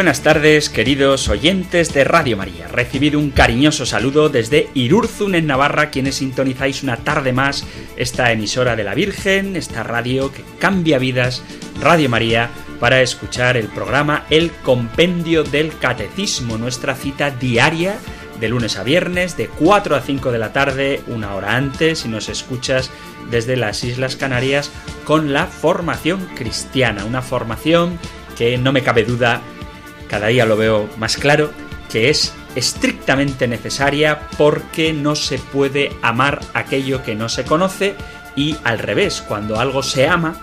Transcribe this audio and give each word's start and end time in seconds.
Buenas 0.00 0.22
tardes, 0.22 0.70
queridos 0.70 1.28
oyentes 1.28 1.92
de 1.92 2.04
Radio 2.04 2.34
María. 2.34 2.68
Recibido 2.68 3.18
un 3.18 3.30
cariñoso 3.30 3.84
saludo 3.84 4.30
desde 4.30 4.70
Irurzun, 4.72 5.34
en 5.34 5.46
Navarra, 5.46 5.90
quienes 5.90 6.14
sintonizáis 6.14 6.82
una 6.82 6.96
tarde 6.96 7.34
más 7.34 7.66
esta 7.98 8.32
emisora 8.32 8.76
de 8.76 8.84
la 8.84 8.94
Virgen, 8.94 9.56
esta 9.56 9.82
radio 9.82 10.32
que 10.32 10.42
cambia 10.58 10.98
vidas, 10.98 11.42
Radio 11.82 12.08
María, 12.08 12.48
para 12.80 13.02
escuchar 13.02 13.58
el 13.58 13.66
programa 13.66 14.24
El 14.30 14.50
Compendio 14.50 15.44
del 15.44 15.76
Catecismo, 15.76 16.56
nuestra 16.56 16.94
cita 16.94 17.30
diaria 17.30 17.98
de 18.40 18.48
lunes 18.48 18.78
a 18.78 18.82
viernes, 18.82 19.36
de 19.36 19.48
4 19.48 19.96
a 19.96 20.00
5 20.00 20.32
de 20.32 20.38
la 20.38 20.54
tarde, 20.54 21.02
una 21.08 21.34
hora 21.34 21.56
antes, 21.56 21.98
si 21.98 22.08
nos 22.08 22.30
escuchas 22.30 22.90
desde 23.30 23.58
las 23.58 23.84
Islas 23.84 24.16
Canarias, 24.16 24.70
con 25.04 25.34
la 25.34 25.46
formación 25.46 26.26
cristiana, 26.36 27.04
una 27.04 27.20
formación 27.20 27.98
que 28.38 28.56
no 28.56 28.72
me 28.72 28.82
cabe 28.82 29.04
duda 29.04 29.42
cada 30.10 30.26
día 30.26 30.44
lo 30.44 30.56
veo 30.56 30.90
más 30.98 31.16
claro, 31.16 31.52
que 31.90 32.10
es 32.10 32.34
estrictamente 32.56 33.46
necesaria 33.46 34.28
porque 34.36 34.92
no 34.92 35.14
se 35.14 35.38
puede 35.38 35.92
amar 36.02 36.40
aquello 36.52 37.04
que 37.04 37.14
no 37.14 37.28
se 37.28 37.44
conoce 37.44 37.94
y 38.34 38.56
al 38.64 38.80
revés, 38.80 39.22
cuando 39.26 39.60
algo 39.60 39.84
se 39.84 40.08
ama, 40.08 40.34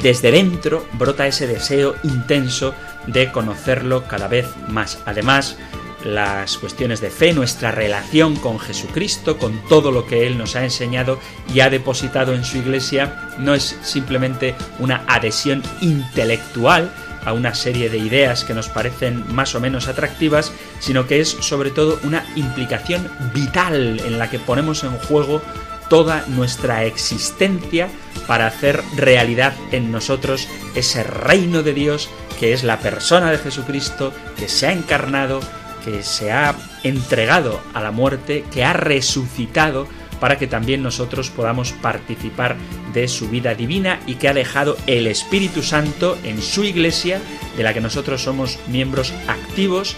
desde 0.00 0.30
dentro 0.30 0.86
brota 0.92 1.26
ese 1.26 1.48
deseo 1.48 1.96
intenso 2.04 2.72
de 3.08 3.32
conocerlo 3.32 4.06
cada 4.06 4.28
vez 4.28 4.46
más. 4.68 5.00
Además, 5.06 5.56
las 6.04 6.58
cuestiones 6.58 7.00
de 7.00 7.10
fe, 7.10 7.32
nuestra 7.32 7.72
relación 7.72 8.36
con 8.36 8.60
Jesucristo, 8.60 9.38
con 9.38 9.60
todo 9.68 9.90
lo 9.90 10.06
que 10.06 10.26
Él 10.26 10.38
nos 10.38 10.54
ha 10.54 10.62
enseñado 10.62 11.18
y 11.52 11.60
ha 11.60 11.70
depositado 11.70 12.34
en 12.34 12.44
su 12.44 12.58
iglesia, 12.58 13.30
no 13.38 13.54
es 13.54 13.76
simplemente 13.82 14.54
una 14.78 15.04
adhesión 15.08 15.62
intelectual, 15.80 16.92
a 17.26 17.34
una 17.34 17.54
serie 17.54 17.90
de 17.90 17.98
ideas 17.98 18.44
que 18.44 18.54
nos 18.54 18.70
parecen 18.70 19.24
más 19.34 19.54
o 19.54 19.60
menos 19.60 19.88
atractivas, 19.88 20.52
sino 20.78 21.06
que 21.06 21.20
es 21.20 21.28
sobre 21.28 21.70
todo 21.70 22.00
una 22.04 22.24
implicación 22.36 23.06
vital 23.34 24.00
en 24.00 24.18
la 24.18 24.30
que 24.30 24.38
ponemos 24.38 24.84
en 24.84 24.92
juego 24.92 25.42
toda 25.90 26.24
nuestra 26.28 26.84
existencia 26.84 27.88
para 28.26 28.46
hacer 28.46 28.82
realidad 28.96 29.52
en 29.72 29.92
nosotros 29.92 30.48
ese 30.74 31.04
reino 31.04 31.62
de 31.62 31.74
Dios 31.74 32.08
que 32.38 32.52
es 32.52 32.64
la 32.64 32.78
persona 32.78 33.30
de 33.30 33.38
Jesucristo, 33.38 34.12
que 34.36 34.48
se 34.48 34.66
ha 34.66 34.72
encarnado, 34.72 35.40
que 35.84 36.02
se 36.02 36.32
ha 36.32 36.54
entregado 36.82 37.60
a 37.74 37.80
la 37.80 37.90
muerte, 37.90 38.44
que 38.52 38.64
ha 38.64 38.72
resucitado 38.72 39.88
para 40.20 40.38
que 40.38 40.46
también 40.46 40.82
nosotros 40.82 41.30
podamos 41.30 41.72
participar 41.72 42.56
de 42.92 43.08
su 43.08 43.28
vida 43.28 43.54
divina 43.54 44.00
y 44.06 44.14
que 44.14 44.28
ha 44.28 44.34
dejado 44.34 44.76
el 44.86 45.06
Espíritu 45.06 45.62
Santo 45.62 46.18
en 46.24 46.40
su 46.42 46.64
iglesia, 46.64 47.20
de 47.56 47.62
la 47.62 47.74
que 47.74 47.80
nosotros 47.80 48.22
somos 48.22 48.58
miembros 48.68 49.12
activos, 49.28 49.96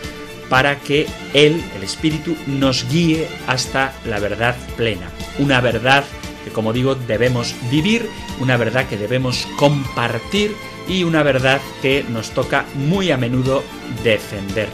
para 0.48 0.78
que 0.80 1.06
Él, 1.34 1.62
el 1.76 1.82
Espíritu, 1.82 2.36
nos 2.46 2.88
guíe 2.90 3.28
hasta 3.46 3.92
la 4.06 4.18
verdad 4.18 4.56
plena. 4.76 5.10
Una 5.38 5.60
verdad 5.60 6.04
que, 6.44 6.50
como 6.50 6.72
digo, 6.72 6.94
debemos 6.94 7.54
vivir, 7.70 8.08
una 8.40 8.56
verdad 8.56 8.86
que 8.88 8.96
debemos 8.96 9.46
compartir 9.56 10.54
y 10.88 11.04
una 11.04 11.22
verdad 11.22 11.60
que 11.82 12.04
nos 12.08 12.30
toca 12.30 12.64
muy 12.74 13.10
a 13.10 13.18
menudo 13.18 13.62
defender. 14.02 14.68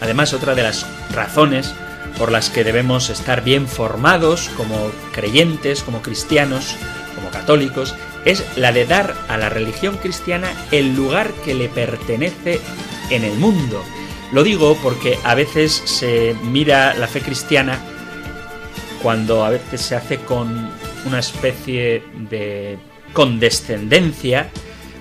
Además, 0.00 0.32
otra 0.34 0.54
de 0.54 0.62
las 0.62 0.86
razones 1.12 1.74
por 2.18 2.32
las 2.32 2.50
que 2.50 2.64
debemos 2.64 3.10
estar 3.10 3.42
bien 3.42 3.66
formados 3.66 4.50
como 4.56 4.90
creyentes, 5.12 5.82
como 5.82 6.02
cristianos, 6.02 6.76
como 7.14 7.30
católicos, 7.30 7.94
es 8.24 8.44
la 8.56 8.72
de 8.72 8.86
dar 8.86 9.14
a 9.28 9.38
la 9.38 9.48
religión 9.48 9.96
cristiana 9.96 10.52
el 10.70 10.94
lugar 10.94 11.30
que 11.44 11.54
le 11.54 11.68
pertenece 11.68 12.60
en 13.10 13.24
el 13.24 13.34
mundo. 13.38 13.82
Lo 14.32 14.42
digo 14.42 14.76
porque 14.82 15.18
a 15.24 15.34
veces 15.34 15.82
se 15.84 16.36
mira 16.42 16.94
la 16.94 17.08
fe 17.08 17.20
cristiana 17.20 17.80
cuando 19.02 19.44
a 19.44 19.50
veces 19.50 19.80
se 19.80 19.96
hace 19.96 20.18
con 20.18 20.70
una 21.06 21.18
especie 21.18 22.02
de 22.30 22.78
condescendencia, 23.12 24.50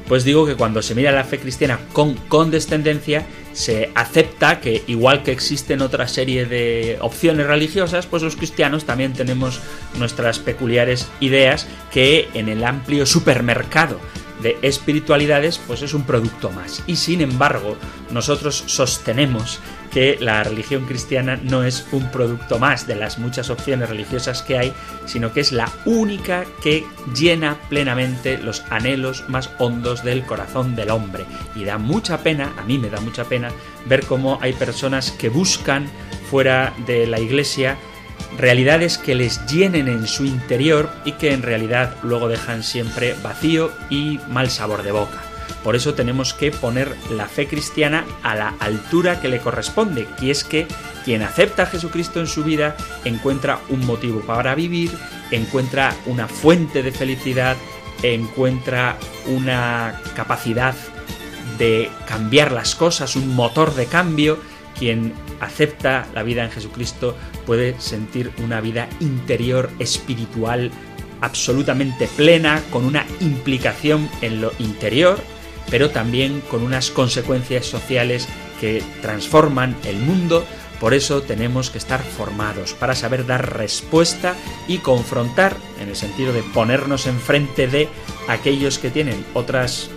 pues 0.08 0.24
digo 0.24 0.46
que 0.46 0.56
cuando 0.56 0.82
se 0.82 0.96
mira 0.96 1.12
la 1.12 1.24
fe 1.24 1.38
cristiana 1.38 1.80
con 1.94 2.16
condescendencia, 2.16 3.26
se 3.60 3.92
acepta 3.94 4.62
que 4.62 4.84
igual 4.88 5.22
que 5.22 5.34
existen 5.34 5.82
otra 5.82 6.08
serie 6.08 6.46
de 6.46 6.98
opciones 7.02 7.46
religiosas, 7.46 8.06
pues 8.06 8.24
los 8.24 8.38
cristianos 8.38 8.86
también 8.86 9.12
tenemos 9.12 9.60
nuestras 9.98 10.40
peculiares 10.40 11.10
ideas 11.20 11.68
que 11.92 12.30
en 12.36 12.48
el 12.48 12.64
amplio 12.64 13.06
supermercado 13.06 14.00
de 14.42 14.58
espiritualidades, 14.62 15.60
pues 15.68 15.82
es 15.82 15.94
un 15.94 16.04
producto 16.04 16.50
más. 16.52 16.84
Y 16.88 16.96
sin 16.96 17.20
embargo, 17.20 17.76
nosotros 18.12 18.64
sostenemos 18.66 19.60
que 19.92 20.18
la 20.20 20.44
religión 20.44 20.86
cristiana 20.86 21.40
no 21.42 21.64
es 21.64 21.88
un 21.92 22.10
producto 22.12 22.60
más 22.60 22.88
de 22.88 22.96
las 22.96 23.18
muchas 23.18 23.50
opciones 23.50 23.90
religiosas 23.90 24.44
que 24.44 24.58
hay, 24.58 24.74
sino 25.06 25.34
que 25.34 25.42
es 25.42 25.52
la 25.52 25.72
única 25.86 26.46
que 26.62 26.86
llena 27.14 27.58
plenamente 27.70 28.38
los 28.38 28.64
anhelos 28.70 29.24
más 29.28 29.50
hondos 29.58 30.04
del 30.04 30.26
corazón 30.26 30.76
del 30.76 30.92
hombre. 30.92 31.26
Y 31.56 31.64
da 31.64 31.78
mucha 31.78 32.20
pena, 32.24 32.54
a 32.58 32.64
mí 32.64 32.78
me 32.78 32.90
da 32.90 33.00
mucha 33.02 33.26
pena, 33.26 33.52
ver 33.86 34.06
cómo 34.06 34.40
hay 34.42 34.54
personas 34.54 35.12
que 35.12 35.30
buscan 35.30 35.88
fuera 36.30 36.74
de 36.86 37.08
la 37.08 37.20
iglesia 37.20 37.78
realidades 38.38 38.98
que 38.98 39.16
les 39.16 39.46
llenen 39.48 39.88
en 39.88 40.08
su 40.08 40.26
interior 40.26 40.90
y 41.06 41.14
que 41.14 41.34
en 41.34 41.42
realidad 41.42 41.96
luego 42.04 42.28
dejan 42.28 42.64
siempre 42.64 43.16
vacío 43.24 43.72
y 43.90 44.20
mal 44.30 44.50
sabor 44.50 44.84
de 44.84 44.92
boca. 44.92 45.29
Por 45.64 45.76
eso 45.76 45.94
tenemos 45.94 46.34
que 46.34 46.52
poner 46.52 46.96
la 47.12 47.28
fe 47.28 47.48
cristiana 47.48 48.06
a 48.24 48.36
la 48.36 48.56
altura 48.60 49.20
que 49.22 49.28
le 49.28 49.40
corresponde, 49.40 50.08
que 50.20 50.32
es 50.32 50.44
que 50.44 50.68
quien 51.06 51.22
acepta 51.22 51.64
a 51.64 51.66
Jesucristo 51.66 52.20
en 52.20 52.28
su 52.28 52.44
vida 52.44 52.76
encuentra 53.06 53.60
un 53.70 53.86
motivo 53.86 54.22
para 54.22 54.56
vivir, 54.56 54.92
encuentra 55.32 55.96
una 56.06 56.28
fuente 56.28 56.84
de 56.84 56.92
felicidad, 56.92 57.58
encuentra 58.04 58.98
una 59.28 60.02
capacidad 60.16 60.76
de 61.58 61.90
cambiar 62.08 62.52
las 62.52 62.76
cosas, 62.76 63.16
un 63.16 63.36
motor 63.36 63.76
de 63.76 63.86
cambio. 63.86 64.40
Quien 64.78 65.14
acepta 65.42 66.08
la 66.14 66.24
vida 66.24 66.46
en 66.46 66.52
Jesucristo 66.52 67.18
puede 67.46 67.80
sentir 67.82 68.32
una 68.42 68.62
vida 68.62 68.88
interior 69.02 69.70
espiritual 69.80 70.72
absolutamente 71.22 72.08
plena, 72.08 72.62
con 72.72 72.86
una 72.86 73.06
implicación 73.20 74.10
en 74.22 74.40
lo 74.40 74.54
interior, 74.60 75.20
pero 75.70 75.90
también 75.90 76.42
con 76.42 76.64
unas 76.64 76.92
consecuencias 76.92 77.66
sociales 77.66 78.28
que 78.60 78.84
transforman 79.02 79.76
el 79.86 79.98
mundo. 79.98 80.46
Por 80.80 80.94
eso 80.94 81.22
tenemos 81.22 81.70
que 81.70 81.78
estar 81.78 82.02
formados 82.02 82.74
para 82.74 82.96
saber 82.96 83.26
dar 83.26 83.58
respuesta 83.58 84.36
y 84.68 84.78
confrontar, 84.78 85.58
en 85.80 85.90
el 85.90 85.96
sentido 85.96 86.32
de 86.32 86.42
ponernos 86.42 87.06
enfrente 87.06 87.68
de 87.68 87.90
aquellos 88.28 88.80
que 88.80 88.90
tienen 88.90 89.26
otras 89.34 89.90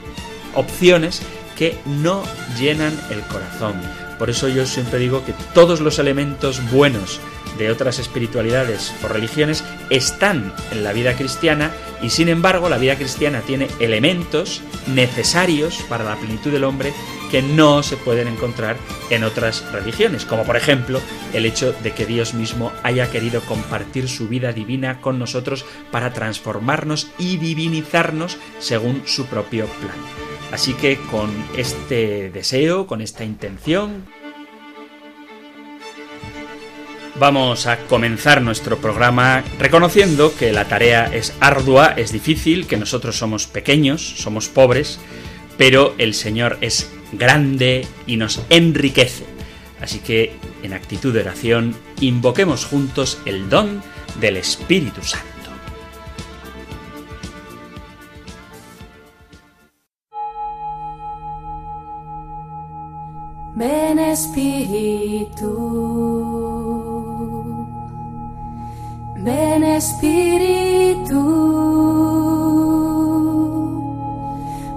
opciones 0.55 1.23
que 1.57 1.77
no 1.87 2.25
llenan 2.59 2.99
el 3.11 3.21
corazón. 3.23 3.81
Por 4.19 4.31
eso 4.31 4.49
yo 4.49 4.67
siempre 4.67 4.99
digo 4.99 5.25
que 5.25 5.35
todos 5.55 5.81
los 5.81 5.99
elementos 5.99 6.61
buenos 6.71 7.21
de 7.59 7.71
otras 7.71 7.99
espiritualidades 7.99 8.95
o 9.05 9.09
religiones 9.09 9.65
están 9.91 10.53
en 10.71 10.85
la 10.85 10.93
vida 10.93 11.15
cristiana 11.15 11.71
y 12.03 12.11
sin 12.11 12.29
embargo 12.29 12.69
la 12.69 12.79
vida 12.79 12.97
cristiana 12.97 13.41
tiene 13.41 13.69
elementos 13.79 14.63
necesarios 14.87 15.77
para 15.89 16.05
la 16.05 16.17
plenitud 16.17 16.51
del 16.51 16.65
hombre 16.65 16.93
que 17.31 17.43
no 17.43 17.83
se 17.83 17.97
pueden 17.97 18.29
encontrar 18.29 18.77
en 19.09 19.25
otras 19.25 19.65
religiones, 19.73 20.27
como 20.27 20.45
por 20.45 20.57
ejemplo 20.57 21.01
el 21.33 21.47
hecho 21.47 21.73
de 21.73 21.93
que 21.93 22.05
Dios 22.05 22.35
mismo 22.35 22.73
haya 22.83 23.11
querido 23.11 23.41
compartir 23.41 24.09
su 24.09 24.29
vida 24.29 24.53
divina 24.53 25.01
con 25.01 25.19
nosotros 25.19 25.65
para 25.91 26.13
transformarnos 26.13 27.11
y 27.19 27.39
divinizarnos 27.39 28.37
según 28.59 29.03
su 29.07 29.27
propio 29.27 29.67
plan. 29.67 29.97
Así 30.53 30.75
que 30.75 30.99
con 31.11 31.31
este 31.57 32.31
deseo, 32.31 32.87
con 32.87 33.01
esta 33.01 33.25
intención, 33.25 34.05
Vamos 37.17 37.67
a 37.67 37.79
comenzar 37.87 38.41
nuestro 38.41 38.79
programa 38.79 39.45
reconociendo 39.59 40.35
que 40.35 40.51
la 40.51 40.65
tarea 40.65 41.05
es 41.13 41.35
ardua, 41.41 41.89
es 41.97 42.11
difícil, 42.11 42.67
que 42.67 42.79
nosotros 42.79 43.19
somos 43.19 43.47
pequeños, 43.47 44.03
somos 44.03 44.49
pobres, 44.49 44.99
pero 45.59 45.95
el 45.99 46.15
Señor 46.15 46.57
es 46.63 46.91
grande 47.13 47.87
y 48.07 48.17
nos 48.17 48.41
enriquece. 48.49 49.25
Así 49.81 49.99
que, 49.99 50.35
en 50.63 50.73
actitud 50.73 51.13
de 51.13 51.21
oración, 51.21 51.77
invoquemos 52.01 52.65
juntos 52.65 53.19
el 53.27 53.51
don 53.51 53.83
del 54.19 54.39
Espíritu 54.39 55.03
Santo. 55.03 55.29
Ven 63.55 63.99
Espíritu, 63.99 65.53
ven 69.23 69.63
Espíritu, 69.63 71.23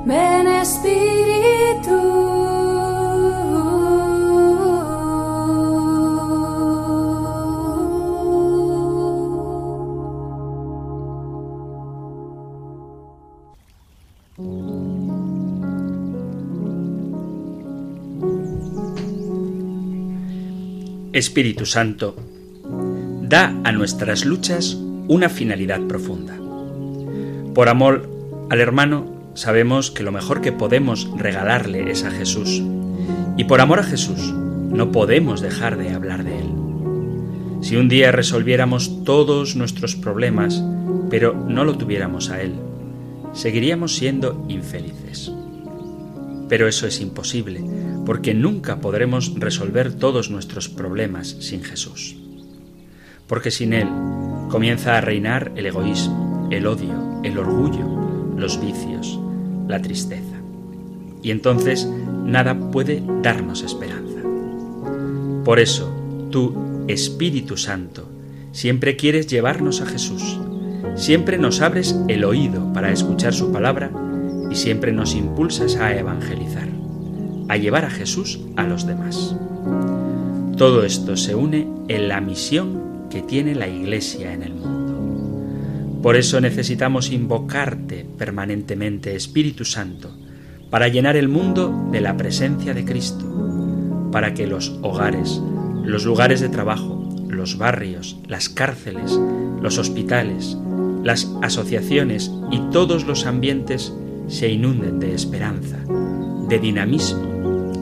ven 0.06 0.47
Espíritu. 0.47 2.15
Espíritu 21.13 21.65
Santo, 21.65 22.35
da 23.27 23.54
a 23.63 23.72
nuestras 23.72 24.25
luchas 24.25 24.77
una 25.07 25.30
finalidad 25.30 25.81
profunda. 25.88 26.38
Por 27.54 27.69
amor 27.69 28.10
al 28.50 28.60
hermano, 28.60 29.31
sabemos 29.33 29.92
que 29.92 30.04
lo 30.04 30.12
mejor 30.12 30.42
que 30.42 30.51
podemos 30.51 31.10
regalarle 31.18 31.92
es 31.92 32.04
a 32.04 32.12
Jesús. 32.12 32.62
Y 33.38 33.45
por 33.45 33.62
amor 33.62 33.80
a 33.80 33.83
Jesús, 33.83 34.33
no 34.33 34.92
podemos 34.92 35.42
dejar 35.42 35.77
de 35.77 35.92
hablar 35.92 36.24
de 36.24 36.39
Él. 36.39 36.50
Si 37.62 37.77
un 37.77 37.89
día 37.89 38.12
resolviéramos 38.12 39.04
todos 39.04 39.56
nuestros 39.56 39.95
problemas, 39.95 40.63
pero 41.10 41.33
no 41.33 41.63
lo 41.63 41.77
tuviéramos 41.77 42.30
a 42.30 42.42
Él, 42.42 42.54
seguiríamos 43.33 43.95
siendo 43.95 44.45
infelices. 44.50 45.31
Pero 46.48 46.68
eso 46.68 46.86
es 46.86 47.01
imposible, 47.01 47.63
porque 48.06 48.36
nunca 48.36 48.80
podremos 48.81 49.33
resolver 49.39 49.94
todos 49.94 50.30
nuestros 50.30 50.69
problemas 50.69 51.36
sin 51.39 51.63
Jesús. 51.63 52.18
Porque 53.27 53.51
sin 53.51 53.74
Él 53.74 53.88
comienza 54.50 54.98
a 54.98 55.01
reinar 55.01 55.51
el 55.56 55.66
egoísmo, 55.66 56.48
el 56.51 56.68
odio, 56.68 57.22
el 57.24 57.38
orgullo, 57.38 57.86
los 58.38 58.60
vicios, 58.62 59.19
la 59.68 59.81
tristeza. 59.81 60.36
Y 61.22 61.31
entonces 61.31 61.88
nada 62.24 62.72
puede 62.72 63.04
darnos 63.22 63.63
esperanza. 63.63 64.22
Por 65.44 65.60
eso, 65.60 65.92
tú, 66.31 66.86
Espíritu 66.88 67.57
Santo, 67.57 68.07
siempre 68.51 68.95
quieres 68.95 69.27
llevarnos 69.27 69.81
a 69.81 69.86
Jesús, 69.86 70.39
siempre 70.95 71.38
nos 71.38 71.62
abres 71.62 71.95
el 72.07 72.24
oído 72.24 72.72
para 72.74 72.92
escuchar 72.92 73.33
su 73.33 73.51
palabra 73.51 73.92
y 74.51 74.56
siempre 74.56 74.92
nos 74.92 75.16
impulsas 75.16 75.75
a 75.77 75.95
evangelizar 75.95 76.75
a 77.48 77.57
llevar 77.57 77.86
a 77.86 77.89
Jesús 77.89 78.39
a 78.56 78.63
los 78.63 78.86
demás. 78.86 79.36
Todo 80.57 80.83
esto 80.83 81.18
se 81.18 81.36
une 81.36 81.68
en 81.88 82.07
la 82.07 82.22
misión 82.22 82.94
que 83.10 83.22
tiene 83.22 83.56
la 83.56 83.68
Iglesia 83.68 84.34
en 84.34 84.44
el 84.44 84.54
mundo. 84.54 86.02
Por 86.02 86.16
eso 86.16 86.40
necesitamos 86.40 87.12
invocarte 87.12 88.06
permanentemente, 88.18 89.16
Espíritu 89.16 89.66
Santo, 89.66 90.16
para 90.69 90.88
llenar 90.88 91.16
el 91.16 91.28
mundo 91.28 91.90
de 91.92 92.02
la 92.02 92.16
presencia 92.18 92.74
de 92.74 92.86
Cristo, 92.86 94.10
para 94.12 94.34
que 94.34 94.48
los 94.48 94.78
hogares, 94.81 95.42
los 95.84 96.06
lugares 96.06 96.42
de 96.42 96.50
trabajo, 96.50 97.10
los 97.28 97.57
barrios, 97.57 98.18
las 98.28 98.50
cárceles, 98.50 99.19
los 99.62 99.78
hospitales, 99.78 100.58
las 101.04 101.31
asociaciones 101.42 102.31
y 102.51 102.60
todos 102.72 103.06
los 103.06 103.25
ambientes 103.25 103.94
se 104.28 104.50
inunden 104.50 105.00
de 105.00 105.13
esperanza, 105.13 105.80
de 106.50 106.60
dinamismo 106.60 107.36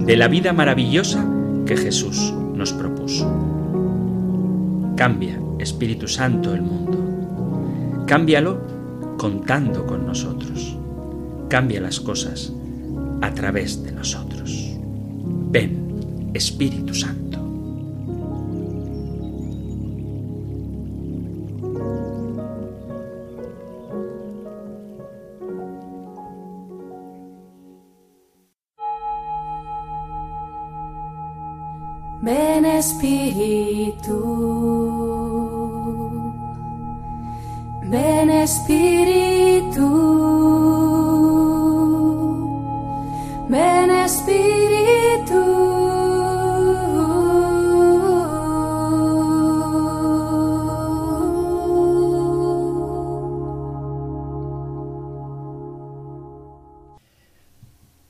de 0.06 0.18
la 0.18 0.28
vida 0.28 0.52
maravillosa 0.52 1.26
que 1.66 1.78
Jesús 1.78 2.34
nos 2.56 2.74
propuso. 2.74 3.53
Cambia, 4.96 5.40
Espíritu 5.60 6.08
Santo, 6.08 6.54
el 6.54 6.62
mundo. 6.62 8.06
Cámbialo 8.06 8.60
contando 9.18 9.86
con 9.86 10.06
nosotros. 10.06 10.78
Cambia 11.50 11.82
las 11.82 12.00
cosas 12.00 12.54
a 13.22 13.34
través 13.34 13.84
de 13.84 13.92
nosotros. 13.92 14.78
Ven, 15.50 16.32
Espíritu 16.34 16.94
Santo. 16.94 17.24
Ven 32.24 32.64
Espíritu, 32.66 34.14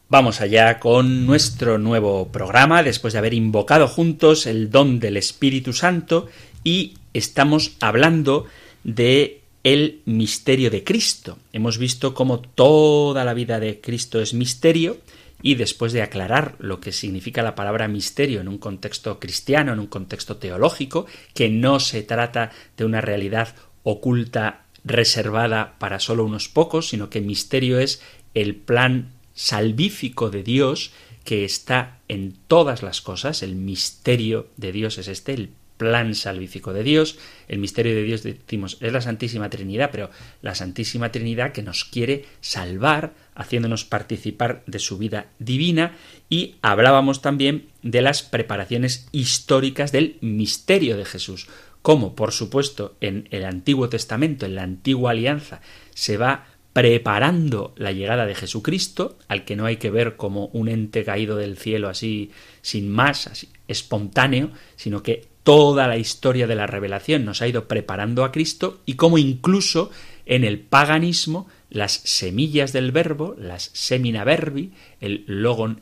Vamos 0.10 0.42
allá 0.42 0.80
con 0.80 1.28
nuestro 1.28 1.78
nuevo 1.78 2.30
programa, 2.30 2.82
después 2.82 3.14
de 3.14 3.20
haber 3.20 3.36
invocado 3.36 3.88
juntos 3.88 4.48
el 4.48 4.72
don 4.72 5.00
del 5.00 5.18
Espíritu 5.18 5.74
Santo 5.74 6.28
y 6.64 6.96
estamos 7.14 7.78
hablando 7.80 8.48
de 8.84 9.43
el 9.64 10.02
misterio 10.06 10.70
de 10.70 10.84
Cristo. 10.84 11.40
Hemos 11.54 11.78
visto 11.78 12.14
cómo 12.14 12.40
toda 12.40 13.24
la 13.24 13.34
vida 13.34 13.60
de 13.60 13.80
Cristo 13.80 14.20
es 14.22 14.34
misterio 14.34 14.98
y 15.42 15.56
después 15.56 15.94
de 15.94 16.02
aclarar 16.02 16.56
lo 16.60 16.80
que 16.80 16.92
significa 16.92 17.44
la 17.44 17.56
palabra 17.56 17.88
misterio 17.88 18.42
en 18.42 18.48
un 18.48 18.58
contexto 18.58 19.20
cristiano, 19.20 19.74
en 19.74 19.80
un 19.80 19.88
contexto 19.88 20.38
teológico, 20.38 21.06
que 21.34 21.50
no 21.50 21.80
se 21.80 22.04
trata 22.04 22.52
de 22.78 22.86
una 22.86 23.02
realidad 23.02 23.56
oculta 23.84 24.66
reservada 24.86 25.76
para 25.80 26.00
solo 26.00 26.26
unos 26.26 26.50
pocos, 26.50 26.90
sino 26.90 27.10
que 27.10 27.22
misterio 27.22 27.80
es 27.80 28.02
el 28.34 28.56
plan 28.56 29.12
salvífico 29.34 30.30
de 30.30 30.44
Dios 30.44 30.92
que 31.24 31.46
está 31.46 32.00
en 32.08 32.36
todas 32.48 32.84
las 32.84 33.02
cosas. 33.02 33.44
El 33.44 33.56
misterio 33.56 34.48
de 34.58 34.72
Dios 34.74 34.98
es 34.98 35.08
este, 35.08 35.34
el 35.34 35.50
plan 35.78 36.16
salvífico 36.16 36.74
de 36.74 36.84
Dios. 36.84 37.18
El 37.48 37.60
misterio 37.60 37.96
de 37.96 38.04
Dios, 38.04 38.24
decimos, 38.24 38.78
es 38.82 38.94
la 38.94 39.02
Santísima 39.02 39.50
Trinidad, 39.50 39.90
pero 39.92 40.10
la 40.42 40.56
Santísima 40.56 41.12
Trinidad 41.12 41.52
que 41.52 41.64
nos 41.64 41.86
quiere 41.86 42.26
salvar, 42.42 43.14
haciéndonos 43.36 43.86
participar 43.86 44.64
de 44.66 44.80
su 44.80 44.98
vida 44.98 45.28
divina. 45.40 45.96
Y 46.30 46.56
hablábamos 46.62 47.22
también 47.22 47.68
de 47.82 48.02
las 48.02 48.24
preparaciones 48.24 49.08
históricas 49.12 49.92
del 49.92 50.18
misterio 50.22 50.98
de 50.98 51.06
Jesús. 51.06 51.48
Como, 51.82 52.16
por 52.16 52.32
supuesto, 52.32 52.96
en 53.02 53.28
el 53.32 53.44
Antiguo 53.44 53.90
Testamento, 53.90 54.46
en 54.46 54.56
la 54.56 54.64
Antigua 54.64 55.12
Alianza, 55.12 55.62
se 55.94 56.18
va 56.18 56.46
preparando 56.72 57.74
la 57.78 57.92
llegada 57.92 58.26
de 58.26 58.34
Jesucristo, 58.36 59.18
al 59.28 59.46
que 59.46 59.56
no 59.56 59.66
hay 59.66 59.78
que 59.78 59.92
ver 59.92 60.16
como 60.16 60.48
un 60.48 60.70
ente 60.70 61.04
caído 61.04 61.38
del 61.38 61.58
cielo 61.58 61.88
así 61.88 62.32
sin 62.62 62.90
más, 62.90 63.28
así 63.28 63.50
espontáneo, 63.68 64.52
sino 64.76 65.04
que 65.04 65.28
toda 65.44 65.88
la 65.88 65.98
historia 65.98 66.48
de 66.48 66.56
la 66.56 66.68
revelación 66.68 67.26
nos 67.26 67.42
ha 67.42 67.48
ido 67.48 67.68
preparando 67.68 68.24
a 68.24 68.32
Cristo 68.32 68.82
y 68.86 68.96
como 68.96 69.18
incluso 69.18 69.92
en 70.26 70.44
el 70.44 70.60
paganismo 70.60 71.48
las 71.70 71.94
semillas 72.04 72.72
del 72.72 72.92
verbo, 72.92 73.36
las 73.38 73.70
semina 73.74 74.24
verbi, 74.24 74.72
el 75.02 75.24
logon 75.28 75.82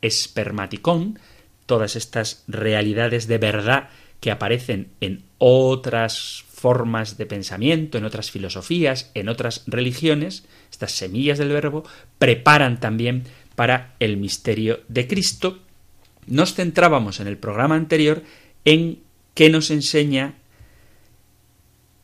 espermaticón, 0.00 1.18
todas 1.66 1.96
estas 1.96 2.44
realidades 2.46 3.26
de 3.26 3.38
verdad 3.38 3.88
que 4.20 4.30
aparecen 4.30 4.88
en 5.00 5.24
otras 5.38 6.44
formas 6.48 7.18
de 7.18 7.26
pensamiento, 7.26 7.98
en 7.98 8.04
otras 8.04 8.30
filosofías, 8.30 9.10
en 9.14 9.28
otras 9.28 9.62
religiones, 9.66 10.44
estas 10.70 10.92
semillas 10.92 11.38
del 11.38 11.50
verbo, 11.52 11.84
preparan 12.18 12.80
también 12.80 13.24
para 13.54 13.94
el 14.00 14.16
misterio 14.16 14.80
de 14.88 15.06
Cristo. 15.06 15.58
Nos 16.26 16.54
centrábamos 16.54 17.20
en 17.20 17.26
el 17.26 17.38
programa 17.38 17.76
anterior 17.76 18.22
en 18.68 18.98
qué 19.32 19.48
nos 19.48 19.70
enseña 19.70 20.34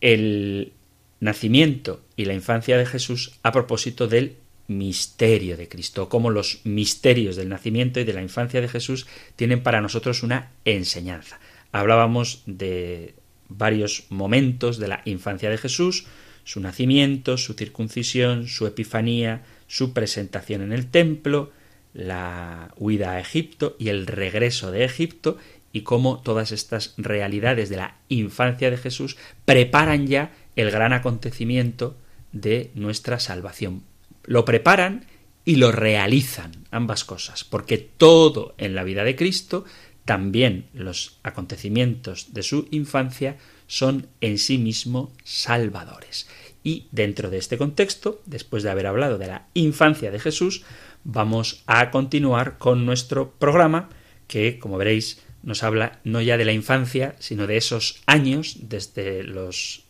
el 0.01 0.73
nacimiento 1.21 2.01
y 2.17 2.25
la 2.25 2.33
infancia 2.33 2.79
de 2.79 2.87
Jesús 2.87 3.33
a 3.43 3.53
propósito 3.53 4.09
del 4.09 4.37
misterio 4.67 5.59
de 5.59 5.69
Cristo, 5.69 6.09
cómo 6.09 6.31
los 6.31 6.63
misterios 6.65 7.37
del 7.37 7.51
nacimiento 7.51 8.01
y 8.01 8.05
de 8.05 8.15
la 8.15 8.23
infancia 8.23 8.63
de 8.63 8.69
Jesús 8.69 9.07
tienen 9.37 9.63
para 9.63 9.83
nosotros 9.83 10.23
una 10.23 10.53
enseñanza. 10.65 11.39
Hablábamos 11.71 12.43
de 12.47 13.15
varios 13.51 14.05
momentos 14.09 14.79
de 14.79 14.89
la 14.89 15.03
infancia 15.05 15.51
de 15.51 15.59
Jesús, 15.59 16.07
su 16.45 16.61
nacimiento, 16.61 17.37
su 17.37 17.53
circuncisión, 17.53 18.49
su 18.49 18.67
epifanía, 18.67 19.43
su 19.67 19.93
presentación 19.93 20.63
en 20.63 20.73
el 20.73 20.91
templo, 20.91 21.53
la 21.93 22.73
huida 22.79 23.13
a 23.13 23.21
Egipto 23.21 23.77
y 23.79 23.91
el 23.91 24.07
regreso 24.07 24.71
de 24.71 24.85
Egipto, 24.85 25.37
y 25.75 25.83
cómo 25.83 26.21
todas 26.23 26.53
estas 26.53 26.95
realidades 26.97 27.69
de 27.69 27.77
la 27.77 27.97
infancia 28.09 28.71
de 28.71 28.77
Jesús 28.79 29.17
preparan 29.45 30.07
ya 30.07 30.33
el 30.55 30.71
gran 30.71 30.93
acontecimiento 30.93 31.99
de 32.33 32.71
nuestra 32.77 33.19
salvación. 33.19 33.83
Lo 34.23 34.45
preparan 34.45 35.07
y 35.45 35.57
lo 35.57 35.73
realizan, 35.73 36.53
ambas 36.71 37.05
cosas, 37.05 37.43
porque 37.43 37.77
todo 37.77 38.55
en 38.57 38.77
la 38.77 38.85
vida 38.85 39.03
de 39.03 39.17
Cristo, 39.17 39.65
también 40.05 40.69
los 40.75 41.19
acontecimientos 41.25 42.33
de 42.33 42.45
su 42.45 42.69
infancia, 42.71 43.37
son 43.67 44.07
en 44.21 44.39
sí 44.39 44.59
mismo 44.59 45.13
salvadores. 45.25 46.29
Y 46.63 46.87
dentro 46.93 47.31
de 47.31 47.39
este 47.39 47.59
contexto, 47.59 48.23
después 48.27 48.63
de 48.63 48.71
haber 48.71 48.87
hablado 48.87 49.19
de 49.19 49.27
la 49.27 49.49
infancia 49.55 50.13
de 50.13 50.21
Jesús, 50.21 50.63
vamos 51.03 51.65
a 51.67 51.91
continuar 51.91 52.59
con 52.59 52.87
nuestro 52.87 53.33
programa 53.33 53.91
que, 54.29 54.61
como 54.61 54.79
veréis, 54.79 55.24
nos 55.45 55.63
habla 55.63 56.01
no 56.05 56.21
ya 56.21 56.37
de 56.37 56.45
la 56.45 56.53
infancia, 56.53 57.15
sino 57.19 57.47
de 57.47 57.57
esos 57.57 58.03
años, 58.07 58.57
desde 58.63 59.23
los 59.23 59.85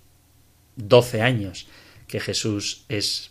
doce 0.77 1.23
años 1.23 1.67
que 2.09 2.21
Jesús 2.21 2.85
es 2.89 3.31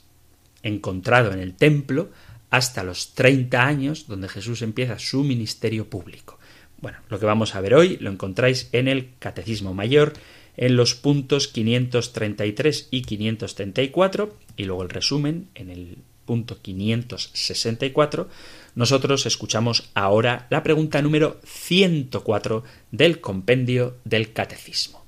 encontrado 0.63 1.31
en 1.33 1.39
el 1.39 1.53
templo, 1.53 2.09
hasta 2.49 2.83
los 2.83 3.13
treinta 3.13 3.65
años, 3.65 4.07
donde 4.07 4.29
Jesús 4.29 4.61
empieza 4.61 4.99
su 4.99 5.23
ministerio 5.23 5.89
público. 5.89 6.39
Bueno, 6.81 6.99
lo 7.09 7.19
que 7.19 7.25
vamos 7.25 7.55
a 7.55 7.61
ver 7.61 7.75
hoy 7.75 7.97
lo 7.97 8.09
encontráis 8.09 8.69
en 8.71 8.87
el 8.87 9.09
Catecismo 9.19 9.73
Mayor, 9.73 10.13
en 10.55 10.75
los 10.75 10.95
puntos 10.95 11.47
533 11.47 12.89
y 12.91 13.01
534, 13.01 14.37
y 14.55 14.65
luego 14.65 14.83
el 14.83 14.89
resumen 14.89 15.47
en 15.55 15.69
el 15.69 15.97
564, 16.25 18.27
nosotros 18.75 19.25
escuchamos 19.25 19.89
ahora 19.93 20.47
la 20.49 20.63
pregunta 20.63 21.01
número 21.01 21.39
104 21.43 22.63
del 22.91 23.21
compendio 23.21 23.97
del 24.03 24.33
Catecismo. 24.33 25.03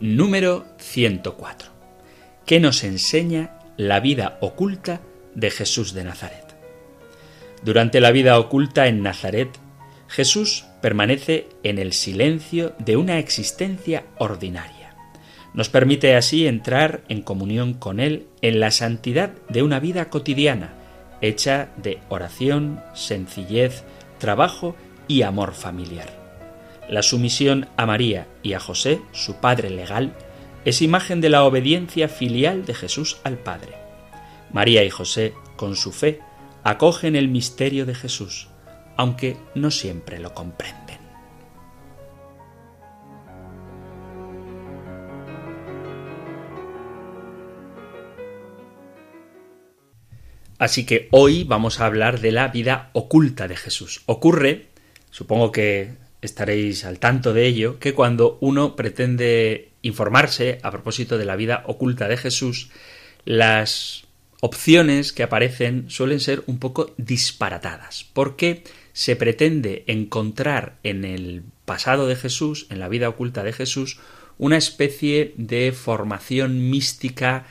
Número 0.00 0.66
104. 0.78 1.70
¿Qué 2.44 2.60
nos 2.60 2.84
enseña 2.84 3.58
la 3.76 4.00
vida 4.00 4.38
oculta 4.40 5.00
de 5.34 5.50
Jesús 5.50 5.94
de 5.94 6.04
Nazaret? 6.04 6.44
Durante 7.64 8.00
la 8.00 8.12
vida 8.12 8.38
oculta 8.38 8.86
en 8.86 9.02
Nazaret, 9.02 9.48
Jesús 10.08 10.66
permanece 10.82 11.48
en 11.64 11.78
el 11.78 11.92
silencio 11.92 12.74
de 12.78 12.96
una 12.96 13.18
existencia 13.18 14.04
ordinaria 14.18 14.75
nos 15.56 15.70
permite 15.70 16.14
así 16.14 16.46
entrar 16.46 17.00
en 17.08 17.22
comunión 17.22 17.74
con 17.74 17.98
Él 17.98 18.26
en 18.42 18.60
la 18.60 18.70
santidad 18.70 19.30
de 19.48 19.62
una 19.62 19.80
vida 19.80 20.10
cotidiana, 20.10 20.74
hecha 21.22 21.70
de 21.78 21.98
oración, 22.10 22.80
sencillez, 22.94 23.82
trabajo 24.18 24.76
y 25.08 25.22
amor 25.22 25.54
familiar. 25.54 26.10
La 26.88 27.02
sumisión 27.02 27.68
a 27.76 27.86
María 27.86 28.28
y 28.42 28.52
a 28.52 28.60
José, 28.60 29.00
su 29.12 29.36
padre 29.36 29.70
legal, 29.70 30.14
es 30.66 30.82
imagen 30.82 31.20
de 31.20 31.30
la 31.30 31.44
obediencia 31.44 32.08
filial 32.08 32.64
de 32.66 32.74
Jesús 32.74 33.18
al 33.24 33.38
Padre. 33.38 33.74
María 34.52 34.84
y 34.84 34.90
José, 34.90 35.32
con 35.56 35.74
su 35.74 35.90
fe, 35.90 36.20
acogen 36.64 37.16
el 37.16 37.28
misterio 37.28 37.86
de 37.86 37.94
Jesús, 37.94 38.48
aunque 38.96 39.36
no 39.54 39.70
siempre 39.70 40.18
lo 40.18 40.34
comprenden. 40.34 40.85
Así 50.58 50.86
que 50.86 51.08
hoy 51.10 51.44
vamos 51.44 51.80
a 51.80 51.86
hablar 51.86 52.20
de 52.20 52.32
la 52.32 52.48
vida 52.48 52.90
oculta 52.92 53.46
de 53.46 53.56
Jesús. 53.56 54.02
Ocurre, 54.06 54.66
supongo 55.10 55.52
que 55.52 55.94
estaréis 56.22 56.84
al 56.84 56.98
tanto 56.98 57.34
de 57.34 57.46
ello, 57.46 57.78
que 57.78 57.94
cuando 57.94 58.38
uno 58.40 58.74
pretende 58.74 59.70
informarse 59.82 60.58
a 60.62 60.70
propósito 60.70 61.18
de 61.18 61.26
la 61.26 61.36
vida 61.36 61.62
oculta 61.66 62.08
de 62.08 62.16
Jesús, 62.16 62.70
las 63.24 64.04
opciones 64.40 65.12
que 65.12 65.22
aparecen 65.22 65.90
suelen 65.90 66.20
ser 66.20 66.42
un 66.46 66.58
poco 66.58 66.94
disparatadas, 66.96 68.06
porque 68.12 68.64
se 68.92 69.16
pretende 69.16 69.84
encontrar 69.86 70.76
en 70.82 71.04
el 71.04 71.42
pasado 71.64 72.06
de 72.06 72.16
Jesús, 72.16 72.66
en 72.70 72.78
la 72.78 72.88
vida 72.88 73.08
oculta 73.08 73.44
de 73.44 73.52
Jesús, 73.52 73.98
una 74.38 74.56
especie 74.56 75.34
de 75.36 75.72
formación 75.72 76.70
mística 76.70 77.46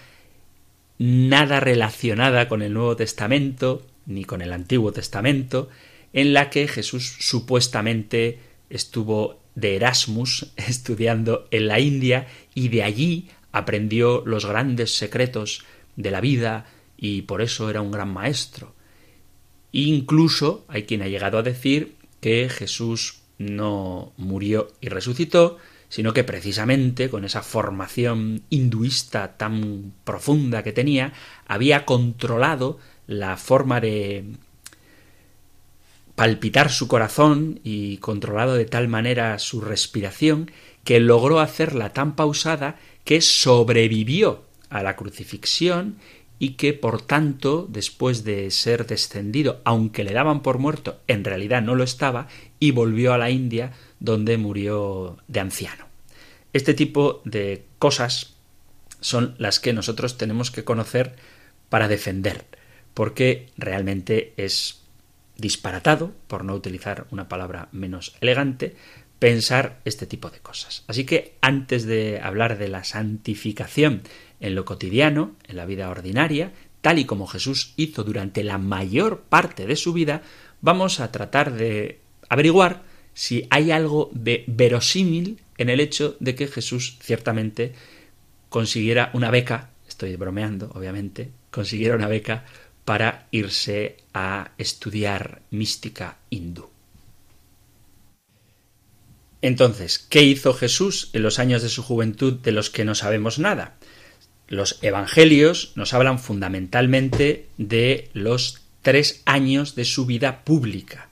nada 0.98 1.60
relacionada 1.60 2.48
con 2.48 2.62
el 2.62 2.74
Nuevo 2.74 2.96
Testamento 2.96 3.86
ni 4.06 4.24
con 4.24 4.42
el 4.42 4.54
Antiguo 4.54 4.92
Testamento, 4.92 5.70
en 6.14 6.34
la 6.34 6.50
que 6.50 6.68
Jesús 6.68 7.18
supuestamente 7.20 8.40
estuvo 8.70 9.40
de 9.56 9.76
Erasmus 9.76 10.52
estudiando 10.56 11.48
en 11.52 11.68
la 11.68 11.80
India 11.80 12.28
y 12.54 12.70
de 12.70 12.84
allí 12.84 13.30
aprendió 13.52 14.24
los 14.26 14.46
grandes 14.46 14.98
secretos 14.98 15.66
de 15.96 16.12
la 16.12 16.22
vida 16.22 16.66
y 16.98 17.24
por 17.24 17.42
eso 17.42 17.70
era 17.70 17.82
un 17.82 17.92
gran 17.92 18.12
maestro. 18.12 18.74
Incluso 19.72 20.66
hay 20.68 20.84
quien 20.84 21.02
ha 21.02 21.08
llegado 21.08 21.38
a 21.38 21.44
decir 21.44 21.96
que 22.22 22.50
Jesús 22.50 23.22
no 23.38 24.14
murió 24.18 24.70
y 24.80 24.90
resucitó, 24.90 25.58
sino 25.90 26.14
que 26.14 26.24
precisamente 26.24 27.10
con 27.10 27.26
esa 27.26 27.42
formación 27.42 28.44
hinduista 28.50 29.38
tan 29.38 29.94
profunda 30.04 30.64
que 30.64 30.74
tenía, 30.74 31.14
había 31.48 31.86
controlado 31.86 32.80
la 33.08 33.38
forma 33.38 33.80
de 33.80 34.26
palpitar 36.16 36.72
su 36.72 36.88
corazón 36.88 37.60
y 37.64 37.98
controlado 37.98 38.56
de 38.56 38.66
tal 38.66 38.88
manera 38.88 39.38
su 39.40 39.62
respiración 39.62 40.50
que 40.84 41.00
logró 41.00 41.40
hacerla 41.40 41.92
tan 41.92 42.16
pausada 42.16 42.78
que 43.04 43.22
sobrevivió 43.22 44.46
a 44.70 44.82
la 44.82 44.96
crucifixión 44.96 45.98
y 46.40 46.52
que 46.52 46.74
por 46.74 47.02
tanto 47.02 47.68
después 47.70 48.24
de 48.24 48.50
ser 48.52 48.88
descendido 48.88 49.62
aunque 49.64 50.04
le 50.04 50.14
daban 50.14 50.42
por 50.42 50.58
muerto 50.58 51.00
en 51.08 51.24
realidad 51.24 51.62
no 51.62 51.76
lo 51.76 51.84
estaba 51.84 52.28
y 52.66 52.72
volvió 52.72 53.14
a 53.14 53.18
la 53.20 53.30
India 53.30 53.72
donde 54.00 54.38
murió 54.38 55.18
de 55.28 55.40
anciano. 55.40 55.86
Este 56.52 56.74
tipo 56.74 57.22
de 57.26 57.66
cosas 57.78 58.34
son 59.02 59.36
las 59.38 59.60
que 59.60 59.72
nosotros 59.72 60.18
tenemos 60.18 60.50
que 60.50 60.64
conocer 60.64 61.16
para 61.70 61.88
defender, 61.88 62.46
porque 62.96 63.50
realmente 63.56 64.34
es 64.38 64.82
disparatado, 65.38 66.14
por 66.28 66.44
no 66.44 66.56
utilizar 66.56 67.06
una 67.12 67.28
palabra 67.30 67.70
menos 67.72 68.16
elegante, 68.20 68.76
pensar 69.20 69.80
este 69.86 70.08
tipo 70.08 70.32
de 70.32 70.40
cosas. 70.40 70.84
Así 70.88 71.06
que 71.06 71.36
antes 71.42 71.86
de 71.86 72.20
hablar 72.20 72.58
de 72.58 72.68
la 72.68 72.84
santificación 72.84 74.02
en 74.40 74.56
lo 74.56 74.66
cotidiano, 74.66 75.36
en 75.48 75.58
la 75.58 75.66
vida 75.66 75.90
ordinaria, 75.90 76.52
tal 76.82 76.98
y 76.98 77.06
como 77.06 77.28
Jesús 77.28 77.74
hizo 77.78 78.04
durante 78.04 78.44
la 78.44 78.58
mayor 78.58 79.22
parte 79.22 79.68
de 79.68 79.76
su 79.76 79.94
vida, 79.94 80.24
vamos 80.62 81.00
a 81.00 81.12
tratar 81.12 81.54
de 81.54 82.00
averiguar 82.30 82.84
si 83.14 83.48
hay 83.50 83.72
algo 83.72 84.10
de 84.14 84.44
verosímil 84.48 85.40
en 85.58 85.70
el 85.70 85.80
hecho 85.80 86.18
de 86.20 86.36
que 86.36 86.48
Jesús 86.48 86.98
ciertamente 87.02 87.74
consiguiera 88.50 89.10
una 89.14 89.32
beca, 89.32 89.72
estoy 89.88 90.16
bromeando, 90.16 90.72
obviamente, 90.74 91.32
consiguiera 91.52 91.96
una 91.96 92.08
beca 92.08 92.46
para 92.84 93.28
irse 93.32 93.98
a 94.14 94.52
estudiar 94.58 95.42
mística 95.50 96.18
hindú. 96.30 96.70
Entonces, 99.42 100.00
¿qué 100.00 100.24
hizo 100.24 100.54
Jesús 100.54 101.10
en 101.14 101.22
los 101.22 101.40
años 101.40 101.62
de 101.62 101.70
su 101.70 101.84
juventud 101.84 102.34
de 102.34 102.52
los 102.52 102.70
que 102.70 102.86
no 102.86 102.96
sabemos 102.96 103.40
nada? 103.40 103.76
Los 104.48 104.80
evangelios 104.82 105.72
nos 105.76 105.94
hablan 105.94 106.20
fundamentalmente 106.20 107.48
de 107.58 108.10
los 108.14 108.62
tres 108.82 109.22
años 109.26 109.76
de 109.76 109.86
su 109.86 110.06
vida 110.06 110.44
pública. 110.44 111.05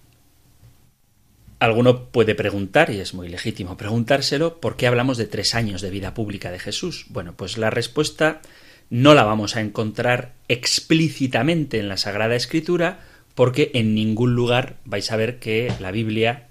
Alguno 1.63 2.09
puede 2.09 2.35
preguntar, 2.35 2.89
y 2.89 2.99
es 2.99 3.13
muy 3.13 3.29
legítimo 3.29 3.77
preguntárselo, 3.77 4.59
¿por 4.59 4.75
qué 4.75 4.85
hablamos 4.85 5.17
de 5.17 5.27
tres 5.27 5.55
años 5.55 5.81
de 5.81 5.91
vida 5.91 6.13
pública 6.13 6.51
de 6.51 6.59
Jesús? 6.59 7.05
Bueno, 7.07 7.35
pues 7.37 7.57
la 7.57 7.69
respuesta 7.69 8.41
no 8.89 9.13
la 9.13 9.23
vamos 9.23 9.55
a 9.55 9.61
encontrar 9.61 10.33
explícitamente 10.49 11.79
en 11.79 11.87
la 11.87 11.95
Sagrada 11.95 12.35
Escritura, 12.35 12.99
porque 13.33 13.71
en 13.75 13.95
ningún 13.95 14.35
lugar 14.35 14.75
vais 14.83 15.09
a 15.09 15.15
ver 15.15 15.39
que 15.39 15.71
la 15.79 15.91
Biblia, 15.91 16.49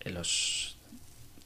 en 0.00 0.12
los 0.12 0.76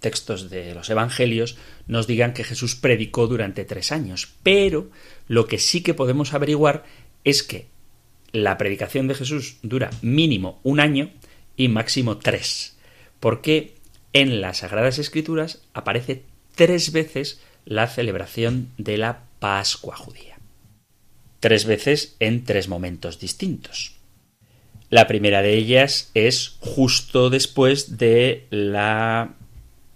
textos 0.01 0.51
de 0.51 0.75
los 0.75 0.91
Evangelios, 0.91 1.57
nos 1.87 2.09
digan 2.09 2.35
que 2.35 2.43
Jesús 2.43 2.75
predicó 2.75 3.29
durante 3.29 3.65
tres 3.65 3.93
años. 3.93 4.35
Pero 4.43 4.91
lo 5.29 5.47
que 5.47 5.59
sí 5.59 5.85
que 5.85 5.95
podemos 5.95 6.35
averiguar 6.35 6.83
es 7.23 7.45
que 7.45 7.69
la 8.33 8.59
predicación 8.59 9.07
de 9.07 9.15
Jesús 9.15 9.59
dura 9.63 9.91
mínimo 10.03 10.59
un 10.65 10.81
año 10.81 11.13
y 11.57 11.69
máximo 11.69 12.17
tres, 12.17 12.74
porque 13.25 13.77
en 14.13 14.43
las 14.43 14.59
Sagradas 14.59 14.99
Escrituras 14.99 15.63
aparece 15.73 16.25
tres 16.55 16.93
veces 16.93 17.41
la 17.65 17.87
celebración 17.87 18.69
de 18.77 18.99
la 18.99 19.23
Pascua 19.39 19.97
judía. 19.97 20.37
Tres 21.41 21.65
veces 21.65 22.17
en 22.21 22.45
tres 22.45 22.69
momentos 22.69 23.19
distintos. 23.19 23.95
La 24.91 25.07
primera 25.07 25.41
de 25.41 25.55
ellas 25.55 26.11
es 26.13 26.59
justo 26.61 27.31
después 27.31 27.97
de 27.97 28.47
la 28.51 29.37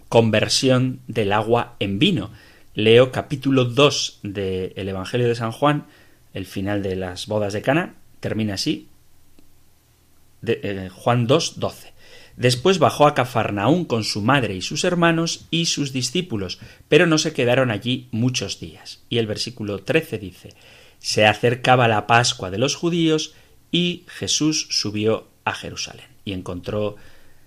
conversión 0.08 1.00
del 1.06 1.34
agua 1.34 1.76
en 1.80 1.98
vino. 1.98 2.30
Leo 2.72 3.12
capítulo 3.12 3.66
2 3.66 4.20
del 4.22 4.88
Evangelio 4.88 5.28
de 5.28 5.34
San 5.34 5.52
Juan, 5.52 5.86
el 6.32 6.46
final 6.46 6.82
de 6.82 6.96
las 6.96 7.26
bodas 7.26 7.52
de 7.52 7.60
Cana, 7.60 7.94
termina 8.20 8.54
así. 8.54 8.88
De, 10.40 10.60
eh, 10.62 10.88
Juan 10.88 11.26
2, 11.26 11.60
12. 11.60 11.97
Después 12.38 12.78
bajó 12.78 13.08
a 13.08 13.14
Cafarnaún 13.14 13.84
con 13.84 14.04
su 14.04 14.22
madre 14.22 14.54
y 14.54 14.62
sus 14.62 14.84
hermanos 14.84 15.46
y 15.50 15.66
sus 15.66 15.92
discípulos, 15.92 16.60
pero 16.88 17.04
no 17.08 17.18
se 17.18 17.32
quedaron 17.32 17.72
allí 17.72 18.06
muchos 18.12 18.60
días. 18.60 19.00
Y 19.10 19.18
el 19.18 19.26
versículo 19.26 19.80
13 19.80 20.18
dice, 20.18 20.54
Se 21.00 21.26
acercaba 21.26 21.88
la 21.88 22.06
Pascua 22.06 22.52
de 22.52 22.58
los 22.58 22.76
judíos 22.76 23.34
y 23.72 24.04
Jesús 24.06 24.68
subió 24.70 25.26
a 25.44 25.52
Jerusalén 25.52 26.06
y 26.24 26.32
encontró 26.32 26.94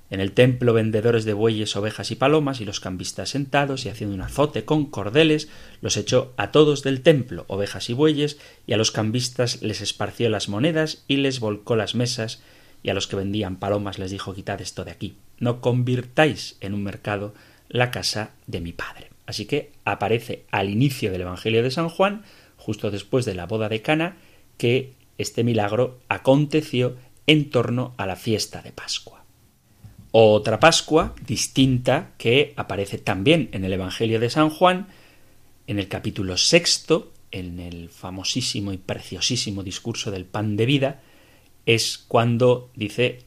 en 0.10 0.20
el 0.20 0.34
templo 0.34 0.74
vendedores 0.74 1.24
de 1.24 1.32
bueyes, 1.32 1.74
ovejas 1.78 2.12
y 2.12 2.16
palomas 2.16 2.60
y 2.60 2.66
los 2.66 2.82
cambistas 2.82 3.30
sentados 3.30 3.86
y 3.86 3.90
haciendo 3.90 4.14
un 4.14 4.22
azote 4.22 4.66
con 4.66 4.88
cordeles, 4.88 5.48
los 5.80 5.96
echó 5.96 6.34
a 6.36 6.52
todos 6.52 6.84
del 6.84 7.00
templo, 7.00 7.46
ovejas 7.48 7.90
y 7.90 7.94
bueyes, 7.94 8.40
y 8.68 8.74
a 8.74 8.78
los 8.78 8.92
cambistas 8.92 9.62
les 9.62 9.80
esparció 9.80 10.30
las 10.30 10.50
monedas 10.50 11.06
y 11.08 11.16
les 11.16 11.40
volcó 11.40 11.78
las 11.78 11.96
mesas, 11.96 12.42
y 12.84 12.90
a 12.90 12.94
los 12.94 13.08
que 13.08 13.16
vendían 13.16 13.58
palomas 13.58 14.00
les 14.00 14.12
dijo 14.12 14.34
quitad 14.34 14.62
esto 14.62 14.84
de 14.84 14.92
aquí, 14.92 15.16
no 15.40 15.62
convirtáis 15.62 16.58
en 16.62 16.74
un 16.74 16.84
mercado 16.84 17.34
la 17.70 17.92
casa 17.92 18.32
de 18.48 18.62
mi 18.62 18.74
padre. 18.74 19.10
Así 19.26 19.46
que 19.46 19.72
aparece 19.86 20.46
al 20.52 20.70
inicio 20.70 21.12
del 21.12 21.22
Evangelio 21.22 21.64
de 21.64 21.72
San 21.72 21.90
Juan, 21.90 22.24
justo 22.58 22.92
después 22.92 23.26
de 23.26 23.36
la 23.36 23.46
boda 23.46 23.70
de 23.70 23.82
Cana, 23.82 24.18
que 24.58 24.94
este 25.18 25.44
milagro 25.44 26.00
aconteció 26.10 26.98
en 27.28 27.50
torno 27.50 27.94
a 27.98 28.06
la 28.06 28.16
fiesta 28.16 28.62
de 28.62 28.72
Pascua. 28.72 29.24
Otra 30.12 30.60
Pascua 30.60 31.16
distinta 31.26 32.12
que 32.18 32.54
aparece 32.58 32.98
también 32.98 33.50
en 33.54 33.64
el 33.64 33.74
Evangelio 33.74 34.20
de 34.20 34.30
San 34.30 34.50
Juan, 34.50 34.88
en 35.68 35.80
el 35.80 35.88
capítulo 35.88 36.36
sexto, 36.36 37.14
en 37.32 37.60
el 37.60 37.90
famosísimo 37.90 38.74
y 38.74 38.78
preciosísimo 38.78 39.64
discurso 39.64 40.12
del 40.12 40.26
pan 40.26 40.58
de 40.58 40.66
vida, 40.66 41.02
es 41.76 42.04
cuando 42.08 42.70
dice 42.76 43.20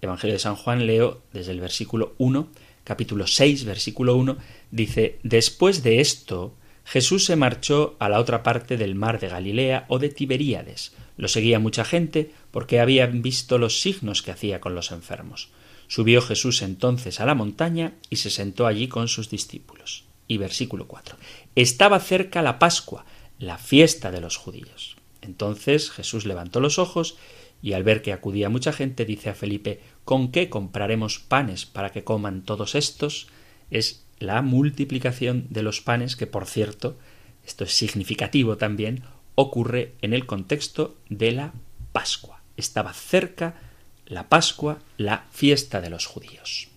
Evangelio 0.00 0.34
de 0.34 0.40
San 0.40 0.56
Juan, 0.56 0.86
leo 0.86 1.22
desde 1.32 1.52
el 1.52 1.60
versículo 1.60 2.14
1, 2.18 2.48
capítulo 2.84 3.26
6, 3.26 3.64
versículo 3.64 4.16
1, 4.16 4.36
dice, 4.70 5.18
Después 5.22 5.82
de 5.82 6.00
esto, 6.00 6.54
Jesús 6.84 7.24
se 7.24 7.36
marchó 7.36 7.96
a 8.00 8.08
la 8.08 8.18
otra 8.18 8.42
parte 8.42 8.76
del 8.76 8.96
mar 8.96 9.20
de 9.20 9.28
Galilea 9.28 9.86
o 9.88 9.98
de 9.98 10.08
Tiberíades. 10.08 10.92
Lo 11.16 11.28
seguía 11.28 11.60
mucha 11.60 11.84
gente 11.84 12.32
porque 12.50 12.80
habían 12.80 13.22
visto 13.22 13.58
los 13.58 13.80
signos 13.80 14.22
que 14.22 14.32
hacía 14.32 14.60
con 14.60 14.74
los 14.74 14.90
enfermos. 14.90 15.50
Subió 15.86 16.22
Jesús 16.22 16.62
entonces 16.62 17.20
a 17.20 17.26
la 17.26 17.34
montaña 17.34 17.94
y 18.10 18.16
se 18.16 18.30
sentó 18.30 18.66
allí 18.66 18.88
con 18.88 19.08
sus 19.08 19.30
discípulos. 19.30 20.04
Y 20.26 20.38
versículo 20.38 20.88
4. 20.88 21.16
Estaba 21.54 22.00
cerca 22.00 22.42
la 22.42 22.58
Pascua, 22.58 23.04
la 23.38 23.58
fiesta 23.58 24.10
de 24.10 24.20
los 24.20 24.36
judíos. 24.36 24.96
Entonces 25.20 25.90
Jesús 25.90 26.26
levantó 26.26 26.60
los 26.60 26.78
ojos 26.78 27.16
y 27.62 27.74
al 27.74 27.84
ver 27.84 28.02
que 28.02 28.12
acudía 28.12 28.48
mucha 28.48 28.72
gente 28.72 29.04
dice 29.04 29.30
a 29.30 29.34
Felipe 29.34 29.80
¿Con 30.04 30.32
qué 30.32 30.50
compraremos 30.50 31.20
panes 31.20 31.64
para 31.64 31.90
que 31.90 32.04
coman 32.04 32.42
todos 32.42 32.74
estos? 32.74 33.28
Es 33.70 34.04
la 34.18 34.42
multiplicación 34.42 35.46
de 35.48 35.62
los 35.62 35.80
panes 35.80 36.16
que, 36.16 36.26
por 36.26 36.46
cierto, 36.46 36.98
esto 37.46 37.64
es 37.64 37.72
significativo 37.72 38.56
también, 38.56 39.04
ocurre 39.36 39.94
en 40.02 40.12
el 40.12 40.26
contexto 40.26 40.96
de 41.08 41.32
la 41.32 41.52
Pascua. 41.92 42.42
Estaba 42.56 42.92
cerca 42.92 43.54
la 44.06 44.28
Pascua, 44.28 44.78
la 44.96 45.26
fiesta 45.30 45.80
de 45.80 45.90
los 45.90 46.06
judíos. 46.06 46.68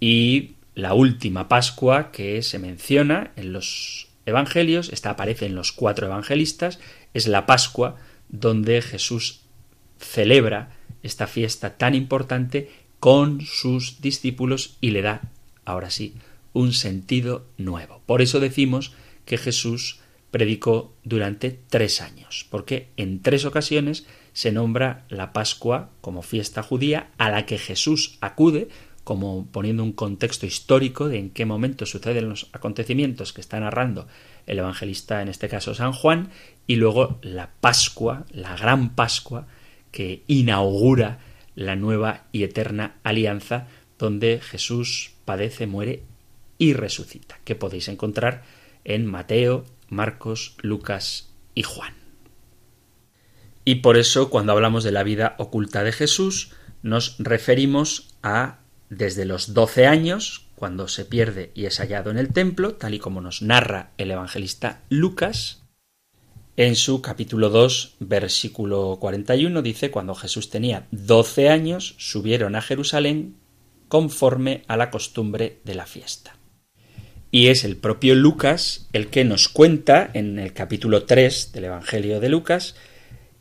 Y 0.00 0.56
la 0.74 0.94
última 0.94 1.48
Pascua 1.48 2.10
que 2.12 2.42
se 2.42 2.58
menciona 2.58 3.32
en 3.36 3.52
los 3.52 4.08
Evangelios, 4.26 4.92
esta 4.92 5.10
aparece 5.10 5.46
en 5.46 5.54
los 5.54 5.72
cuatro 5.72 6.06
evangelistas, 6.06 6.78
es 7.14 7.26
la 7.26 7.46
Pascua 7.46 7.96
donde 8.28 8.82
Jesús 8.82 9.40
celebra 9.98 10.76
esta 11.02 11.26
fiesta 11.26 11.76
tan 11.76 11.94
importante 11.94 12.70
con 13.00 13.40
sus 13.42 14.00
discípulos 14.00 14.76
y 14.80 14.90
le 14.90 15.02
da, 15.02 15.22
ahora 15.64 15.90
sí, 15.90 16.14
un 16.52 16.72
sentido 16.72 17.46
nuevo. 17.56 18.02
Por 18.06 18.22
eso 18.22 18.40
decimos 18.40 18.92
que 19.24 19.38
Jesús 19.38 20.00
predicó 20.30 20.94
durante 21.04 21.58
tres 21.68 22.00
años, 22.00 22.46
porque 22.50 22.88
en 22.96 23.22
tres 23.22 23.44
ocasiones 23.44 24.06
se 24.32 24.52
nombra 24.52 25.04
la 25.08 25.32
Pascua 25.32 25.90
como 26.00 26.22
fiesta 26.22 26.62
judía 26.62 27.10
a 27.18 27.30
la 27.30 27.46
que 27.46 27.58
Jesús 27.58 28.18
acude, 28.20 28.68
como 29.04 29.46
poniendo 29.46 29.82
un 29.82 29.92
contexto 29.92 30.44
histórico 30.44 31.08
de 31.08 31.18
en 31.18 31.30
qué 31.30 31.46
momento 31.46 31.86
suceden 31.86 32.28
los 32.28 32.50
acontecimientos 32.52 33.32
que 33.32 33.40
está 33.40 33.58
narrando 33.58 34.06
el 34.46 34.58
evangelista, 34.58 35.22
en 35.22 35.28
este 35.28 35.48
caso 35.48 35.74
San 35.74 35.92
Juan, 35.92 36.30
y 36.66 36.76
luego 36.76 37.18
la 37.22 37.50
Pascua, 37.60 38.26
la 38.30 38.54
gran 38.56 38.94
Pascua, 38.94 39.46
que 39.90 40.22
inaugura 40.26 41.20
la 41.54 41.76
nueva 41.76 42.24
y 42.32 42.44
eterna 42.44 42.96
alianza 43.02 43.66
donde 43.98 44.40
Jesús 44.40 45.12
padece, 45.24 45.66
muere 45.66 46.02
y 46.56 46.72
resucita, 46.72 47.38
que 47.44 47.54
podéis 47.54 47.88
encontrar 47.88 48.44
en 48.84 49.06
Mateo, 49.06 49.64
Marcos, 49.88 50.56
Lucas 50.62 51.30
y 51.54 51.62
Juan. 51.62 51.94
Y 53.64 53.76
por 53.76 53.96
eso 53.96 54.30
cuando 54.30 54.52
hablamos 54.52 54.84
de 54.84 54.92
la 54.92 55.02
vida 55.02 55.34
oculta 55.38 55.82
de 55.82 55.92
Jesús 55.92 56.52
nos 56.82 57.16
referimos 57.18 58.14
a 58.22 58.60
desde 58.88 59.24
los 59.24 59.52
doce 59.52 59.86
años, 59.86 60.46
cuando 60.54 60.88
se 60.88 61.04
pierde 61.04 61.52
y 61.54 61.66
es 61.66 61.78
hallado 61.78 62.10
en 62.10 62.18
el 62.18 62.32
templo, 62.32 62.74
tal 62.74 62.94
y 62.94 62.98
como 62.98 63.20
nos 63.20 63.42
narra 63.42 63.90
el 63.98 64.10
evangelista 64.10 64.80
Lucas, 64.88 65.62
en 66.58 66.74
su 66.74 67.00
capítulo 67.00 67.50
2, 67.50 67.98
versículo 68.00 68.98
41, 68.98 69.62
dice, 69.62 69.92
cuando 69.92 70.16
Jesús 70.16 70.50
tenía 70.50 70.88
doce 70.90 71.50
años, 71.50 71.94
subieron 71.98 72.56
a 72.56 72.62
Jerusalén 72.62 73.36
conforme 73.86 74.64
a 74.66 74.76
la 74.76 74.90
costumbre 74.90 75.60
de 75.62 75.76
la 75.76 75.86
fiesta. 75.86 76.36
Y 77.30 77.46
es 77.46 77.62
el 77.62 77.76
propio 77.76 78.16
Lucas 78.16 78.88
el 78.92 79.06
que 79.06 79.22
nos 79.22 79.48
cuenta 79.48 80.10
en 80.14 80.40
el 80.40 80.52
capítulo 80.52 81.04
3 81.04 81.52
del 81.52 81.66
Evangelio 81.66 82.18
de 82.18 82.28
Lucas 82.28 82.74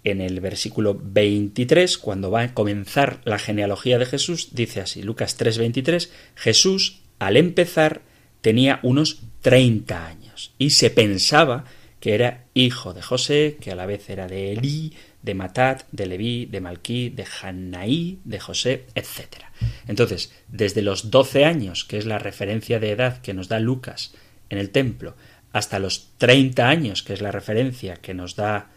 en 0.03 0.21
el 0.21 0.39
versículo 0.39 0.95
23, 1.03 1.97
cuando 1.97 2.29
va 2.29 2.41
a 2.43 2.53
comenzar 2.53 3.21
la 3.25 3.39
genealogía 3.39 3.97
de 3.97 4.05
Jesús, 4.05 4.49
dice 4.51 4.79
así, 4.79 5.01
Lucas 5.01 5.39
3:23, 5.39 6.11
Jesús 6.35 7.01
al 7.17 7.35
empezar 7.35 8.03
tenía 8.41 8.79
unos 8.83 9.23
30 9.41 10.05
años 10.05 10.53
y 10.59 10.69
se 10.69 10.91
pensaba 10.91 11.65
que 11.99 12.13
era 12.13 12.45
hijo 12.53 12.93
de 12.93 13.01
José, 13.01 13.57
que 13.59 13.71
a 13.71 13.75
la 13.75 13.85
vez 13.85 14.09
era 14.09 14.27
de 14.27 14.53
Elí, 14.53 14.93
de 15.21 15.33
Matat, 15.33 15.83
de 15.91 16.05
Leví, 16.05 16.45
de 16.45 16.61
Malquí, 16.61 17.09
de 17.09 17.25
Hannaí, 17.25 18.19
de 18.23 18.39
José, 18.39 18.85
etc. 18.95 19.43
Entonces, 19.87 20.31
desde 20.47 20.81
los 20.81 21.09
12 21.09 21.45
años, 21.45 21.85
que 21.85 21.97
es 21.97 22.05
la 22.05 22.19
referencia 22.19 22.79
de 22.79 22.91
edad 22.91 23.21
que 23.21 23.33
nos 23.33 23.47
da 23.47 23.59
Lucas 23.59 24.13
en 24.49 24.59
el 24.59 24.69
templo, 24.69 25.15
hasta 25.51 25.79
los 25.79 26.09
30 26.17 26.69
años, 26.69 27.03
que 27.03 27.13
es 27.13 27.21
la 27.21 27.31
referencia 27.31 27.95
que 27.95 28.13
nos 28.13 28.35
da 28.35 28.69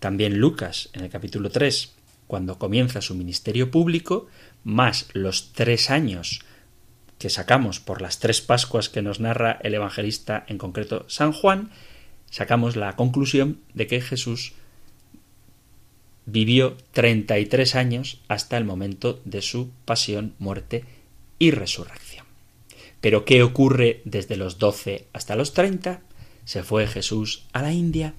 también 0.00 0.38
Lucas, 0.38 0.90
en 0.92 1.04
el 1.04 1.10
capítulo 1.10 1.50
3, 1.50 1.94
cuando 2.26 2.58
comienza 2.58 3.00
su 3.00 3.14
ministerio 3.14 3.70
público, 3.70 4.26
más 4.64 5.08
los 5.12 5.52
tres 5.52 5.90
años 5.90 6.40
que 7.18 7.30
sacamos 7.30 7.80
por 7.80 8.02
las 8.02 8.18
tres 8.18 8.40
Pascuas 8.40 8.88
que 8.88 9.02
nos 9.02 9.20
narra 9.20 9.58
el 9.62 9.74
evangelista, 9.74 10.44
en 10.48 10.58
concreto 10.58 11.04
San 11.08 11.32
Juan, 11.32 11.70
sacamos 12.34 12.74
la 12.74 12.96
conclusión 12.96 13.60
de 13.74 13.86
que 13.86 14.00
Jesús 14.00 14.54
vivió 16.26 16.76
33 16.90 17.76
años 17.76 18.20
hasta 18.26 18.56
el 18.56 18.64
momento 18.64 19.20
de 19.24 19.40
su 19.40 19.70
pasión, 19.84 20.34
muerte 20.40 20.84
y 21.38 21.52
resurrección. 21.52 22.26
Pero 23.00 23.24
¿qué 23.24 23.44
ocurre 23.44 24.00
desde 24.04 24.36
los 24.36 24.58
12 24.58 25.06
hasta 25.12 25.36
los 25.36 25.52
30? 25.52 26.00
Se 26.44 26.64
fue 26.64 26.88
Jesús 26.88 27.44
a 27.52 27.62
la 27.62 27.72
India 27.72 28.14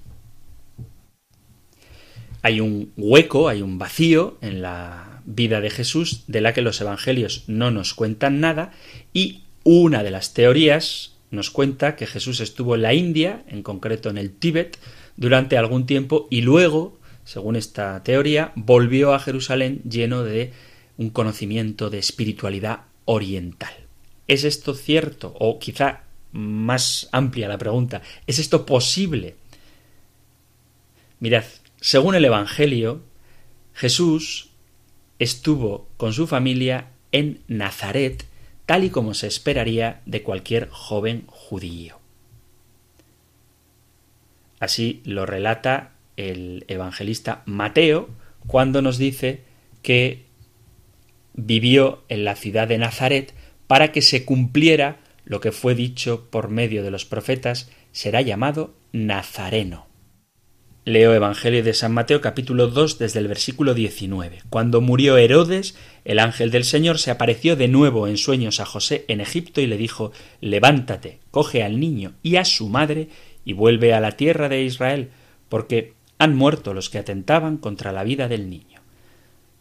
hay 2.46 2.60
un 2.60 2.94
hueco, 2.96 3.50
hay 3.50 3.64
un 3.64 3.80
vacío 3.80 4.38
en 4.40 4.62
la 4.62 5.24
vida 5.26 5.62
de 5.62 5.72
Jesús 5.72 6.26
de 6.28 6.42
la 6.42 6.54
que 6.54 6.62
los 6.62 6.80
evangelios 6.80 7.44
no 7.48 7.72
nos 7.72 7.96
cuentan 7.96 8.40
nada 8.40 8.72
y 9.14 9.42
una 9.64 10.04
de 10.04 10.12
las 10.12 10.36
teorías 10.36 11.15
nos 11.36 11.52
cuenta 11.52 11.96
que 11.96 12.08
Jesús 12.08 12.40
estuvo 12.40 12.76
en 12.76 12.82
la 12.82 12.94
India, 12.94 13.44
en 13.48 13.62
concreto 13.62 14.10
en 14.10 14.18
el 14.18 14.32
Tíbet, 14.32 14.80
durante 15.18 15.58
algún 15.58 15.86
tiempo 15.86 16.28
y 16.30 16.42
luego 16.42 16.98
según 17.26 17.56
esta 17.56 18.02
teoría, 18.04 18.54
volvió 18.56 19.14
a 19.14 19.20
Jerusalén 19.20 19.82
lleno 19.84 20.24
de 20.24 20.54
un 20.98 21.10
conocimiento 21.10 21.90
de 21.90 21.98
espiritualidad 21.98 22.82
oriental. 23.06 23.74
¿Es 24.28 24.44
esto 24.44 24.76
cierto? 24.76 25.34
O 25.40 25.60
quizá 25.60 26.04
más 26.32 27.10
amplia 27.12 27.48
la 27.48 27.58
pregunta, 27.58 28.02
¿es 28.28 28.40
esto 28.40 28.66
posible? 28.66 29.36
Mirad, 31.20 31.46
según 31.82 32.14
el 32.16 32.26
Evangelio, 32.26 33.02
Jesús 33.74 34.50
estuvo 35.18 35.90
con 35.98 36.14
su 36.14 36.28
familia 36.28 36.90
en 37.12 37.42
Nazaret, 37.48 38.26
tal 38.66 38.84
y 38.84 38.90
como 38.90 39.14
se 39.14 39.28
esperaría 39.28 40.02
de 40.06 40.24
cualquier 40.24 40.70
joven 40.70 41.24
judío. 41.28 42.00
Así 44.60 45.02
lo 45.06 45.26
relata 45.26 45.92
el 46.18 46.66
evangelista 46.68 47.44
Mateo 47.46 48.10
cuando 48.48 48.82
nos 48.82 48.98
dice 48.98 49.42
que 49.82 50.26
vivió 51.34 52.04
en 52.10 52.24
la 52.24 52.36
ciudad 52.36 52.68
de 52.68 52.78
Nazaret 52.78 53.34
para 53.68 53.92
que 53.92 54.02
se 54.02 54.26
cumpliera 54.26 54.98
lo 55.26 55.42
que 55.42 55.52
fue 55.52 55.76
dicho 55.76 56.28
por 56.30 56.50
medio 56.50 56.84
de 56.84 56.92
los 56.92 57.06
profetas, 57.06 57.70
será 57.92 58.22
llamado 58.22 58.76
Nazareno. 58.92 59.85
Leo 60.88 61.16
Evangelio 61.16 61.64
de 61.64 61.74
San 61.74 61.94
Mateo 61.94 62.22
capítulo 62.22 62.68
2 62.68 63.00
desde 63.00 63.18
el 63.18 63.28
versículo 63.28 63.74
19. 63.74 64.44
Cuando 64.52 64.82
murió 64.82 65.18
Herodes, 65.18 65.76
el 66.04 66.20
ángel 66.20 66.52
del 66.52 66.64
Señor 66.64 67.00
se 67.00 67.10
apareció 67.10 67.56
de 67.56 67.68
nuevo 67.68 68.08
en 68.08 68.18
sueños 68.18 68.60
a 68.60 68.68
José 68.68 69.04
en 69.08 69.20
Egipto 69.20 69.62
y 69.62 69.66
le 69.66 69.78
dijo 69.78 70.12
Levántate, 70.42 71.18
coge 71.32 71.64
al 71.64 71.80
niño 71.80 72.14
y 72.22 72.36
a 72.36 72.46
su 72.46 72.70
madre 72.70 73.10
y 73.46 73.54
vuelve 73.54 73.96
a 73.96 74.00
la 74.00 74.12
tierra 74.12 74.48
de 74.48 74.62
Israel, 74.62 75.10
porque 75.50 75.94
han 76.20 76.36
muerto 76.36 76.76
los 76.76 76.92
que 76.92 77.00
atentaban 77.00 77.58
contra 77.58 77.92
la 77.92 78.04
vida 78.04 78.28
del 78.28 78.48
niño. 78.48 78.82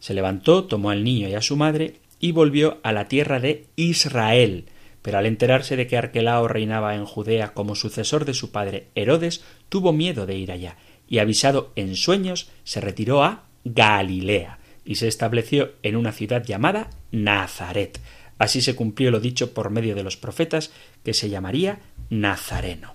Se 0.01 0.13
levantó, 0.13 0.65
tomó 0.65 0.91
al 0.91 1.05
niño 1.05 1.27
y 1.27 1.33
a 1.33 1.41
su 1.41 1.57
madre 1.57 1.95
y 2.21 2.33
volvió 2.33 2.81
a 2.83 2.93
la 2.93 3.09
tierra 3.09 3.41
de 3.41 3.65
Israel. 3.77 4.67
Pero 5.01 5.17
al 5.19 5.27
enterarse 5.27 5.77
de 5.77 5.87
que 5.87 5.97
Arquelao 5.97 6.49
reinaba 6.49 6.95
en 6.95 7.07
Judea 7.07 7.55
como 7.55 7.77
sucesor 7.77 8.27
de 8.27 8.35
su 8.35 8.51
padre 8.51 8.89
Herodes, 8.95 9.43
tuvo 9.71 9.95
miedo 9.95 10.27
de 10.27 10.37
ir 10.37 10.53
allá 10.53 10.77
y 11.09 11.19
avisado 11.19 11.73
en 11.77 11.97
sueños, 11.97 12.51
se 12.65 12.81
retiró 12.81 13.23
a 13.23 13.45
Galilea 13.65 14.59
y 14.85 14.97
se 14.97 15.09
estableció 15.09 15.73
en 15.83 15.97
una 15.97 16.13
ciudad 16.13 16.45
llamada 16.45 16.91
Nazaret. 17.13 18.01
Así 18.39 18.61
se 18.61 18.75
cumplió 18.75 19.11
lo 19.11 19.21
dicho 19.21 19.55
por 19.55 19.71
medio 19.71 19.95
de 19.95 20.03
los 20.03 20.17
profetas, 20.17 20.71
que 21.05 21.15
se 21.15 21.31
llamaría 21.31 21.79
Nazareno. 22.11 22.95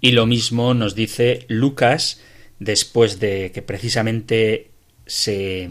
Y 0.00 0.12
lo 0.12 0.26
mismo 0.26 0.74
nos 0.74 0.94
dice 0.94 1.46
Lucas 1.48 2.20
después 2.58 3.20
de 3.20 3.50
que 3.52 3.62
precisamente 3.62 4.70
se 5.06 5.68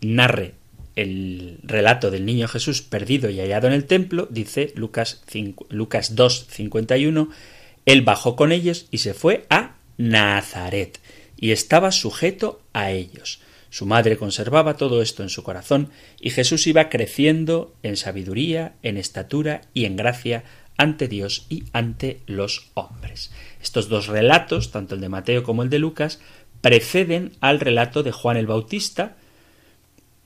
narre 0.00 0.54
el 0.96 1.58
relato 1.62 2.10
del 2.10 2.26
niño 2.26 2.48
Jesús 2.48 2.82
perdido 2.82 3.30
y 3.30 3.38
hallado 3.38 3.68
en 3.68 3.72
el 3.72 3.84
templo, 3.84 4.26
dice 4.30 4.72
Lucas, 4.74 5.22
Lucas 5.68 6.16
2, 6.16 6.46
51, 6.50 7.30
él 7.88 8.02
bajó 8.02 8.36
con 8.36 8.52
ellos 8.52 8.86
y 8.90 8.98
se 8.98 9.14
fue 9.14 9.46
a 9.48 9.76
Nazaret, 9.96 11.00
y 11.38 11.52
estaba 11.52 11.90
sujeto 11.90 12.60
a 12.74 12.90
ellos. 12.90 13.40
Su 13.70 13.86
madre 13.86 14.18
conservaba 14.18 14.76
todo 14.76 15.00
esto 15.00 15.22
en 15.22 15.30
su 15.30 15.42
corazón, 15.42 15.88
y 16.20 16.28
Jesús 16.28 16.66
iba 16.66 16.90
creciendo 16.90 17.74
en 17.82 17.96
sabiduría, 17.96 18.74
en 18.82 18.98
estatura 18.98 19.62
y 19.72 19.86
en 19.86 19.96
gracia 19.96 20.44
ante 20.76 21.08
Dios 21.08 21.46
y 21.48 21.64
ante 21.72 22.20
los 22.26 22.70
hombres. 22.74 23.32
Estos 23.62 23.88
dos 23.88 24.06
relatos, 24.06 24.70
tanto 24.70 24.94
el 24.94 25.00
de 25.00 25.08
Mateo 25.08 25.42
como 25.42 25.62
el 25.62 25.70
de 25.70 25.78
Lucas, 25.78 26.20
preceden 26.60 27.32
al 27.40 27.58
relato 27.58 28.02
de 28.02 28.12
Juan 28.12 28.36
el 28.36 28.46
Bautista, 28.46 29.16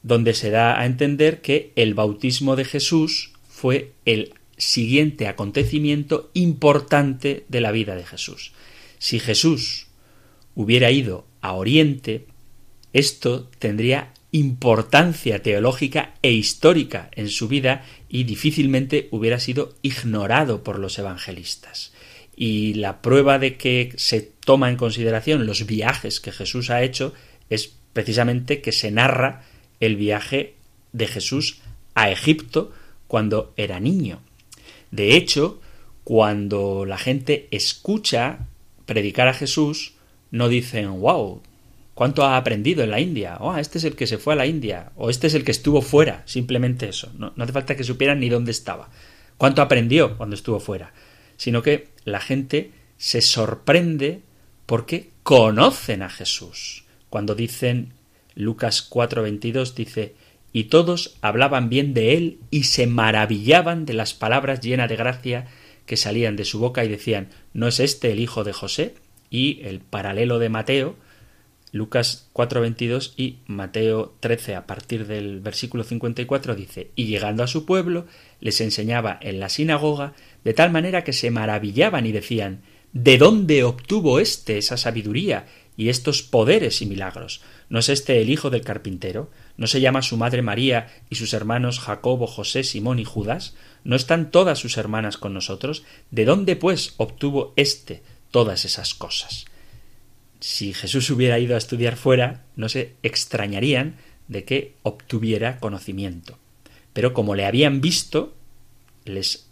donde 0.02 0.34
se 0.34 0.50
da 0.50 0.80
a 0.80 0.86
entender 0.86 1.42
que 1.42 1.72
el 1.76 1.94
bautismo 1.94 2.56
de 2.56 2.64
Jesús 2.64 3.34
fue 3.48 3.92
el 4.04 4.34
siguiente 4.56 5.26
acontecimiento 5.28 6.30
importante 6.34 7.44
de 7.48 7.60
la 7.60 7.72
vida 7.72 7.96
de 7.96 8.04
Jesús. 8.04 8.52
Si 8.98 9.18
Jesús 9.18 9.86
hubiera 10.54 10.90
ido 10.90 11.26
a 11.40 11.54
Oriente, 11.54 12.26
esto 12.92 13.48
tendría 13.58 14.12
importancia 14.32 15.42
teológica 15.42 16.14
e 16.22 16.32
histórica 16.32 17.10
en 17.12 17.28
su 17.28 17.48
vida 17.48 17.84
y 18.08 18.24
difícilmente 18.24 19.08
hubiera 19.10 19.38
sido 19.38 19.74
ignorado 19.82 20.64
por 20.64 20.78
los 20.78 20.98
evangelistas. 20.98 21.92
Y 22.34 22.74
la 22.74 23.02
prueba 23.02 23.38
de 23.38 23.56
que 23.56 23.92
se 23.96 24.20
toma 24.20 24.70
en 24.70 24.76
consideración 24.76 25.46
los 25.46 25.66
viajes 25.66 26.20
que 26.20 26.32
Jesús 26.32 26.70
ha 26.70 26.82
hecho 26.82 27.12
es 27.50 27.74
precisamente 27.92 28.62
que 28.62 28.72
se 28.72 28.90
narra 28.90 29.42
el 29.80 29.96
viaje 29.96 30.54
de 30.92 31.06
Jesús 31.06 31.60
a 31.94 32.10
Egipto 32.10 32.72
cuando 33.06 33.52
era 33.56 33.80
niño. 33.80 34.20
De 34.92 35.16
hecho, 35.16 35.60
cuando 36.04 36.84
la 36.86 36.98
gente 36.98 37.48
escucha 37.50 38.46
predicar 38.86 39.26
a 39.26 39.34
Jesús, 39.34 39.94
no 40.30 40.48
dicen, 40.48 41.00
wow, 41.00 41.42
¿cuánto 41.94 42.24
ha 42.24 42.36
aprendido 42.36 42.84
en 42.84 42.90
la 42.90 43.00
India? 43.00 43.38
Oh, 43.40 43.56
este 43.56 43.78
es 43.78 43.84
el 43.84 43.96
que 43.96 44.06
se 44.06 44.18
fue 44.18 44.34
a 44.34 44.36
la 44.36 44.46
India, 44.46 44.92
o 44.96 45.10
este 45.10 45.26
es 45.26 45.34
el 45.34 45.44
que 45.44 45.50
estuvo 45.50 45.82
fuera, 45.82 46.22
simplemente 46.26 46.88
eso. 46.88 47.10
No, 47.16 47.32
no 47.34 47.44
hace 47.44 47.52
falta 47.52 47.74
que 47.74 47.84
supieran 47.84 48.20
ni 48.20 48.28
dónde 48.28 48.52
estaba. 48.52 48.90
¿Cuánto 49.38 49.62
aprendió 49.62 50.16
cuando 50.16 50.36
estuvo 50.36 50.60
fuera? 50.60 50.92
Sino 51.36 51.62
que 51.62 51.88
la 52.04 52.20
gente 52.20 52.70
se 52.98 53.22
sorprende 53.22 54.20
porque 54.66 55.10
conocen 55.22 56.02
a 56.02 56.10
Jesús. 56.10 56.84
Cuando 57.08 57.34
dicen 57.34 57.94
Lucas 58.34 58.88
4:22 58.88 59.74
dice, 59.74 60.14
y 60.52 60.64
todos 60.64 61.16
hablaban 61.22 61.68
bien 61.68 61.94
de 61.94 62.14
él 62.16 62.38
y 62.50 62.64
se 62.64 62.86
maravillaban 62.86 63.86
de 63.86 63.94
las 63.94 64.14
palabras 64.14 64.60
llenas 64.60 64.88
de 64.88 64.96
gracia 64.96 65.46
que 65.86 65.96
salían 65.96 66.36
de 66.36 66.44
su 66.44 66.58
boca 66.58 66.84
y 66.84 66.88
decían 66.88 67.28
¿No 67.54 67.68
es 67.68 67.80
este 67.80 68.12
el 68.12 68.20
hijo 68.20 68.44
de 68.44 68.52
José? 68.52 68.94
y 69.30 69.60
el 69.62 69.80
paralelo 69.80 70.38
de 70.38 70.48
Mateo 70.48 70.96
Lucas 71.72 72.28
4:22 72.34 73.14
y 73.16 73.38
Mateo 73.46 74.14
13 74.20 74.56
a 74.56 74.66
partir 74.66 75.06
del 75.06 75.40
versículo 75.40 75.84
54 75.84 76.54
dice 76.54 76.90
y 76.96 77.06
llegando 77.06 77.42
a 77.42 77.46
su 77.46 77.64
pueblo 77.64 78.06
les 78.40 78.60
enseñaba 78.60 79.18
en 79.22 79.40
la 79.40 79.48
sinagoga 79.48 80.12
de 80.44 80.52
tal 80.52 80.70
manera 80.70 81.02
que 81.02 81.14
se 81.14 81.30
maravillaban 81.30 82.06
y 82.06 82.12
decían 82.12 82.60
¿De 82.92 83.16
dónde 83.16 83.64
obtuvo 83.64 84.20
éste 84.20 84.58
esa 84.58 84.76
sabiduría 84.76 85.46
y 85.78 85.88
estos 85.88 86.22
poderes 86.22 86.82
y 86.82 86.86
milagros? 86.86 87.40
¿No 87.70 87.78
es 87.78 87.88
este 87.88 88.20
el 88.20 88.28
hijo 88.28 88.50
del 88.50 88.60
carpintero? 88.60 89.30
¿No 89.56 89.66
se 89.66 89.80
llama 89.80 90.02
su 90.02 90.16
madre 90.16 90.42
María 90.42 90.88
y 91.10 91.16
sus 91.16 91.34
hermanos 91.34 91.78
Jacobo, 91.78 92.26
José, 92.26 92.64
Simón 92.64 92.98
y 92.98 93.04
Judas? 93.04 93.54
¿No 93.84 93.96
están 93.96 94.30
todas 94.30 94.58
sus 94.58 94.76
hermanas 94.76 95.18
con 95.18 95.34
nosotros? 95.34 95.84
¿De 96.10 96.24
dónde, 96.24 96.56
pues, 96.56 96.94
obtuvo 96.96 97.52
éste 97.56 98.02
todas 98.30 98.64
esas 98.64 98.94
cosas? 98.94 99.44
Si 100.40 100.72
Jesús 100.72 101.10
hubiera 101.10 101.38
ido 101.38 101.54
a 101.54 101.58
estudiar 101.58 101.96
fuera, 101.96 102.44
no 102.56 102.68
se 102.68 102.94
extrañarían 103.02 103.96
de 104.28 104.44
que 104.44 104.74
obtuviera 104.82 105.58
conocimiento. 105.58 106.38
Pero 106.92 107.12
como 107.12 107.34
le 107.34 107.46
habían 107.46 107.80
visto, 107.80 108.34
les 109.04 109.46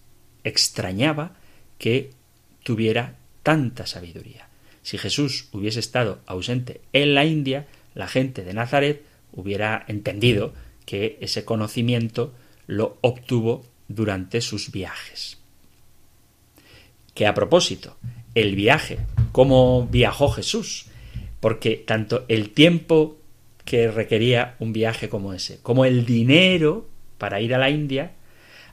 extrañaba 0.44 1.36
que 1.78 2.10
tuviera 2.62 3.16
tanta 3.42 3.86
sabiduría. 3.86 4.48
Si 4.82 4.98
Jesús 4.98 5.48
hubiese 5.52 5.80
estado 5.80 6.20
ausente 6.26 6.80
en 6.92 7.14
la 7.14 7.24
India, 7.24 7.66
la 7.94 8.08
gente 8.08 8.44
de 8.44 8.54
Nazaret 8.54 9.04
hubiera 9.32 9.84
entendido 9.88 10.52
que 10.84 11.18
ese 11.20 11.44
conocimiento 11.44 12.32
lo 12.66 12.98
obtuvo 13.00 13.64
durante 13.88 14.40
sus 14.40 14.70
viajes. 14.70 15.38
Que 17.14 17.26
a 17.26 17.34
propósito, 17.34 17.96
el 18.34 18.54
viaje, 18.54 18.98
cómo 19.32 19.86
viajó 19.90 20.28
Jesús, 20.30 20.86
porque 21.40 21.76
tanto 21.76 22.24
el 22.28 22.50
tiempo 22.50 23.18
que 23.64 23.90
requería 23.90 24.56
un 24.58 24.72
viaje 24.72 25.08
como 25.08 25.32
ese, 25.32 25.58
como 25.62 25.84
el 25.84 26.06
dinero 26.06 26.88
para 27.18 27.40
ir 27.40 27.54
a 27.54 27.58
la 27.58 27.70
India, 27.70 28.12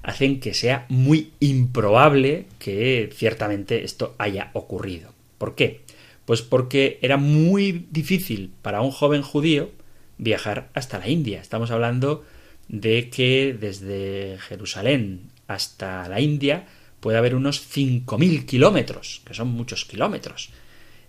hacen 0.03 0.39
que 0.39 0.53
sea 0.53 0.85
muy 0.89 1.33
improbable 1.39 2.45
que 2.59 3.09
ciertamente 3.13 3.83
esto 3.83 4.15
haya 4.17 4.51
ocurrido. 4.53 5.11
¿Por 5.37 5.55
qué? 5.55 5.81
Pues 6.25 6.41
porque 6.41 6.99
era 7.01 7.17
muy 7.17 7.87
difícil 7.91 8.51
para 8.61 8.81
un 8.81 8.91
joven 8.91 9.21
judío 9.21 9.69
viajar 10.17 10.69
hasta 10.73 10.99
la 10.99 11.09
India. 11.09 11.41
Estamos 11.41 11.71
hablando 11.71 12.25
de 12.67 13.09
que 13.09 13.55
desde 13.59 14.37
Jerusalén 14.39 15.31
hasta 15.47 16.07
la 16.09 16.19
India 16.19 16.65
puede 16.99 17.17
haber 17.17 17.35
unos 17.35 17.61
5.000 17.75 18.45
kilómetros, 18.45 19.21
que 19.25 19.33
son 19.33 19.49
muchos 19.49 19.85
kilómetros. 19.85 20.49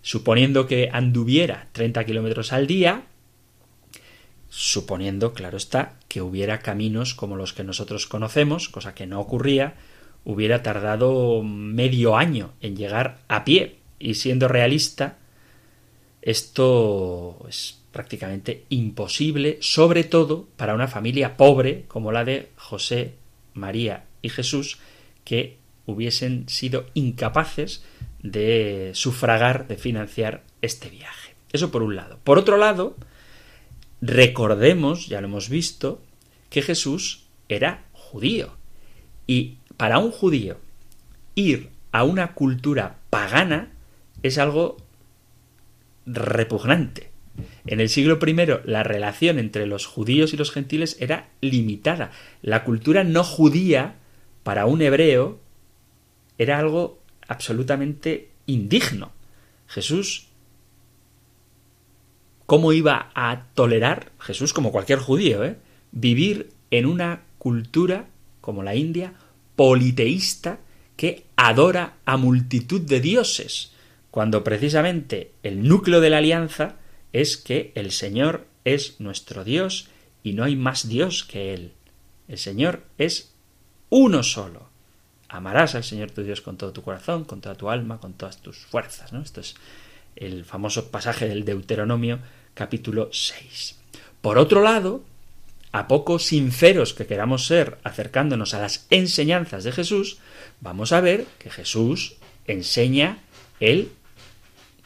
Suponiendo 0.02 0.66
que 0.66 0.90
anduviera 0.92 1.68
30 1.72 2.04
kilómetros 2.04 2.52
al 2.52 2.66
día, 2.66 3.04
suponiendo, 4.48 5.32
claro 5.32 5.56
está, 5.56 5.98
que 6.08 6.22
hubiera 6.22 6.60
caminos 6.60 7.14
como 7.14 7.36
los 7.36 7.52
que 7.52 7.64
nosotros 7.64 8.06
conocemos, 8.06 8.68
cosa 8.68 8.94
que 8.94 9.06
no 9.06 9.20
ocurría, 9.20 9.74
hubiera 10.24 10.62
tardado 10.62 11.42
medio 11.42 12.16
año 12.16 12.52
en 12.60 12.76
llegar 12.76 13.18
a 13.28 13.44
pie. 13.44 13.76
Y 13.98 14.14
siendo 14.14 14.46
realista, 14.46 15.18
Esto 16.20 17.46
es 17.48 17.77
prácticamente 17.98 18.64
imposible, 18.68 19.58
sobre 19.60 20.04
todo 20.04 20.46
para 20.56 20.72
una 20.72 20.86
familia 20.86 21.36
pobre 21.36 21.84
como 21.88 22.12
la 22.12 22.24
de 22.24 22.50
José, 22.54 23.16
María 23.54 24.04
y 24.22 24.28
Jesús, 24.28 24.78
que 25.24 25.56
hubiesen 25.84 26.48
sido 26.48 26.86
incapaces 26.94 27.82
de 28.22 28.92
sufragar, 28.94 29.66
de 29.66 29.78
financiar 29.78 30.44
este 30.62 30.90
viaje. 30.90 31.34
Eso 31.52 31.72
por 31.72 31.82
un 31.82 31.96
lado. 31.96 32.20
Por 32.22 32.38
otro 32.38 32.56
lado, 32.56 32.94
recordemos, 34.00 35.08
ya 35.08 35.20
lo 35.20 35.26
hemos 35.26 35.48
visto, 35.48 36.00
que 36.50 36.62
Jesús 36.62 37.24
era 37.48 37.82
judío. 37.90 38.52
Y 39.26 39.56
para 39.76 39.98
un 39.98 40.12
judío 40.12 40.60
ir 41.34 41.70
a 41.90 42.04
una 42.04 42.34
cultura 42.34 43.00
pagana 43.10 43.72
es 44.22 44.38
algo 44.38 44.76
repugnante. 46.06 47.17
En 47.66 47.80
el 47.80 47.88
siglo 47.88 48.18
I 48.24 48.34
la 48.64 48.82
relación 48.82 49.38
entre 49.38 49.66
los 49.66 49.86
judíos 49.86 50.32
y 50.32 50.36
los 50.36 50.50
gentiles 50.50 50.96
era 51.00 51.28
limitada. 51.40 52.10
La 52.42 52.64
cultura 52.64 53.04
no 53.04 53.24
judía 53.24 53.96
para 54.42 54.66
un 54.66 54.82
hebreo 54.82 55.40
era 56.38 56.58
algo 56.58 57.00
absolutamente 57.26 58.30
indigno. 58.46 59.12
Jesús, 59.66 60.28
¿cómo 62.46 62.72
iba 62.72 63.10
a 63.14 63.46
tolerar, 63.54 64.12
Jesús 64.18 64.52
como 64.52 64.72
cualquier 64.72 65.00
judío, 65.00 65.44
¿eh? 65.44 65.56
vivir 65.92 66.50
en 66.70 66.86
una 66.86 67.22
cultura 67.38 68.06
como 68.40 68.62
la 68.62 68.74
India, 68.74 69.12
politeísta, 69.56 70.60
que 70.96 71.24
adora 71.36 71.98
a 72.06 72.16
multitud 72.16 72.80
de 72.80 73.00
dioses, 73.00 73.72
cuando 74.10 74.42
precisamente 74.42 75.32
el 75.42 75.68
núcleo 75.68 76.00
de 76.00 76.10
la 76.10 76.18
alianza 76.18 76.76
es 77.20 77.36
que 77.36 77.72
el 77.74 77.90
Señor 77.90 78.46
es 78.64 79.00
nuestro 79.00 79.42
Dios 79.42 79.88
y 80.22 80.34
no 80.34 80.44
hay 80.44 80.54
más 80.54 80.88
Dios 80.88 81.24
que 81.24 81.52
Él. 81.52 81.72
El 82.28 82.38
Señor 82.38 82.84
es 82.96 83.32
uno 83.90 84.22
solo. 84.22 84.68
Amarás 85.28 85.74
al 85.74 85.82
Señor 85.82 86.12
tu 86.12 86.22
Dios 86.22 86.40
con 86.40 86.56
todo 86.56 86.72
tu 86.72 86.82
corazón, 86.82 87.24
con 87.24 87.40
toda 87.40 87.56
tu 87.56 87.70
alma, 87.70 87.98
con 87.98 88.12
todas 88.12 88.40
tus 88.40 88.58
fuerzas. 88.58 89.12
¿no? 89.12 89.20
Esto 89.20 89.40
es 89.40 89.56
el 90.14 90.44
famoso 90.44 90.92
pasaje 90.92 91.28
del 91.28 91.44
Deuteronomio 91.44 92.20
capítulo 92.54 93.10
6. 93.12 93.76
Por 94.20 94.38
otro 94.38 94.62
lado, 94.62 95.02
a 95.72 95.88
poco 95.88 96.20
sinceros 96.20 96.94
que 96.94 97.06
queramos 97.06 97.46
ser 97.46 97.78
acercándonos 97.82 98.54
a 98.54 98.60
las 98.60 98.86
enseñanzas 98.90 99.64
de 99.64 99.72
Jesús, 99.72 100.18
vamos 100.60 100.92
a 100.92 101.00
ver 101.00 101.26
que 101.38 101.50
Jesús 101.50 102.16
enseña 102.46 103.18
el 103.58 103.90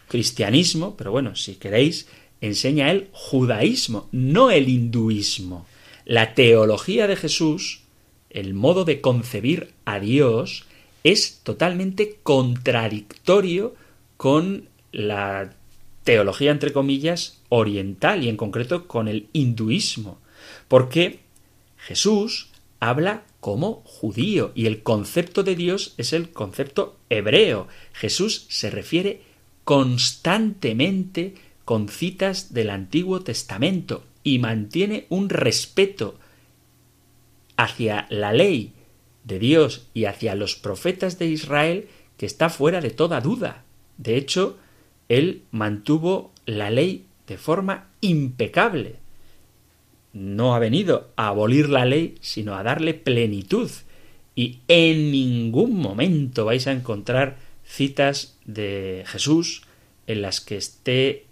cristianismo, 0.08 0.96
pero 0.96 1.10
bueno, 1.10 1.36
si 1.36 1.54
queréis, 1.54 2.06
enseña 2.42 2.90
el 2.90 3.08
judaísmo, 3.12 4.10
no 4.12 4.50
el 4.50 4.68
hinduismo. 4.68 5.64
La 6.04 6.34
teología 6.34 7.06
de 7.06 7.16
Jesús, 7.16 7.80
el 8.28 8.52
modo 8.52 8.84
de 8.84 9.00
concebir 9.00 9.72
a 9.86 9.98
Dios, 9.98 10.66
es 11.04 11.40
totalmente 11.42 12.18
contradictorio 12.22 13.74
con 14.18 14.68
la 14.92 15.54
teología, 16.04 16.50
entre 16.50 16.74
comillas, 16.74 17.40
oriental 17.48 18.22
y 18.22 18.28
en 18.28 18.36
concreto 18.36 18.86
con 18.86 19.08
el 19.08 19.28
hinduismo 19.32 20.18
porque 20.68 21.20
Jesús 21.76 22.48
habla 22.80 23.24
como 23.40 23.82
judío 23.84 24.52
y 24.54 24.66
el 24.66 24.82
concepto 24.82 25.42
de 25.42 25.56
Dios 25.56 25.94
es 25.98 26.12
el 26.12 26.30
concepto 26.30 26.96
hebreo. 27.10 27.68
Jesús 27.92 28.46
se 28.48 28.70
refiere 28.70 29.22
constantemente 29.64 31.34
con 31.64 31.88
citas 31.88 32.52
del 32.52 32.70
Antiguo 32.70 33.20
Testamento 33.20 34.04
y 34.24 34.38
mantiene 34.38 35.06
un 35.08 35.28
respeto 35.28 36.18
hacia 37.56 38.06
la 38.10 38.32
ley 38.32 38.72
de 39.24 39.38
Dios 39.38 39.88
y 39.94 40.06
hacia 40.06 40.34
los 40.34 40.56
profetas 40.56 41.18
de 41.18 41.26
Israel 41.26 41.88
que 42.16 42.26
está 42.26 42.50
fuera 42.50 42.80
de 42.80 42.90
toda 42.90 43.20
duda. 43.20 43.64
De 43.98 44.16
hecho, 44.16 44.58
él 45.08 45.42
mantuvo 45.50 46.32
la 46.46 46.70
ley 46.70 47.06
de 47.26 47.38
forma 47.38 47.88
impecable 48.00 49.02
no 50.12 50.54
ha 50.54 50.58
venido 50.58 51.10
a 51.16 51.28
abolir 51.28 51.68
la 51.68 51.84
ley, 51.84 52.16
sino 52.20 52.54
a 52.54 52.62
darle 52.62 52.94
plenitud. 52.94 53.70
Y 54.34 54.60
en 54.68 55.10
ningún 55.10 55.76
momento 55.76 56.44
vais 56.44 56.66
a 56.66 56.72
encontrar 56.72 57.38
citas 57.64 58.38
de 58.44 59.04
Jesús 59.06 59.62
en 60.06 60.22
las 60.22 60.40
que 60.40 60.56
esté 60.56 61.26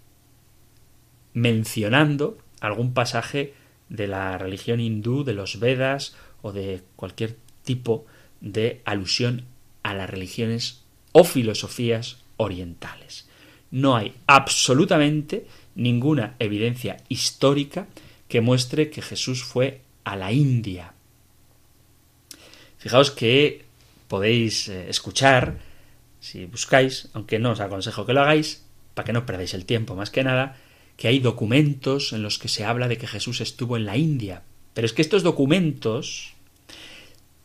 mencionando 1.33 2.37
algún 2.59 2.93
pasaje 2.93 3.53
de 3.89 4.07
la 4.07 4.37
religión 4.37 4.79
hindú, 4.79 5.23
de 5.23 5.33
los 5.33 5.59
Vedas 5.59 6.15
o 6.41 6.51
de 6.51 6.81
cualquier 6.95 7.37
tipo 7.63 8.05
de 8.39 8.81
alusión 8.85 9.45
a 9.83 9.93
las 9.93 10.09
religiones 10.09 10.83
o 11.11 11.23
filosofías 11.23 12.17
orientales. 12.37 13.27
No 13.69 13.95
hay 13.95 14.15
absolutamente 14.27 15.45
ninguna 15.75 16.35
evidencia 16.39 16.97
histórica 17.09 17.87
que 18.27 18.41
muestre 18.41 18.89
que 18.89 19.01
Jesús 19.01 19.43
fue 19.43 19.81
a 20.03 20.15
la 20.15 20.31
India. 20.31 20.93
Fijaos 22.77 23.11
que 23.11 23.65
podéis 24.07 24.67
eh, 24.67 24.89
escuchar, 24.89 25.59
si 26.19 26.45
buscáis, 26.45 27.09
aunque 27.13 27.39
no 27.39 27.51
os 27.51 27.59
aconsejo 27.59 28.05
que 28.05 28.13
lo 28.13 28.21
hagáis, 28.21 28.65
para 28.93 29.05
que 29.05 29.13
no 29.13 29.25
perdáis 29.25 29.53
el 29.53 29.65
tiempo 29.65 29.95
más 29.95 30.09
que 30.09 30.23
nada, 30.23 30.57
que 31.01 31.07
hay 31.07 31.17
documentos 31.17 32.13
en 32.13 32.21
los 32.21 32.37
que 32.37 32.47
se 32.47 32.63
habla 32.63 32.87
de 32.87 32.99
que 32.99 33.07
Jesús 33.07 33.41
estuvo 33.41 33.75
en 33.75 33.85
la 33.85 33.97
India. 33.97 34.43
Pero 34.75 34.85
es 34.85 34.93
que 34.93 35.01
estos 35.01 35.23
documentos 35.23 36.33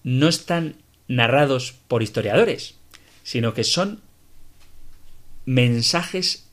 no 0.05 0.29
están 0.29 0.77
narrados 1.09 1.73
por 1.89 2.03
historiadores, 2.03 2.75
sino 3.23 3.55
que 3.55 3.65
son 3.65 4.03
mensajes 5.47 6.51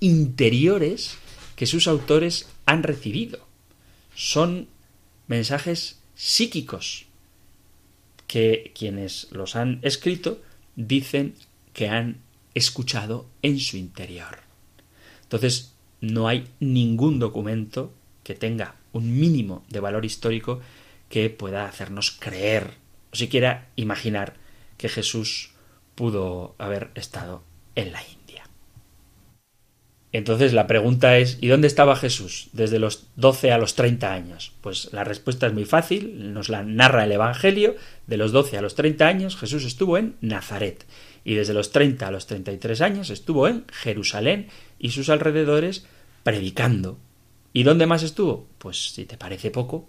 interiores 0.00 1.18
que 1.56 1.66
sus 1.66 1.88
autores 1.88 2.48
han 2.64 2.82
recibido 2.82 3.46
son 4.14 4.68
mensajes 5.28 6.00
psíquicos 6.14 7.04
que 8.26 8.72
quienes 8.74 9.28
los 9.30 9.56
han 9.56 9.78
escrito 9.82 10.42
dicen 10.74 11.34
que 11.74 11.88
han 11.88 12.22
escuchado 12.54 13.28
en 13.42 13.60
su 13.60 13.76
interior. 13.76 14.38
Entonces, 15.22 15.75
no 16.12 16.28
hay 16.28 16.48
ningún 16.60 17.18
documento 17.18 17.92
que 18.22 18.34
tenga 18.34 18.76
un 18.92 19.18
mínimo 19.18 19.64
de 19.68 19.80
valor 19.80 20.04
histórico 20.04 20.60
que 21.08 21.30
pueda 21.30 21.66
hacernos 21.66 22.10
creer 22.10 22.74
o 23.12 23.16
siquiera 23.16 23.68
imaginar 23.76 24.34
que 24.76 24.88
Jesús 24.88 25.52
pudo 25.94 26.54
haber 26.58 26.90
estado 26.94 27.42
en 27.74 27.92
la 27.92 28.02
India. 28.02 28.16
Entonces 30.12 30.52
la 30.52 30.66
pregunta 30.66 31.18
es, 31.18 31.38
¿y 31.40 31.48
dónde 31.48 31.66
estaba 31.66 31.94
Jesús 31.94 32.48
desde 32.52 32.78
los 32.78 33.08
12 33.16 33.52
a 33.52 33.58
los 33.58 33.74
30 33.74 34.12
años? 34.12 34.52
Pues 34.60 34.92
la 34.92 35.04
respuesta 35.04 35.46
es 35.46 35.52
muy 35.52 35.64
fácil, 35.64 36.32
nos 36.32 36.48
la 36.48 36.62
narra 36.62 37.04
el 37.04 37.12
Evangelio, 37.12 37.76
de 38.06 38.16
los 38.16 38.32
12 38.32 38.56
a 38.56 38.62
los 38.62 38.74
30 38.74 39.06
años 39.06 39.36
Jesús 39.36 39.64
estuvo 39.64 39.98
en 39.98 40.16
Nazaret 40.20 40.86
y 41.24 41.34
desde 41.34 41.54
los 41.54 41.70
30 41.70 42.06
a 42.06 42.10
los 42.10 42.26
33 42.26 42.80
años 42.80 43.10
estuvo 43.10 43.48
en 43.48 43.66
Jerusalén 43.72 44.48
y 44.78 44.90
sus 44.90 45.10
alrededores 45.10 45.86
predicando. 46.26 46.98
¿Y 47.52 47.62
dónde 47.62 47.86
más 47.86 48.02
estuvo? 48.02 48.48
Pues 48.58 48.94
si 48.94 49.04
te 49.04 49.16
parece 49.16 49.52
poco. 49.52 49.88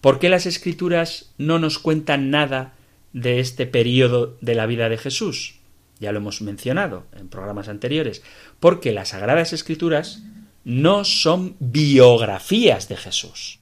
¿Por 0.00 0.20
qué 0.20 0.28
las 0.28 0.46
escrituras 0.46 1.34
no 1.36 1.58
nos 1.58 1.80
cuentan 1.80 2.30
nada 2.30 2.74
de 3.12 3.40
este 3.40 3.66
periodo 3.66 4.38
de 4.40 4.54
la 4.54 4.66
vida 4.66 4.88
de 4.88 4.98
Jesús? 4.98 5.56
ya 6.00 6.12
lo 6.12 6.18
hemos 6.18 6.42
mencionado 6.42 7.06
en 7.16 7.28
programas 7.28 7.68
anteriores, 7.68 8.22
porque 8.60 8.92
las 8.92 9.10
Sagradas 9.10 9.52
Escrituras 9.52 10.22
no 10.64 11.04
son 11.04 11.56
biografías 11.60 12.88
de 12.88 12.96
Jesús. 12.96 13.60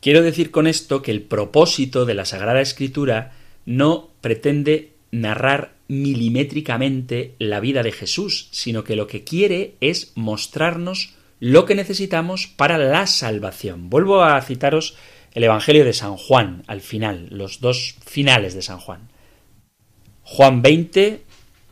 Quiero 0.00 0.22
decir 0.22 0.50
con 0.50 0.66
esto 0.66 1.02
que 1.02 1.10
el 1.10 1.22
propósito 1.22 2.04
de 2.04 2.14
la 2.14 2.24
Sagrada 2.24 2.60
Escritura 2.60 3.32
no 3.64 4.10
pretende 4.20 4.94
narrar 5.10 5.75
milimétricamente 5.88 7.34
la 7.38 7.60
vida 7.60 7.82
de 7.82 7.92
Jesús, 7.92 8.48
sino 8.50 8.84
que 8.84 8.96
lo 8.96 9.06
que 9.06 9.24
quiere 9.24 9.74
es 9.80 10.12
mostrarnos 10.14 11.14
lo 11.40 11.64
que 11.64 11.74
necesitamos 11.74 12.46
para 12.46 12.78
la 12.78 13.06
salvación. 13.06 13.90
Vuelvo 13.90 14.22
a 14.22 14.40
citaros 14.40 14.96
el 15.34 15.44
Evangelio 15.44 15.84
de 15.84 15.92
San 15.92 16.16
Juan 16.16 16.62
al 16.66 16.80
final, 16.80 17.28
los 17.30 17.60
dos 17.60 17.96
finales 18.04 18.54
de 18.54 18.62
San 18.62 18.78
Juan. 18.78 19.08
Juan 20.22 20.62
20, 20.62 21.22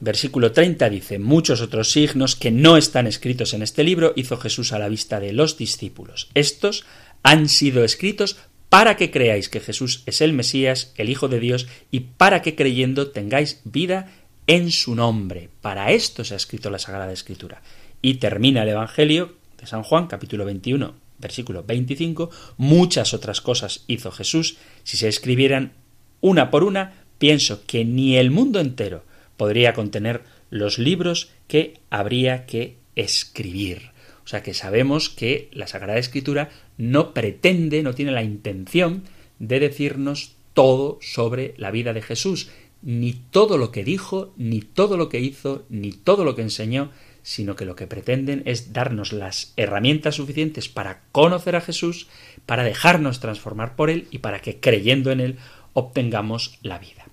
versículo 0.00 0.52
30 0.52 0.88
dice, 0.90 1.18
muchos 1.18 1.60
otros 1.60 1.90
signos 1.90 2.36
que 2.36 2.50
no 2.50 2.76
están 2.76 3.06
escritos 3.06 3.54
en 3.54 3.62
este 3.62 3.82
libro 3.82 4.12
hizo 4.16 4.36
Jesús 4.36 4.72
a 4.72 4.78
la 4.78 4.88
vista 4.88 5.18
de 5.18 5.32
los 5.32 5.56
discípulos. 5.56 6.28
Estos 6.34 6.84
han 7.22 7.48
sido 7.48 7.84
escritos 7.84 8.36
para 8.74 8.96
que 8.96 9.12
creáis 9.12 9.48
que 9.48 9.60
Jesús 9.60 10.02
es 10.04 10.20
el 10.20 10.32
Mesías, 10.32 10.92
el 10.96 11.08
Hijo 11.08 11.28
de 11.28 11.38
Dios, 11.38 11.68
y 11.92 12.00
para 12.00 12.42
que 12.42 12.56
creyendo 12.56 13.12
tengáis 13.12 13.60
vida 13.62 14.10
en 14.48 14.72
su 14.72 14.96
nombre. 14.96 15.48
Para 15.60 15.92
esto 15.92 16.24
se 16.24 16.34
ha 16.34 16.36
escrito 16.36 16.70
la 16.70 16.80
Sagrada 16.80 17.12
Escritura. 17.12 17.62
y 18.02 18.14
termina 18.14 18.64
el 18.64 18.70
Evangelio 18.70 19.36
de 19.60 19.68
San 19.68 19.84
Juan, 19.84 20.08
capítulo 20.08 20.44
21, 20.44 20.92
versículo 21.18 21.62
25, 21.62 22.30
muchas 22.56 23.14
otras 23.14 23.40
cosas 23.40 23.84
hizo 23.86 24.10
Jesús. 24.10 24.56
Si 24.82 24.96
se 24.96 25.06
escribieran 25.06 25.74
una 26.20 26.50
por 26.50 26.64
una, 26.64 26.94
pienso 27.18 27.64
que 27.66 27.84
ni 27.84 28.16
el 28.16 28.32
mundo 28.32 28.58
entero 28.58 29.04
podría 29.36 29.72
contener 29.72 30.24
los 30.50 30.80
libros 30.80 31.30
que 31.46 31.74
habría 31.90 32.44
que 32.44 32.78
escribir. 32.96 33.93
O 34.24 34.28
sea 34.28 34.42
que 34.42 34.54
sabemos 34.54 35.10
que 35.10 35.48
la 35.52 35.66
Sagrada 35.66 35.98
Escritura 35.98 36.50
no 36.78 37.12
pretende, 37.12 37.82
no 37.82 37.94
tiene 37.94 38.12
la 38.12 38.22
intención 38.22 39.02
de 39.38 39.60
decirnos 39.60 40.36
todo 40.54 40.98
sobre 41.02 41.54
la 41.58 41.70
vida 41.70 41.92
de 41.92 42.02
Jesús, 42.02 42.48
ni 42.82 43.12
todo 43.12 43.58
lo 43.58 43.70
que 43.70 43.84
dijo, 43.84 44.32
ni 44.36 44.60
todo 44.60 44.96
lo 44.96 45.08
que 45.08 45.20
hizo, 45.20 45.64
ni 45.68 45.92
todo 45.92 46.24
lo 46.24 46.34
que 46.34 46.42
enseñó, 46.42 46.90
sino 47.22 47.56
que 47.56 47.64
lo 47.64 47.76
que 47.76 47.86
pretenden 47.86 48.42
es 48.44 48.72
darnos 48.72 49.12
las 49.12 49.54
herramientas 49.56 50.16
suficientes 50.16 50.68
para 50.68 51.00
conocer 51.10 51.56
a 51.56 51.62
Jesús, 51.62 52.08
para 52.44 52.64
dejarnos 52.64 53.20
transformar 53.20 53.76
por 53.76 53.88
Él 53.88 54.06
y 54.10 54.18
para 54.18 54.40
que 54.40 54.60
creyendo 54.60 55.10
en 55.10 55.20
Él 55.20 55.38
obtengamos 55.72 56.58
la 56.62 56.78
vida. 56.78 57.06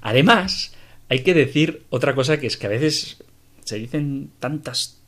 Además, 0.00 0.72
hay 1.08 1.24
que 1.24 1.34
decir 1.34 1.84
otra 1.90 2.14
cosa 2.14 2.38
que 2.38 2.46
es 2.46 2.56
que 2.56 2.66
a 2.66 2.70
veces 2.70 3.22
se 3.64 3.76
dicen 3.76 4.30
tantas 4.38 4.99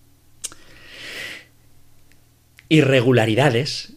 irregularidades, 2.73 3.93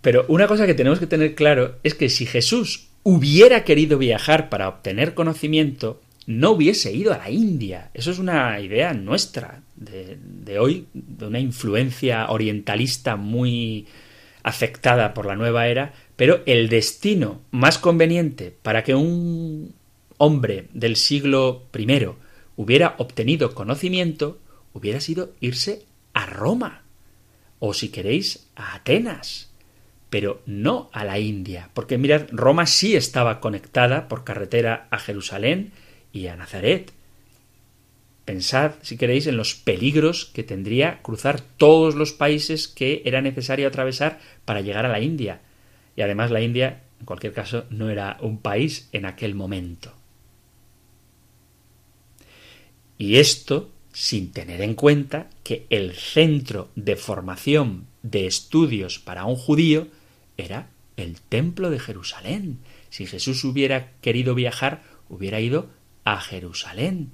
pero 0.00 0.24
una 0.26 0.48
cosa 0.48 0.66
que 0.66 0.74
tenemos 0.74 0.98
que 0.98 1.06
tener 1.06 1.36
claro 1.36 1.76
es 1.84 1.94
que 1.94 2.08
si 2.08 2.26
Jesús 2.26 2.88
hubiera 3.04 3.62
querido 3.62 3.98
viajar 3.98 4.48
para 4.48 4.68
obtener 4.68 5.14
conocimiento, 5.14 6.00
no 6.26 6.50
hubiese 6.50 6.92
ido 6.92 7.14
a 7.14 7.18
la 7.18 7.30
India. 7.30 7.90
Eso 7.94 8.10
es 8.10 8.18
una 8.18 8.58
idea 8.58 8.94
nuestra 8.94 9.62
de, 9.76 10.58
hoy, 10.58 10.88
de 10.92 11.26
una 11.26 11.38
influencia 11.38 12.26
orientalista 12.28 13.14
muy 13.14 13.86
afectada 14.42 15.14
por 15.14 15.26
la 15.26 15.36
nueva 15.36 15.68
era, 15.68 15.94
pero 16.16 16.42
el 16.46 16.68
destino 16.68 17.42
más 17.52 17.78
conveniente 17.78 18.52
para 18.60 18.82
que 18.82 18.96
un 18.96 19.72
hombre 20.18 20.66
del 20.74 20.96
siglo 20.96 21.66
I 21.78 22.08
hubiera 22.56 22.96
obtenido 22.98 23.54
conocimiento 23.54 24.40
hubiera 24.72 25.00
sido 25.00 25.30
irse 25.40 25.84
a 26.12 26.26
Roma 26.26 26.85
o 27.58 27.74
si 27.74 27.88
queréis 27.88 28.48
a 28.54 28.74
Atenas, 28.74 29.50
pero 30.10 30.42
no 30.46 30.88
a 30.92 31.04
la 31.04 31.18
India, 31.18 31.70
porque 31.74 31.98
mirad, 31.98 32.26
Roma 32.30 32.66
sí 32.66 32.96
estaba 32.96 33.40
conectada 33.40 34.08
por 34.08 34.24
carretera 34.24 34.86
a 34.90 34.98
Jerusalén 34.98 35.72
y 36.12 36.28
a 36.28 36.36
Nazaret. 36.36 36.92
Pensad, 38.24 38.72
si 38.82 38.96
queréis, 38.96 39.26
en 39.26 39.36
los 39.36 39.54
peligros 39.54 40.26
que 40.26 40.42
tendría 40.42 41.00
cruzar 41.02 41.40
todos 41.40 41.94
los 41.94 42.12
países 42.12 42.66
que 42.66 43.02
era 43.04 43.20
necesario 43.20 43.68
atravesar 43.68 44.18
para 44.44 44.60
llegar 44.60 44.84
a 44.84 44.90
la 44.90 45.00
India. 45.00 45.40
Y 45.96 46.02
además 46.02 46.30
la 46.30 46.40
India, 46.40 46.82
en 46.98 47.06
cualquier 47.06 47.32
caso, 47.32 47.66
no 47.70 47.88
era 47.88 48.16
un 48.20 48.38
país 48.38 48.88
en 48.92 49.06
aquel 49.06 49.34
momento. 49.34 49.92
Y 52.98 53.18
esto 53.18 53.70
sin 53.96 54.30
tener 54.30 54.60
en 54.60 54.74
cuenta 54.74 55.30
que 55.42 55.66
el 55.70 55.94
centro 55.94 56.68
de 56.76 56.96
formación 56.96 57.86
de 58.02 58.26
estudios 58.26 58.98
para 58.98 59.24
un 59.24 59.36
judío 59.36 59.88
era 60.36 60.68
el 60.98 61.22
templo 61.22 61.70
de 61.70 61.78
Jerusalén. 61.78 62.58
Si 62.90 63.06
Jesús 63.06 63.42
hubiera 63.44 63.92
querido 64.02 64.34
viajar, 64.34 64.82
hubiera 65.08 65.40
ido 65.40 65.70
a 66.04 66.20
Jerusalén, 66.20 67.12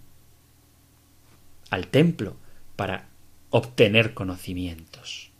al 1.70 1.86
templo, 1.86 2.36
para 2.74 3.06
obtener 3.50 4.12
conocimientos. 4.12 5.30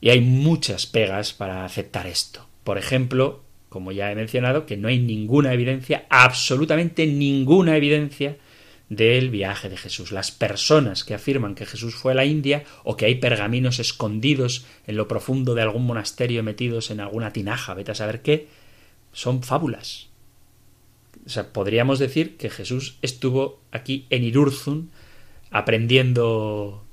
Y 0.00 0.08
hay 0.08 0.22
muchas 0.22 0.86
pegas 0.86 1.34
para 1.34 1.64
aceptar 1.64 2.08
esto. 2.08 2.48
Por 2.64 2.78
ejemplo, 2.78 3.44
como 3.70 3.92
ya 3.92 4.12
he 4.12 4.14
mencionado, 4.14 4.66
que 4.66 4.76
no 4.76 4.88
hay 4.88 4.98
ninguna 4.98 5.54
evidencia, 5.54 6.04
absolutamente 6.10 7.06
ninguna 7.06 7.76
evidencia 7.76 8.36
del 8.90 9.30
viaje 9.30 9.68
de 9.68 9.76
Jesús. 9.76 10.10
Las 10.10 10.32
personas 10.32 11.04
que 11.04 11.14
afirman 11.14 11.54
que 11.54 11.64
Jesús 11.64 11.94
fue 11.94 12.12
a 12.12 12.16
la 12.16 12.24
India 12.24 12.64
o 12.82 12.96
que 12.96 13.06
hay 13.06 13.14
pergaminos 13.14 13.78
escondidos 13.78 14.66
en 14.86 14.96
lo 14.96 15.06
profundo 15.06 15.54
de 15.54 15.62
algún 15.62 15.86
monasterio 15.86 16.42
metidos 16.42 16.90
en 16.90 17.00
alguna 17.00 17.32
tinaja, 17.32 17.72
vete 17.72 17.92
a 17.92 17.94
saber 17.94 18.20
qué, 18.20 18.48
son 19.12 19.44
fábulas. 19.44 20.08
O 21.24 21.28
sea, 21.28 21.52
podríamos 21.52 22.00
decir 22.00 22.36
que 22.36 22.50
Jesús 22.50 22.98
estuvo 23.02 23.60
aquí 23.70 24.06
en 24.10 24.24
Irurzun 24.24 24.90
aprendiendo 25.52 26.84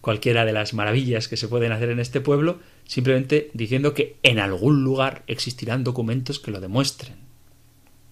cualquiera 0.00 0.44
de 0.44 0.52
las 0.52 0.74
maravillas 0.74 1.26
que 1.26 1.36
se 1.36 1.48
pueden 1.48 1.72
hacer 1.72 1.90
en 1.90 1.98
este 1.98 2.20
pueblo, 2.20 2.60
simplemente 2.86 3.50
diciendo 3.52 3.94
que 3.94 4.16
en 4.22 4.38
algún 4.38 4.84
lugar 4.84 5.22
existirán 5.26 5.84
documentos 5.84 6.38
que 6.38 6.50
lo 6.50 6.60
demuestren. 6.60 7.16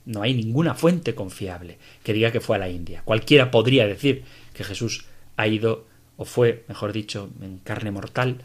No 0.04 0.22
hay 0.22 0.34
ninguna 0.34 0.74
fuente 0.74 1.14
confiable 1.14 1.78
que 2.02 2.12
diga 2.12 2.30
que 2.30 2.40
fue 2.40 2.56
a 2.56 2.58
la 2.58 2.68
India. 2.68 3.02
Cualquiera 3.04 3.50
podría 3.50 3.86
decir 3.86 4.24
que 4.52 4.64
Jesús 4.64 5.06
ha 5.36 5.46
ido, 5.46 5.86
o 6.16 6.24
fue, 6.24 6.64
mejor 6.68 6.92
dicho, 6.92 7.30
en 7.40 7.58
carne 7.58 7.90
mortal, 7.90 8.42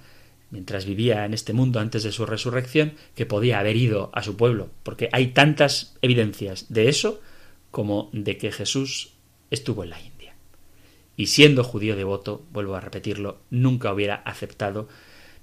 mientras 0.51 0.85
vivía 0.85 1.25
en 1.25 1.33
este 1.33 1.53
mundo 1.53 1.79
antes 1.79 2.03
de 2.03 2.11
su 2.11 2.25
resurrección, 2.25 2.93
que 3.15 3.25
podía 3.25 3.59
haber 3.59 3.75
ido 3.75 4.09
a 4.13 4.23
su 4.23 4.37
pueblo, 4.37 4.69
porque 4.83 5.09
hay 5.11 5.27
tantas 5.27 5.97
evidencias 6.01 6.65
de 6.69 6.89
eso 6.89 7.21
como 7.71 8.09
de 8.13 8.37
que 8.37 8.51
Jesús 8.51 9.13
estuvo 9.51 9.83
en 9.83 9.89
la 9.91 9.99
India 9.99 10.19
y 11.19 11.27
siendo 11.27 11.65
judío 11.65 11.97
devoto, 11.97 12.45
vuelvo 12.53 12.75
a 12.75 12.79
repetirlo, 12.79 13.41
nunca 13.49 13.91
hubiera 13.91 14.15
aceptado 14.15 14.87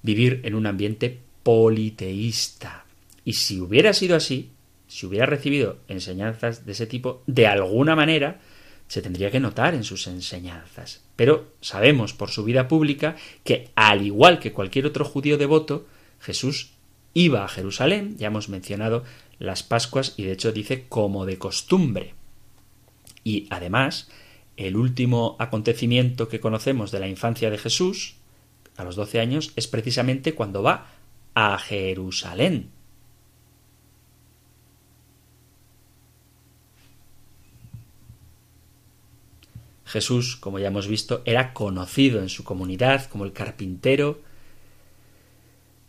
vivir 0.07 0.41
en 0.45 0.55
un 0.55 0.67
ambiente 0.67 1.19
politeísta. 1.43 2.87
Y 3.25 3.35
si 3.35 3.61
hubiera 3.61 3.93
sido 3.93 4.17
así, 4.17 4.51
si 4.87 5.05
hubiera 5.05 5.27
recibido 5.27 5.79
enseñanzas 5.89 6.65
de 6.65 6.73
ese 6.73 6.87
tipo, 6.87 7.23
de 7.27 7.49
alguna 7.49 7.97
manera 7.97 8.41
se 8.87 9.03
tendría 9.03 9.33
que 9.33 9.41
notar 9.41 9.75
en 9.75 9.83
sus 9.83 10.07
enseñanzas. 10.07 11.03
Pero 11.17 11.53
sabemos 11.61 12.15
por 12.15 12.31
su 12.31 12.45
vida 12.45 12.69
pública 12.69 13.17
que, 13.43 13.71
al 13.75 14.07
igual 14.07 14.39
que 14.39 14.53
cualquier 14.53 14.87
otro 14.87 15.05
judío 15.05 15.39
devoto, 15.39 15.87
Jesús 16.21 16.71
iba 17.13 17.45
a 17.45 17.49
Jerusalén, 17.49 18.17
ya 18.17 18.29
hemos 18.29 18.49
mencionado 18.49 19.03
las 19.41 19.65
Pascuas, 19.65 20.15
y 20.17 20.23
de 20.23 20.33
hecho 20.33 20.53
dice 20.53 20.87
como 20.89 21.27
de 21.27 21.37
costumbre. 21.37 22.15
Y 23.25 23.49
además, 23.51 24.09
el 24.57 24.77
último 24.77 25.35
acontecimiento 25.41 26.29
que 26.29 26.39
conocemos 26.39 26.93
de 26.93 27.01
la 27.01 27.09
infancia 27.09 27.51
de 27.51 27.59
Jesús, 27.59 28.15
a 28.77 28.85
los 28.85 28.97
doce 28.97 29.21
años, 29.21 29.53
es 29.57 29.67
precisamente 29.67 30.35
cuando 30.35 30.63
va 30.63 30.89
a 31.35 31.59
Jerusalén. 31.59 32.71
Jesús, 39.87 40.37
como 40.37 40.59
ya 40.59 40.67
hemos 40.67 40.89
visto, 40.89 41.23
era 41.25 41.53
conocido 41.53 42.21
en 42.21 42.29
su 42.29 42.43
comunidad 42.45 43.07
como 43.07 43.25
el 43.25 43.33
carpintero, 43.33 44.21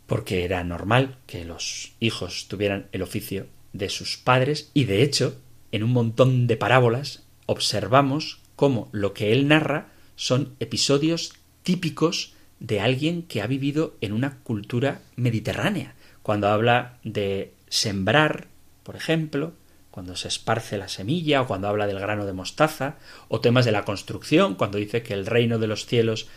porque 0.05 0.45
era 0.45 0.63
normal 0.63 1.17
que 1.25 1.43
los 1.43 1.93
hijos 1.99 2.47
tuvieran 2.47 2.87
el 2.91 3.01
oficio 3.01 3.47
de 3.73 3.89
sus 3.89 4.17
padres, 4.17 4.71
y 4.73 4.85
de 4.85 5.01
hecho, 5.01 5.39
en 5.71 5.83
un 5.83 5.91
montón 5.91 6.47
de 6.47 6.57
parábolas 6.57 7.23
observamos 7.47 8.39
cómo 8.55 8.89
lo 8.91 9.13
que 9.13 9.31
él 9.31 9.47
narra 9.47 9.89
son 10.15 10.55
episodios 10.59 11.33
típicos 11.63 12.33
de 12.59 12.79
alguien 12.79 13.23
que 13.23 13.41
ha 13.41 13.47
vivido 13.47 13.95
en 14.01 14.13
una 14.13 14.39
cultura 14.43 15.01
mediterránea. 15.15 15.95
Cuando 16.23 16.47
habla 16.47 16.97
de 17.03 17.53
sembrar, 17.69 18.47
por 18.83 18.95
ejemplo, 18.95 19.53
cuando 19.91 20.15
se 20.15 20.27
esparce 20.27 20.77
la 20.77 20.87
semilla, 20.87 21.41
o 21.41 21.47
cuando 21.47 21.67
habla 21.67 21.87
del 21.87 21.99
grano 21.99 22.25
de 22.25 22.33
mostaza, 22.33 22.97
o 23.29 23.41
temas 23.41 23.65
de 23.65 23.71
la 23.71 23.85
construcción, 23.85 24.55
cuando 24.55 24.77
dice 24.77 25.01
que 25.03 25.13
el 25.13 25.25
reino 25.25 25.59
de 25.59 25.67
los 25.67 25.85
cielos 25.85 26.27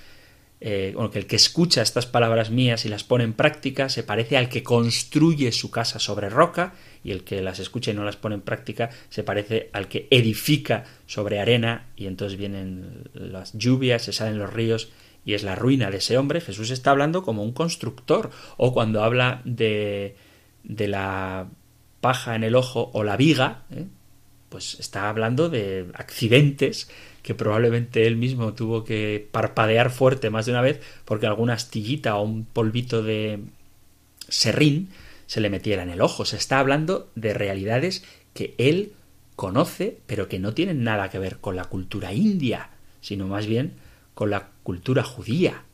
eh, 0.63 0.95
que 1.11 1.19
el 1.19 1.27
que 1.27 1.37
escucha 1.37 1.81
estas 1.81 2.05
palabras 2.05 2.51
mías 2.51 2.85
y 2.85 2.91
las 2.91 3.03
pone 3.03 3.25
en 3.25 3.33
práctica 3.33 3.89
se 3.89 4.03
parece 4.03 4.37
al 4.37 4.51
que 4.51 4.63
construye 4.63 5.53
su 5.53 5.71
casa 5.71 5.99
sobre 5.99 6.29
roca 6.29 6.75
y 7.03 7.13
el 7.13 7.25
que 7.25 7.41
las 7.41 7.61
escucha 7.61 7.93
y 7.93 7.95
no 7.95 8.05
las 8.05 8.17
pone 8.17 8.35
en 8.35 8.43
práctica 8.43 8.91
se 9.09 9.25
parece 9.25 9.71
al 9.73 9.89
que 9.89 10.07
edifica 10.11 10.85
sobre 11.07 11.41
arena 11.41 11.87
y 11.97 12.07
entonces 12.07 12.39
vienen 12.39 13.09
las 13.15 13.55
lluvias, 13.55 14.03
se 14.03 14.13
salen 14.13 14.39
los 14.39 14.53
ríos 14.53 14.91
y 15.25 15.35
es 15.35 15.43
la 15.43 15.55
ruina 15.55 15.91
de 15.91 15.99
ese 15.99 16.17
hombre. 16.17 16.41
Jesús 16.41 16.71
está 16.71 16.91
hablando 16.91 17.23
como 17.23 17.43
un 17.43 17.53
constructor 17.53 18.31
o 18.57 18.73
cuando 18.73 19.03
habla 19.03 19.43
de, 19.45 20.17
de 20.65 20.89
la 20.89 21.49
paja 22.01 22.35
en 22.35 22.45
el 22.45 22.55
ojo 22.55 22.91
o 22.95 23.05
la 23.05 23.17
viga, 23.17 23.65
¿eh? 23.71 23.87
pues 24.49 24.79
está 24.81 25.09
hablando 25.09 25.49
de 25.49 25.87
accidentes 25.95 26.91
que 27.23 27.35
probablemente 27.35 28.07
él 28.07 28.17
mismo 28.17 28.55
tuvo 28.55 28.85
que 28.85 29.29
parpadear 29.31 29.91
fuerte 29.91 30.31
más 30.31 30.47
de 30.47 30.53
una 30.53 30.63
vez 30.63 30.81
porque 31.05 31.27
alguna 31.27 31.55
astillita 31.55 32.17
o 32.17 32.23
un 32.23 32.45
polvito 32.45 33.03
de 33.03 33.41
serrín 34.29 34.89
se 35.27 35.41
le 35.41 35.51
metiera 35.51 35.83
en 35.83 35.91
el 35.91 36.01
ojo. 36.01 36.25
Se 36.25 36.37
está 36.37 36.59
hablando 36.59 37.11
de 37.15 37.35
realidades 37.35 38.05
que 38.35 38.55
él 38.59 38.95
conoce, 39.37 39.99
pero 40.07 40.29
que 40.29 40.39
no 40.39 40.55
tienen 40.55 40.83
nada 40.83 41.09
que 41.11 41.19
ver 41.19 41.39
con 41.39 41.57
la 41.57 41.67
cultura 41.67 42.13
india, 42.13 42.71
sino 43.01 43.29
más 43.29 43.47
bien 43.47 43.75
con 44.15 44.31
la 44.31 44.49
cultura 44.63 45.03
judía. 45.03 45.65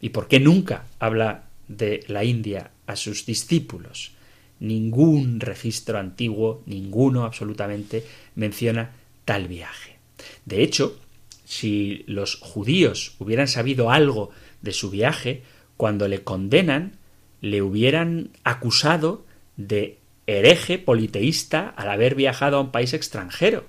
¿Y 0.00 0.10
por 0.10 0.28
qué 0.28 0.40
nunca 0.40 0.86
habla 0.98 1.44
de 1.68 2.04
la 2.08 2.24
India 2.24 2.70
a 2.86 2.96
sus 2.96 3.26
discípulos? 3.26 4.12
Ningún 4.60 5.40
registro 5.40 5.98
antiguo, 5.98 6.62
ninguno 6.66 7.24
absolutamente, 7.24 8.04
menciona 8.34 8.92
tal 9.24 9.48
viaje. 9.48 9.98
De 10.44 10.62
hecho, 10.62 10.98
si 11.44 12.04
los 12.06 12.36
judíos 12.36 13.16
hubieran 13.18 13.48
sabido 13.48 13.90
algo 13.90 14.30
de 14.62 14.72
su 14.72 14.90
viaje, 14.90 15.42
cuando 15.76 16.08
le 16.08 16.22
condenan, 16.22 16.96
le 17.40 17.62
hubieran 17.62 18.30
acusado 18.42 19.24
de 19.56 19.98
hereje 20.26 20.78
politeísta 20.78 21.68
al 21.68 21.90
haber 21.90 22.14
viajado 22.14 22.56
a 22.56 22.60
un 22.60 22.70
país 22.70 22.94
extranjero. 22.94 23.66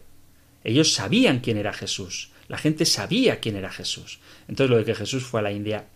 Ellos 0.63 0.93
sabían 0.93 1.39
quién 1.39 1.57
era 1.57 1.73
Jesús, 1.73 2.32
la 2.48 2.58
gente 2.58 2.86
sabía 2.86 3.39
quién 3.39 3.56
era 3.56 3.72
Jesús. 3.72 4.20
Entonces 4.48 4.70
lo 4.70 4.78
de 4.78 4.86
que 4.86 4.96
Jesús 4.96 5.24
fue 5.24 5.39
a 5.39 5.43
la 5.43 5.52
India, 5.52 5.88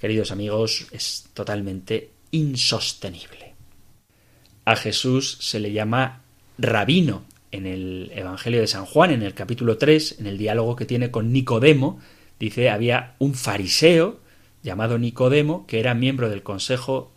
queridos 0.00 0.30
amigos, 0.30 0.86
es 0.90 1.28
totalmente 1.34 2.10
insostenible. 2.30 3.54
A 4.64 4.76
Jesús 4.76 5.38
se 5.40 5.60
le 5.60 5.72
llama 5.72 6.22
rabino 6.58 7.24
en 7.52 7.66
el 7.66 8.10
Evangelio 8.14 8.60
de 8.60 8.66
San 8.66 8.84
Juan, 8.84 9.10
en 9.10 9.22
el 9.22 9.34
capítulo 9.34 9.78
3, 9.78 10.16
en 10.20 10.26
el 10.26 10.38
diálogo 10.38 10.76
que 10.76 10.84
tiene 10.84 11.10
con 11.10 11.32
Nicodemo, 11.32 12.00
dice, 12.38 12.70
había 12.70 13.14
un 13.18 13.34
fariseo 13.34 14.20
llamado 14.62 14.98
Nicodemo, 14.98 15.66
que 15.66 15.78
era 15.78 15.94
miembro 15.94 16.28
del 16.28 16.42
Consejo 16.42 17.12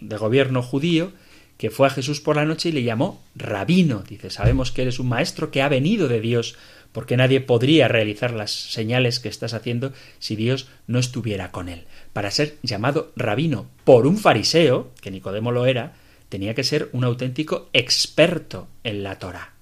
de 0.00 0.16
Gobierno 0.16 0.62
judío, 0.62 1.12
que 1.56 1.70
fue 1.70 1.86
a 1.86 1.90
Jesús 1.90 2.20
por 2.20 2.36
la 2.36 2.44
noche 2.44 2.70
y 2.70 2.72
le 2.72 2.82
llamó 2.82 3.22
rabino. 3.34 4.02
Dice, 4.06 4.30
sabemos 4.30 4.72
que 4.72 4.82
eres 4.82 4.98
un 4.98 5.08
maestro 5.08 5.50
que 5.50 5.62
ha 5.62 5.68
venido 5.68 6.08
de 6.08 6.20
Dios, 6.20 6.56
porque 6.92 7.16
nadie 7.16 7.40
podría 7.40 7.88
realizar 7.88 8.32
las 8.32 8.50
señales 8.50 9.20
que 9.20 9.28
estás 9.28 9.54
haciendo 9.54 9.92
si 10.18 10.36
Dios 10.36 10.68
no 10.86 10.98
estuviera 10.98 11.52
con 11.52 11.68
él. 11.68 11.84
Para 12.12 12.30
ser 12.30 12.56
llamado 12.62 13.12
rabino 13.16 13.66
por 13.84 14.06
un 14.06 14.18
fariseo, 14.18 14.92
que 15.00 15.10
Nicodemo 15.10 15.52
lo 15.52 15.66
era, 15.66 15.94
tenía 16.28 16.54
que 16.54 16.64
ser 16.64 16.88
un 16.92 17.04
auténtico 17.04 17.68
experto 17.72 18.68
en 18.84 19.02
la 19.02 19.18
Torah. 19.18 19.52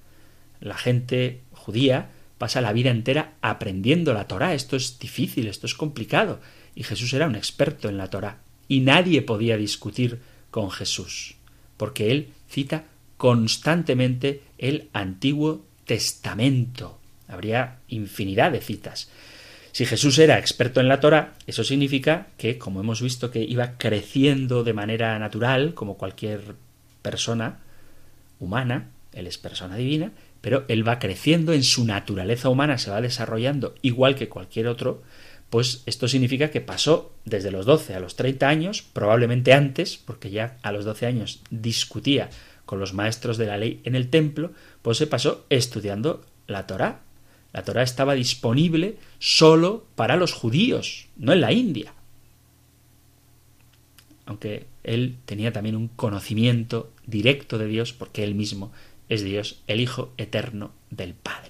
La 0.61 0.77
gente 0.77 1.41
judía 1.53 2.11
pasa 2.39 2.61
la 2.61 2.73
vida 2.73 2.91
entera 2.91 3.35
aprendiendo 3.43 4.15
la 4.15 4.27
Torah. 4.27 4.55
Esto 4.55 4.77
es 4.77 4.99
difícil, 4.99 5.49
esto 5.49 5.67
es 5.67 5.75
complicado. 5.75 6.41
Y 6.75 6.85
Jesús 6.85 7.13
era 7.13 7.27
un 7.27 7.35
experto 7.35 7.89
en 7.89 7.99
la 7.99 8.09
Torah. 8.09 8.39
Y 8.69 8.81
nadie 8.81 9.23
podía 9.23 9.57
discutir 9.57 10.21
con 10.51 10.71
Jesús, 10.71 11.37
porque 11.77 12.11
él 12.11 12.29
cita 12.49 12.85
constantemente 13.17 14.43
el 14.59 14.89
Antiguo 14.93 15.65
Testamento. 15.85 16.99
Habría 17.29 17.79
infinidad 17.89 18.53
de 18.53 18.61
citas. 18.61 19.11
Si 19.73 19.87
Jesús 19.87 20.19
era 20.19 20.39
experto 20.39 20.81
en 20.81 20.89
la 20.89 21.01
Torah, 21.01 21.35
eso 21.47 21.63
significa 21.63 22.29
que, 22.37 22.59
como 22.59 22.81
hemos 22.81 23.01
visto 23.01 23.31
que 23.31 23.43
iba 23.43 23.79
creciendo 23.79 24.65
de 24.65 24.73
manera 24.73 25.19
natural, 25.19 25.75
como 25.75 25.97
cualquier 25.97 26.57
persona 27.03 27.61
humana, 28.41 28.91
él 29.13 29.27
es 29.27 29.39
persona 29.39 29.77
divina, 29.77 30.13
pero 30.41 30.65
él 30.69 30.87
va 30.87 30.99
creciendo 30.99 31.53
en 31.53 31.63
su 31.63 31.85
naturaleza 31.85 32.49
humana, 32.49 32.79
se 32.79 32.91
va 32.91 33.01
desarrollando 33.01 33.75
igual 33.83 34.15
que 34.15 34.29
cualquier 34.29 34.69
otro, 34.69 35.03
pues 35.51 35.83
esto 35.87 36.09
significa 36.09 36.51
que 36.51 36.61
pasó 36.61 37.15
desde 37.25 37.51
los 37.51 37.65
12 37.67 37.95
a 37.95 38.01
los 38.01 38.17
30 38.17 38.49
años, 38.49 38.83
probablemente 38.83 39.53
antes, 39.53 39.97
porque 39.97 40.31
ya 40.31 40.59
a 40.63 40.73
los 40.73 40.85
12 40.85 41.07
años 41.07 41.43
discutía 41.51 42.29
con 42.67 42.79
los 42.79 42.93
maestros 42.93 43.39
de 43.39 43.47
la 43.47 43.57
ley 43.57 43.81
en 43.85 43.95
el 43.95 44.11
templo, 44.11 44.53
pues 44.83 44.99
se 44.99 45.07
pasó 45.07 45.47
estudiando 45.49 46.25
la 46.47 46.67
Torá. 46.67 47.01
La 47.59 47.65
Torá 47.65 47.83
estaba 47.83 48.15
disponible 48.15 48.99
solo 49.19 49.85
para 49.97 50.17
los 50.17 50.33
judíos, 50.33 51.09
no 51.17 51.33
en 51.33 51.41
la 51.41 51.51
India. 51.51 51.93
Aunque 54.27 54.67
él 54.85 55.17
tenía 55.25 55.53
también 55.53 55.75
un 55.75 55.89
conocimiento 55.89 56.93
directo 57.05 57.59
de 57.59 57.67
Dios, 57.67 57.93
porque 57.93 58.23
él 58.23 58.37
mismo 58.37 58.71
es 59.09 59.25
Dios, 59.25 59.61
el 59.67 59.81
Hijo 59.81 60.13
eterno 60.19 60.71
del 60.91 61.15
Padre. 61.15 61.48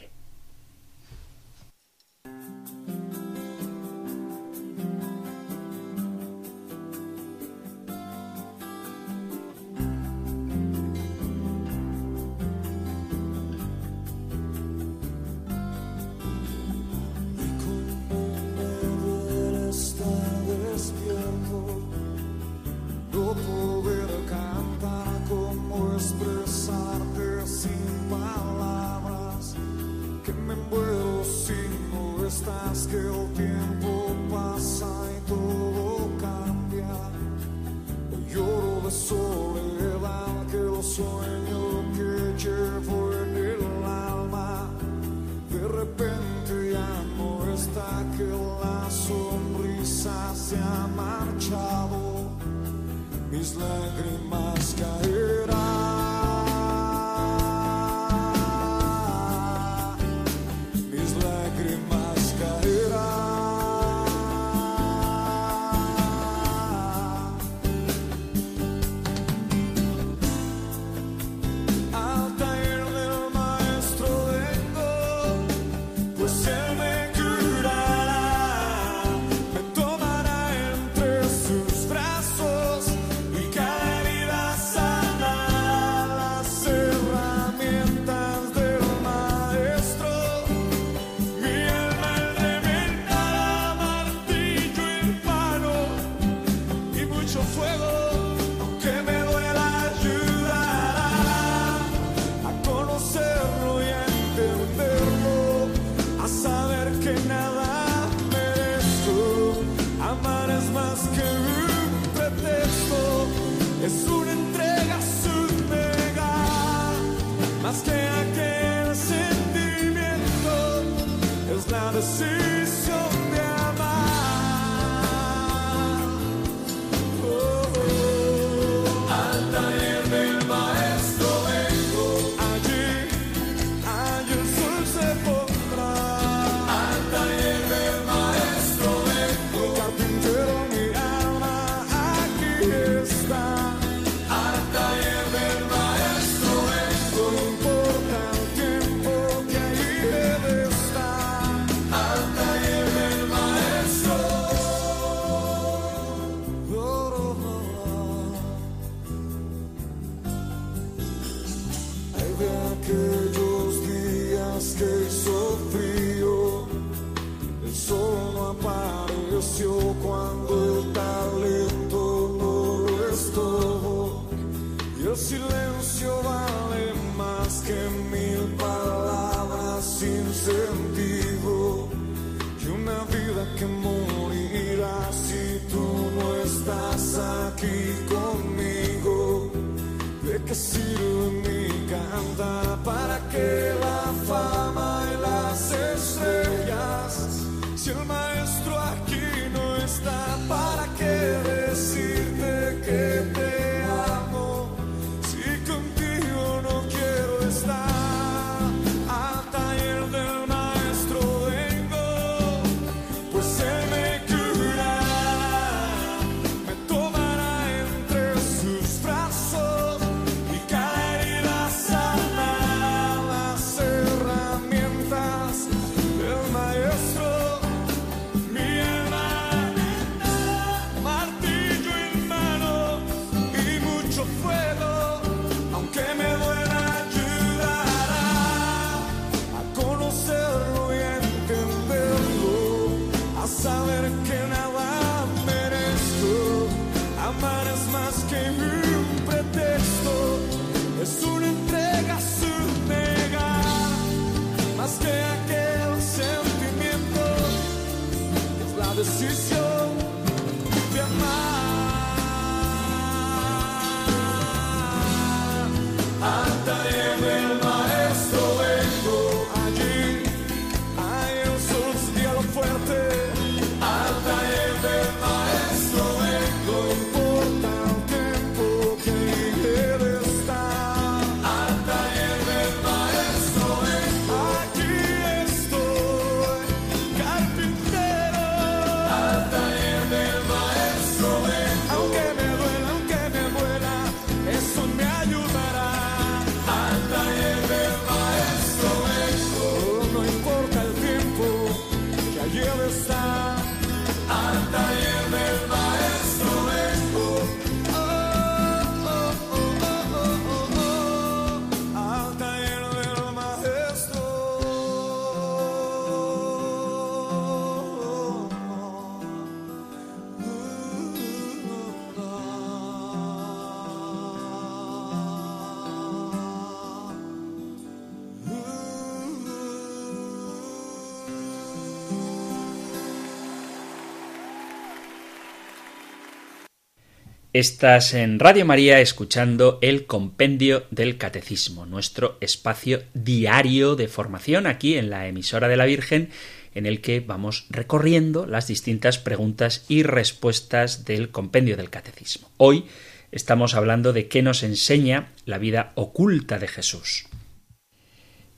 Estás 337.59 338.15
en 338.15 338.39
Radio 338.39 338.65
María 338.65 339.01
escuchando 339.01 339.81
el 339.83 340.07
Compendio 340.07 340.87
del 340.93 341.19
Catecismo, 341.19 341.87
nuestro 341.87 342.39
espacio 342.41 343.03
diario 343.15 343.97
de 343.97 344.07
formación 344.07 344.69
aquí 344.69 344.97
en 344.97 345.11
la 345.11 345.27
emisora 345.27 345.67
de 345.67 345.77
la 345.77 345.85
Virgen, 345.85 346.31
en 346.77 346.87
el 346.87 347.01
que 347.01 347.19
vamos 347.19 347.67
recorriendo 347.69 348.47
las 348.47 348.69
distintas 348.69 349.19
preguntas 349.19 349.85
y 349.89 350.05
respuestas 350.05 351.05
del 351.05 351.31
Compendio 351.31 351.77
del 351.77 351.91
Catecismo. 351.91 352.49
Hoy 352.59 352.85
estamos 353.33 353.75
hablando 353.75 354.13
de 354.13 354.29
qué 354.29 354.41
nos 354.41 354.63
enseña 354.63 355.33
la 355.45 355.59
vida 355.59 355.91
oculta 355.97 356.61
de 356.61 356.69
Jesús. 356.69 357.27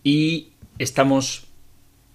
Y 0.04 0.52
estamos 0.78 1.46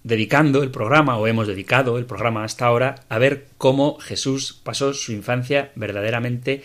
dedicando 0.06 0.62
el 0.62 0.70
programa, 0.70 1.18
o 1.18 1.26
hemos 1.26 1.48
dedicado 1.48 1.98
el 1.98 2.06
programa 2.06 2.44
hasta 2.44 2.64
ahora, 2.64 2.94
a 3.08 3.18
ver 3.18 3.48
cómo 3.58 3.98
Jesús 3.98 4.60
pasó 4.62 4.94
su 4.94 5.10
infancia 5.10 5.72
verdaderamente 5.74 6.62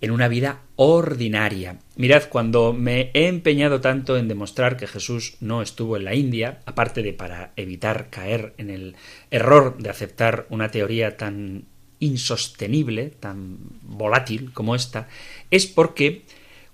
en 0.00 0.10
una 0.10 0.26
vida 0.26 0.62
ordinaria. 0.74 1.78
Mirad, 1.94 2.24
cuando 2.28 2.72
me 2.72 3.12
he 3.14 3.28
empeñado 3.28 3.80
tanto 3.80 4.16
en 4.16 4.26
demostrar 4.26 4.76
que 4.76 4.88
Jesús 4.88 5.36
no 5.38 5.62
estuvo 5.62 5.96
en 5.96 6.02
la 6.02 6.16
India, 6.16 6.58
aparte 6.66 7.04
de 7.04 7.12
para 7.12 7.52
evitar 7.54 8.10
caer 8.10 8.52
en 8.58 8.68
el 8.68 8.96
error 9.30 9.78
de 9.78 9.88
aceptar 9.88 10.46
una 10.50 10.72
teoría 10.72 11.16
tan 11.16 11.66
insostenible, 12.00 13.10
tan 13.10 13.58
volátil 13.82 14.52
como 14.52 14.74
esta, 14.74 15.06
es 15.52 15.68
porque 15.68 16.22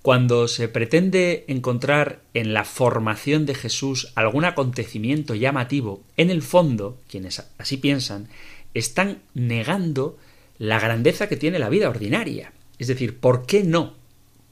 cuando 0.02 0.48
se 0.48 0.68
pretende 0.68 1.44
encontrar 1.48 2.20
en 2.34 2.54
la 2.54 2.64
formación 2.64 3.46
de 3.46 3.54
Jesús 3.54 4.12
algún 4.14 4.44
acontecimiento 4.44 5.34
llamativo, 5.34 6.02
en 6.16 6.30
el 6.30 6.42
fondo, 6.42 6.98
quienes 7.08 7.44
así 7.58 7.76
piensan, 7.76 8.28
están 8.74 9.18
negando 9.34 10.16
la 10.58 10.78
grandeza 10.78 11.28
que 11.28 11.36
tiene 11.36 11.58
la 11.58 11.68
vida 11.68 11.88
ordinaria. 11.88 12.52
Es 12.78 12.86
decir, 12.86 13.18
¿por 13.18 13.46
qué 13.46 13.64
no 13.64 13.94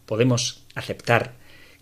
podemos 0.05 0.64
aceptar 0.74 1.34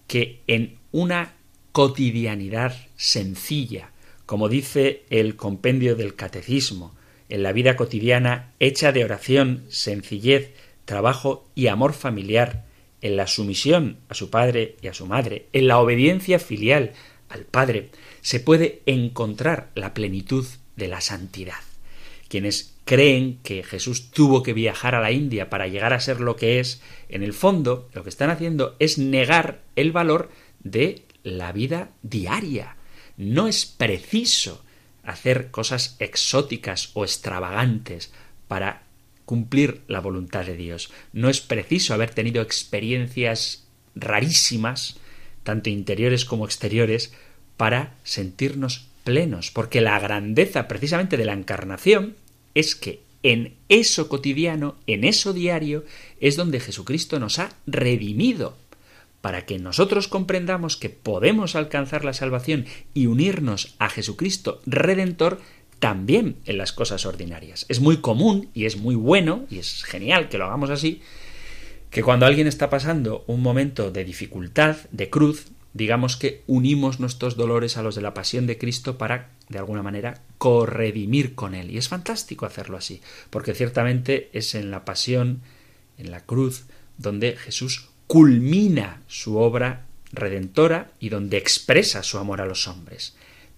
que 0.07 0.41
en 0.47 0.77
una 0.93 1.33
cotidianidad 1.73 2.77
sencilla, 2.97 3.91
como 4.27 4.49
dice 4.49 5.05
el 5.11 5.37
compendio 5.37 5.97
del 5.97 6.15
catecismo, 6.15 6.95
en 7.29 7.43
la 7.43 7.53
vida 7.53 7.77
cotidiana 7.77 8.53
hecha 8.61 8.93
de 8.93 9.05
oración, 9.05 9.65
sencillez, 9.69 10.53
trabajo 10.85 11.49
y 11.55 11.69
amor 11.69 11.95
familiar, 11.95 12.65
en 13.05 13.17
la 13.17 13.27
sumisión 13.27 13.99
a 14.09 14.15
su 14.15 14.31
padre 14.31 14.77
y 14.81 14.89
a 14.89 14.95
su 14.95 15.07
madre, 15.07 15.47
en 15.53 15.69
la 15.69 15.79
obediencia 15.79 16.39
filial 16.39 16.95
al 17.29 17.45
padre, 17.45 17.91
se 18.23 18.41
puede 18.41 18.81
encontrar 18.87 19.71
la 19.75 19.93
plenitud 19.93 20.47
de 20.75 20.89
la 20.89 21.03
santidad. 21.03 21.61
Quienes 22.29 22.75
creen 22.87 23.41
que 23.43 23.63
Jesús 23.63 24.11
tuvo 24.11 24.43
que 24.43 24.55
viajar 24.55 24.95
a 24.95 25.03
la 25.03 25.13
India 25.13 25.51
para 25.51 25.69
llegar 25.69 25.93
a 25.93 26.01
ser 26.01 26.21
lo 26.21 26.37
que 26.37 26.61
es, 26.61 26.81
en 27.11 27.23
el 27.23 27.35
fondo 27.35 27.91
lo 27.93 28.03
que 28.05 28.09
están 28.09 28.31
haciendo 28.31 28.75
es 28.79 28.97
negar 28.97 29.61
el 29.77 29.93
valor 29.93 30.31
de 30.61 31.05
la 31.23 31.53
vida 31.53 31.91
diaria. 32.03 32.77
No 33.19 33.49
es 33.49 33.67
preciso 33.67 34.65
hacer 35.03 35.51
cosas 35.51 35.97
exóticas 35.99 36.91
o 36.95 37.05
extravagantes 37.05 38.15
para 38.49 38.84
cumplir 39.25 39.83
la 39.89 40.01
voluntad 40.01 40.45
de 40.45 40.57
Dios. 40.57 40.93
No 41.13 41.29
es 41.29 41.41
preciso 41.41 41.95
haber 41.95 42.11
tenido 42.11 42.43
experiencias 42.43 43.67
rarísimas, 43.95 44.97
tanto 45.43 45.71
interiores 45.71 46.25
como 46.25 46.45
exteriores, 46.45 47.13
para 47.57 47.95
sentirnos 48.03 48.87
plenos, 49.05 49.51
porque 49.51 49.81
la 49.81 49.99
grandeza 49.99 50.67
precisamente 50.67 51.17
de 51.17 51.25
la 51.25 51.35
encarnación 51.35 52.17
es 52.55 52.75
que 52.75 53.01
en 53.23 53.55
eso 53.69 54.09
cotidiano, 54.09 54.77
en 54.87 55.05
eso 55.05 55.33
diario, 55.33 55.85
es 56.21 56.37
donde 56.37 56.61
Jesucristo 56.61 57.19
nos 57.19 57.39
ha 57.39 57.55
redimido, 57.67 58.57
para 59.23 59.47
que 59.47 59.59
nosotros 59.59 60.09
comprendamos 60.09 60.77
que 60.77 60.91
podemos 60.91 61.57
alcanzar 61.57 62.05
la 62.05 62.13
salvación 62.13 62.67
y 62.93 63.07
unirnos 63.07 63.75
a 63.79 63.89
Jesucristo 63.89 64.61
Redentor 64.67 65.41
también 65.85 66.37
en 66.47 66.57
las 66.57 66.73
cosas 66.73 67.05
ordinarias. 67.05 67.67
Es 67.69 67.79
muy 67.79 67.99
común 67.99 68.49
y 68.55 68.65
es 68.65 68.79
muy 68.79 68.95
bueno 68.95 69.45
y 69.51 69.59
es 69.59 69.85
genial 69.85 70.31
que 70.31 70.39
lo 70.39 70.47
hagamos 70.47 70.71
así, 70.71 71.03
que 71.91 72.03
cuando 72.03 72.25
alguien 72.25 72.47
está 72.47 72.71
pasando 72.71 73.23
un 73.27 73.43
momento 73.43 73.91
de 73.91 74.03
dificultad, 74.03 74.79
de 74.93 75.11
cruz, 75.11 75.49
digamos 75.75 76.17
que 76.17 76.43
unimos 76.47 77.01
nuestros 77.01 77.37
dolores 77.37 77.77
a 77.77 77.83
los 77.83 77.95
de 77.97 78.01
la 78.01 78.15
pasión 78.15 78.47
de 78.47 78.57
Cristo 78.57 78.97
para, 78.97 79.29
de 79.51 79.59
alguna 79.59 79.83
manera, 79.83 80.23
corredimir 80.39 81.35
con 81.35 81.55
Él. 81.55 81.71
Y 81.71 81.77
es 81.77 81.91
fantástico 81.91 82.47
hacerlo 82.47 82.79
así, 82.79 83.03
porque 83.29 83.53
ciertamente 83.53 84.31
es 84.33 84.55
en 84.55 84.71
la 84.71 84.87
pasión, 84.87 85.43
en 85.99 86.11
la 86.11 86.21
cruz, 86.21 86.65
donde 86.97 87.37
Jesús 87.37 87.91
culmina 88.07 89.03
su 89.07 89.37
obra 89.37 89.85
redentora 90.13 90.93
y 90.99 91.11
donde 91.11 91.37
expresa 91.37 92.03
su 92.03 92.17
amor 92.17 92.41
a 92.41 92.47
los 92.47 92.69
hombres. 92.69 93.15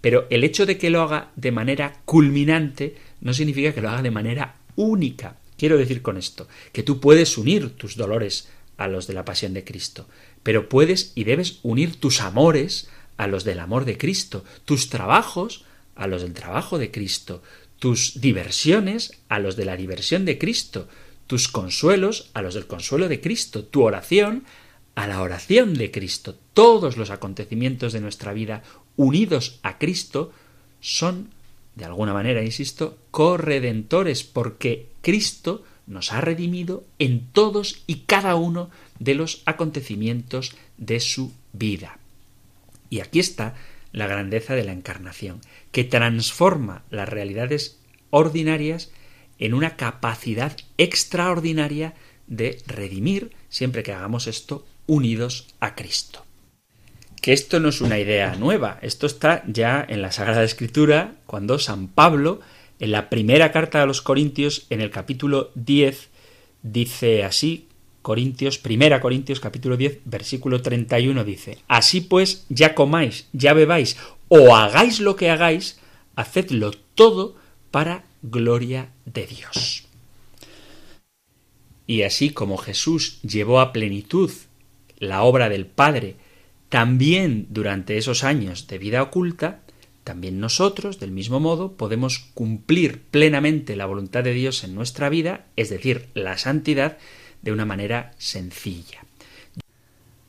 Pero 0.06 0.28
el 0.30 0.44
hecho 0.44 0.66
de 0.66 0.78
que 0.78 0.88
lo 0.88 1.02
haga 1.02 1.32
de 1.34 1.50
manera 1.50 2.00
culminante 2.04 2.94
no 3.22 3.34
significa 3.34 3.74
que 3.74 3.80
lo 3.80 3.88
haga 3.88 4.02
de 4.02 4.12
manera 4.12 4.54
única. 4.76 5.36
Quiero 5.58 5.76
decir 5.76 6.00
con 6.00 6.16
esto 6.16 6.46
que 6.70 6.84
tú 6.84 7.00
puedes 7.00 7.36
unir 7.36 7.70
tus 7.70 7.96
dolores 7.96 8.48
a 8.76 8.86
los 8.86 9.08
de 9.08 9.14
la 9.14 9.24
pasión 9.24 9.52
de 9.52 9.64
Cristo, 9.64 10.06
pero 10.44 10.68
puedes 10.68 11.10
y 11.16 11.24
debes 11.24 11.58
unir 11.64 11.96
tus 11.98 12.20
amores 12.20 12.88
a 13.16 13.26
los 13.26 13.42
del 13.42 13.58
amor 13.58 13.84
de 13.84 13.98
Cristo, 13.98 14.44
tus 14.64 14.90
trabajos 14.90 15.64
a 15.96 16.06
los 16.06 16.22
del 16.22 16.34
trabajo 16.34 16.78
de 16.78 16.92
Cristo, 16.92 17.42
tus 17.80 18.20
diversiones 18.20 19.10
a 19.28 19.40
los 19.40 19.56
de 19.56 19.64
la 19.64 19.76
diversión 19.76 20.24
de 20.24 20.38
Cristo, 20.38 20.86
tus 21.26 21.48
consuelos 21.48 22.30
a 22.32 22.42
los 22.42 22.54
del 22.54 22.68
consuelo 22.68 23.08
de 23.08 23.20
Cristo, 23.20 23.64
tu 23.64 23.82
oración 23.82 24.44
a 24.94 25.08
la 25.08 25.20
oración 25.20 25.74
de 25.74 25.90
Cristo. 25.90 26.36
Todos 26.54 26.96
los 26.96 27.10
acontecimientos 27.10 27.92
de 27.92 28.00
nuestra 28.00 28.32
vida 28.32 28.62
unidos 28.96 29.58
a 29.62 29.78
Cristo 29.78 30.32
son, 30.80 31.30
de 31.74 31.84
alguna 31.84 32.12
manera, 32.12 32.42
insisto, 32.42 32.98
corredentores, 33.10 34.24
porque 34.24 34.88
Cristo 35.02 35.64
nos 35.86 36.12
ha 36.12 36.20
redimido 36.20 36.84
en 36.98 37.26
todos 37.32 37.82
y 37.86 38.00
cada 38.06 38.34
uno 38.34 38.70
de 38.98 39.14
los 39.14 39.42
acontecimientos 39.46 40.56
de 40.76 41.00
su 41.00 41.32
vida. 41.52 41.98
Y 42.90 43.00
aquí 43.00 43.20
está 43.20 43.54
la 43.92 44.06
grandeza 44.06 44.54
de 44.54 44.64
la 44.64 44.72
encarnación, 44.72 45.40
que 45.72 45.84
transforma 45.84 46.82
las 46.90 47.08
realidades 47.08 47.78
ordinarias 48.10 48.90
en 49.38 49.54
una 49.54 49.76
capacidad 49.76 50.56
extraordinaria 50.76 51.94
de 52.26 52.62
redimir, 52.66 53.32
siempre 53.48 53.82
que 53.82 53.92
hagamos 53.92 54.26
esto, 54.26 54.66
unidos 54.86 55.48
a 55.60 55.74
Cristo. 55.74 56.25
Que 57.26 57.32
esto 57.32 57.58
no 57.58 57.70
es 57.70 57.80
una 57.80 57.98
idea 57.98 58.36
nueva, 58.36 58.78
esto 58.82 59.04
está 59.04 59.42
ya 59.48 59.84
en 59.88 60.00
la 60.00 60.12
Sagrada 60.12 60.44
Escritura, 60.44 61.16
cuando 61.26 61.58
San 61.58 61.88
Pablo, 61.88 62.38
en 62.78 62.92
la 62.92 63.10
primera 63.10 63.50
carta 63.50 63.82
a 63.82 63.86
los 63.86 64.00
Corintios, 64.00 64.68
en 64.70 64.80
el 64.80 64.92
capítulo 64.92 65.50
10, 65.56 66.08
dice 66.62 67.24
así, 67.24 67.66
Corintios, 68.00 68.58
primera 68.58 69.00
Corintios 69.00 69.40
capítulo 69.40 69.76
10, 69.76 70.02
versículo 70.04 70.62
31 70.62 71.24
dice, 71.24 71.58
Así 71.66 72.00
pues, 72.00 72.46
ya 72.48 72.76
comáis, 72.76 73.26
ya 73.32 73.54
bebáis, 73.54 73.96
o 74.28 74.54
hagáis 74.54 75.00
lo 75.00 75.16
que 75.16 75.28
hagáis, 75.28 75.80
hacedlo 76.14 76.70
todo 76.94 77.34
para 77.72 78.04
gloria 78.22 78.90
de 79.04 79.26
Dios. 79.26 79.82
Y 81.88 82.02
así 82.02 82.30
como 82.30 82.56
Jesús 82.56 83.20
llevó 83.22 83.58
a 83.58 83.72
plenitud 83.72 84.30
la 85.00 85.24
obra 85.24 85.48
del 85.48 85.66
Padre 85.66 86.24
también 86.76 87.46
durante 87.48 87.96
esos 87.96 88.22
años 88.22 88.66
de 88.66 88.76
vida 88.76 89.00
oculta, 89.02 89.60
también 90.04 90.40
nosotros, 90.40 91.00
del 91.00 91.10
mismo 91.10 91.40
modo, 91.40 91.72
podemos 91.78 92.18
cumplir 92.34 93.00
plenamente 93.10 93.76
la 93.76 93.86
voluntad 93.86 94.22
de 94.22 94.34
Dios 94.34 94.62
en 94.62 94.74
nuestra 94.74 95.08
vida, 95.08 95.46
es 95.56 95.70
decir, 95.70 96.08
la 96.12 96.36
santidad, 96.36 96.98
de 97.40 97.52
una 97.52 97.64
manera 97.64 98.12
sencilla. 98.18 99.06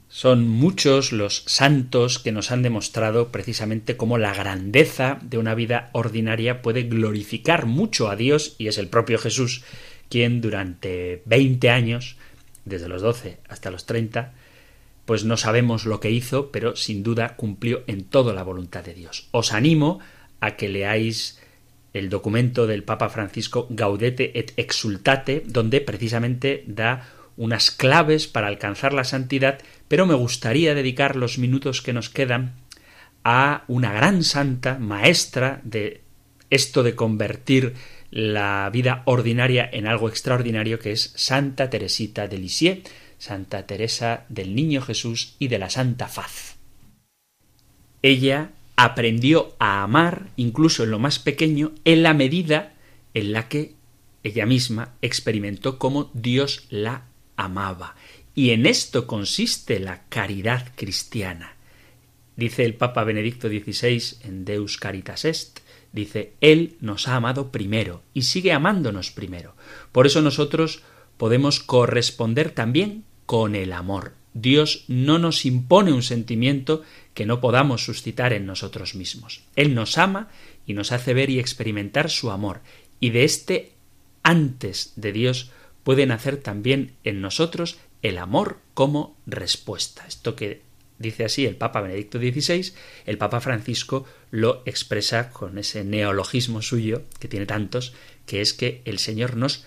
Son 0.07 0.47
muchos 0.47 1.11
los 1.11 1.43
santos 1.47 2.17
que 2.17 2.31
nos 2.31 2.49
han 2.49 2.61
demostrado 2.61 3.27
precisamente 3.27 3.97
cómo 3.97 4.17
la 4.17 4.33
grandeza 4.33 5.19
de 5.23 5.39
una 5.39 5.53
vida 5.53 5.89
ordinaria 5.91 6.61
puede 6.61 6.83
glorificar 6.83 7.65
mucho 7.65 8.07
a 8.07 8.15
Dios 8.15 8.55
y 8.57 8.67
es 8.67 8.77
el 8.77 8.87
propio 8.87 9.17
Jesús 9.17 9.65
quien 10.07 10.39
durante 10.39 11.23
veinte 11.25 11.71
años, 11.71 12.15
desde 12.63 12.87
los 12.87 13.01
doce 13.01 13.39
hasta 13.49 13.69
los 13.69 13.85
treinta, 13.85 14.31
pues 15.07 15.23
no 15.23 15.37
sabemos 15.37 15.85
lo 15.85 16.01
que 16.01 16.11
hizo, 16.11 16.51
pero 16.51 16.75
sin 16.75 17.01
duda 17.01 17.37
cumplió 17.37 17.85
en 17.87 18.03
todo 18.03 18.33
la 18.33 18.43
voluntad 18.43 18.83
de 18.83 18.93
Dios. 18.93 19.29
Os 19.31 19.53
animo 19.53 19.99
a 20.41 20.57
que 20.57 20.67
leáis 20.67 21.39
el 21.93 22.09
documento 22.09 22.67
del 22.67 22.83
Papa 22.83 23.07
Francisco 23.07 23.67
Gaudete 23.69 24.37
et 24.37 24.51
Exultate, 24.57 25.43
donde 25.45 25.79
precisamente 25.79 26.65
da 26.67 27.07
unas 27.37 27.71
claves 27.71 28.27
para 28.27 28.47
alcanzar 28.47 28.91
la 28.91 29.05
santidad, 29.05 29.59
pero 29.87 30.05
me 30.05 30.13
gustaría 30.13 30.75
dedicar 30.75 31.15
los 31.15 31.37
minutos 31.37 31.81
que 31.81 31.93
nos 31.93 32.09
quedan 32.09 32.55
a 33.23 33.63
una 33.69 33.93
gran 33.93 34.25
santa, 34.25 34.77
maestra 34.77 35.61
de 35.63 36.01
esto 36.49 36.83
de 36.83 36.95
convertir 36.95 37.75
la 38.11 38.69
vida 38.73 39.03
ordinaria 39.05 39.69
en 39.71 39.87
algo 39.87 40.09
extraordinario, 40.09 40.79
que 40.79 40.91
es 40.91 41.13
Santa 41.15 41.69
Teresita 41.69 42.27
de 42.27 42.39
Lisieux, 42.39 42.83
Santa 43.18 43.65
Teresa 43.65 44.26
del 44.30 44.55
Niño 44.55 44.82
Jesús 44.82 45.36
y 45.39 45.47
de 45.47 45.59
la 45.59 45.70
Santa 45.70 46.07
Faz. 46.07 46.57
Ella 48.01 48.51
aprendió 48.76 49.55
a 49.59 49.84
amar, 49.84 50.30
incluso 50.36 50.84
en 50.84 50.91
lo 50.91 50.99
más 50.99 51.20
pequeño, 51.20 51.72
en 51.84 52.03
la 52.03 52.13
medida 52.13 52.74
en 53.13 53.34
la 53.34 53.49
que 53.49 53.74
ella 54.24 54.45
misma 54.45 54.93
experimentó 55.01 55.80
cómo 55.80 56.11
Dios 56.13 56.68
la 56.70 57.05
amaba. 57.36 57.95
Y 58.36 58.51
en 58.51 58.65
esto 58.65 59.07
consiste 59.07 59.80
la 59.80 60.03
caridad 60.09 60.74
cristiana. 60.76 61.55
Dice 62.36 62.65
el 62.65 62.76
Papa 62.76 63.03
Benedicto 63.03 63.47
XVI 63.47 64.18
en 64.22 64.45
Deus 64.45 64.78
Caritas 64.78 65.26
Est, 65.26 65.59
dice, 65.91 66.34
Él 66.39 66.76
nos 66.80 67.07
ha 67.07 67.15
amado 67.15 67.51
primero 67.51 68.03
y 68.13 68.24
sigue 68.24 68.53
amándonos 68.53 69.09
primero. 69.09 69.55
Por 69.91 70.05
eso 70.05 70.22
nosotros 70.22 70.84
podemos 71.18 71.59
corresponder 71.59 72.51
también 72.51 73.03
con 73.26 73.55
el 73.55 73.74
amor. 73.74 74.13
Dios 74.34 74.86
no 74.88 75.18
nos 75.18 75.45
impone 75.45 75.91
un 75.91 76.03
sentimiento 76.03 76.84
que 77.13 77.26
no 77.26 77.41
podamos 77.41 77.84
suscitar 77.84 78.34
en 78.34 78.45
nosotros 78.45 78.93
mismos. 78.93 79.41
Él 79.55 79.74
nos 79.74 79.97
ama 79.97 80.30
y 80.65 80.74
nos 80.74 80.91
hace 80.91 81.13
ver 81.13 81.30
y 81.30 81.39
experimentar 81.39 82.09
su 82.09 82.30
amor, 82.30 82.61
y 82.99 83.09
de 83.09 83.24
este 83.24 83.72
antes 84.24 84.93
de 84.95 85.11
Dios 85.11 85.51
puede 85.84 86.05
nacer 86.05 86.38
también 86.38 86.93
en 87.03 87.22
nosotros 87.22 87.78
el 88.01 88.18
amor 88.18 88.59
como 88.74 89.18
respuesta. 89.26 90.05
Esto 90.07 90.36
que 90.36 90.61
dice 90.99 91.26
así 91.26 91.45
el 91.45 91.55
Papa 91.55 91.82
Benedicto 91.82 92.20
XVI, 92.20 92.74
el 93.05 93.18
Papa 93.18 93.39
Francisco 93.39 94.05
lo 94.30 94.61
expresa 94.65 95.30
con 95.30 95.57
ese 95.57 95.84
neologismo 95.84 96.61
suyo, 96.61 97.03
que 97.20 97.28
tiene 97.28 97.45
tantos, 97.45 97.93
que 98.26 98.41
es 98.41 98.53
que 98.53 98.82
el 98.86 98.99
Señor 98.99 99.36
nos 99.38 99.65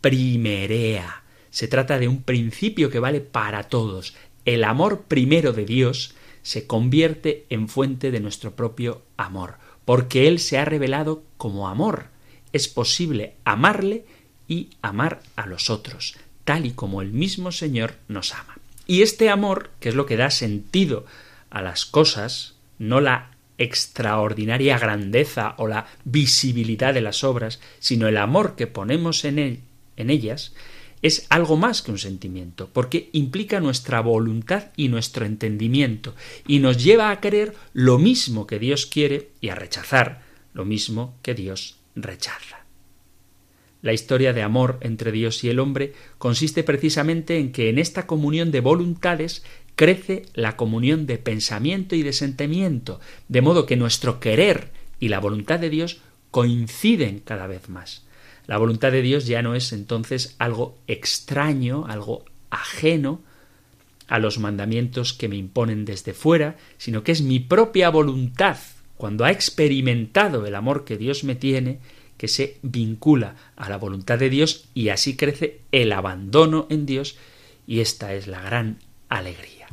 primerea. 0.00 1.22
Se 1.50 1.68
trata 1.68 1.98
de 1.98 2.08
un 2.08 2.22
principio 2.22 2.90
que 2.90 3.00
vale 3.00 3.20
para 3.20 3.64
todos. 3.64 4.14
El 4.44 4.64
amor 4.64 5.02
primero 5.02 5.52
de 5.52 5.64
Dios 5.64 6.14
se 6.42 6.66
convierte 6.66 7.46
en 7.50 7.68
fuente 7.68 8.10
de 8.10 8.20
nuestro 8.20 8.56
propio 8.56 9.02
amor, 9.16 9.56
porque 9.84 10.28
Él 10.28 10.38
se 10.38 10.58
ha 10.58 10.64
revelado 10.64 11.22
como 11.36 11.68
amor. 11.68 12.06
Es 12.52 12.68
posible 12.68 13.34
amarle 13.44 14.04
y 14.48 14.70
amar 14.82 15.22
a 15.36 15.46
los 15.46 15.70
otros, 15.70 16.16
tal 16.44 16.66
y 16.66 16.72
como 16.72 17.02
el 17.02 17.12
mismo 17.12 17.52
Señor 17.52 17.94
nos 18.08 18.34
ama. 18.34 18.58
Y 18.86 19.02
este 19.02 19.30
amor, 19.30 19.70
que 19.78 19.90
es 19.90 19.94
lo 19.94 20.06
que 20.06 20.16
da 20.16 20.30
sentido 20.30 21.06
a 21.50 21.62
las 21.62 21.86
cosas, 21.86 22.56
no 22.78 23.00
la 23.00 23.30
extraordinaria 23.58 24.78
grandeza 24.78 25.54
o 25.58 25.68
la 25.68 25.86
visibilidad 26.04 26.94
de 26.94 27.02
las 27.02 27.22
obras, 27.22 27.60
sino 27.78 28.08
el 28.08 28.16
amor 28.16 28.56
que 28.56 28.66
ponemos 28.66 29.24
en, 29.24 29.38
él, 29.38 29.60
en 30.00 30.10
ellas, 30.10 30.52
es 31.02 31.26
algo 31.30 31.56
más 31.56 31.82
que 31.82 31.90
un 31.90 31.98
sentimiento, 31.98 32.68
porque 32.72 33.08
implica 33.12 33.60
nuestra 33.60 34.00
voluntad 34.00 34.66
y 34.76 34.88
nuestro 34.88 35.24
entendimiento, 35.24 36.14
y 36.46 36.58
nos 36.58 36.82
lleva 36.82 37.10
a 37.10 37.20
querer 37.20 37.54
lo 37.72 37.98
mismo 37.98 38.46
que 38.46 38.58
Dios 38.58 38.86
quiere 38.86 39.30
y 39.40 39.48
a 39.48 39.54
rechazar 39.54 40.22
lo 40.52 40.64
mismo 40.64 41.16
que 41.22 41.34
Dios 41.34 41.78
rechaza. 41.94 42.60
La 43.82 43.94
historia 43.94 44.34
de 44.34 44.42
amor 44.42 44.78
entre 44.82 45.10
Dios 45.10 45.42
y 45.42 45.48
el 45.48 45.58
hombre 45.58 45.94
consiste 46.18 46.62
precisamente 46.62 47.38
en 47.38 47.50
que 47.50 47.70
en 47.70 47.78
esta 47.78 48.06
comunión 48.06 48.50
de 48.50 48.60
voluntades 48.60 49.42
crece 49.74 50.26
la 50.34 50.56
comunión 50.56 51.06
de 51.06 51.16
pensamiento 51.16 51.96
y 51.96 52.02
de 52.02 52.12
sentimiento, 52.12 53.00
de 53.28 53.40
modo 53.40 53.64
que 53.64 53.76
nuestro 53.76 54.20
querer 54.20 54.70
y 54.98 55.08
la 55.08 55.18
voluntad 55.18 55.58
de 55.58 55.70
Dios 55.70 56.02
coinciden 56.30 57.20
cada 57.20 57.46
vez 57.46 57.70
más. 57.70 58.04
La 58.46 58.58
voluntad 58.58 58.92
de 58.92 59.02
Dios 59.02 59.26
ya 59.26 59.42
no 59.42 59.54
es 59.54 59.72
entonces 59.72 60.34
algo 60.38 60.78
extraño, 60.86 61.86
algo 61.86 62.24
ajeno 62.50 63.22
a 64.08 64.18
los 64.18 64.38
mandamientos 64.38 65.12
que 65.12 65.28
me 65.28 65.36
imponen 65.36 65.84
desde 65.84 66.14
fuera, 66.14 66.56
sino 66.78 67.04
que 67.04 67.12
es 67.12 67.22
mi 67.22 67.38
propia 67.38 67.90
voluntad, 67.90 68.58
cuando 68.96 69.24
ha 69.24 69.30
experimentado 69.30 70.44
el 70.46 70.54
amor 70.54 70.84
que 70.84 70.96
Dios 70.96 71.22
me 71.22 71.36
tiene, 71.36 71.78
que 72.16 72.28
se 72.28 72.58
vincula 72.62 73.36
a 73.56 73.70
la 73.70 73.78
voluntad 73.78 74.18
de 74.18 74.28
Dios 74.28 74.68
y 74.74 74.90
así 74.90 75.16
crece 75.16 75.60
el 75.72 75.92
abandono 75.92 76.66
en 76.68 76.84
Dios 76.84 77.16
y 77.66 77.80
esta 77.80 78.12
es 78.12 78.26
la 78.26 78.42
gran 78.42 78.78
alegría. 79.08 79.68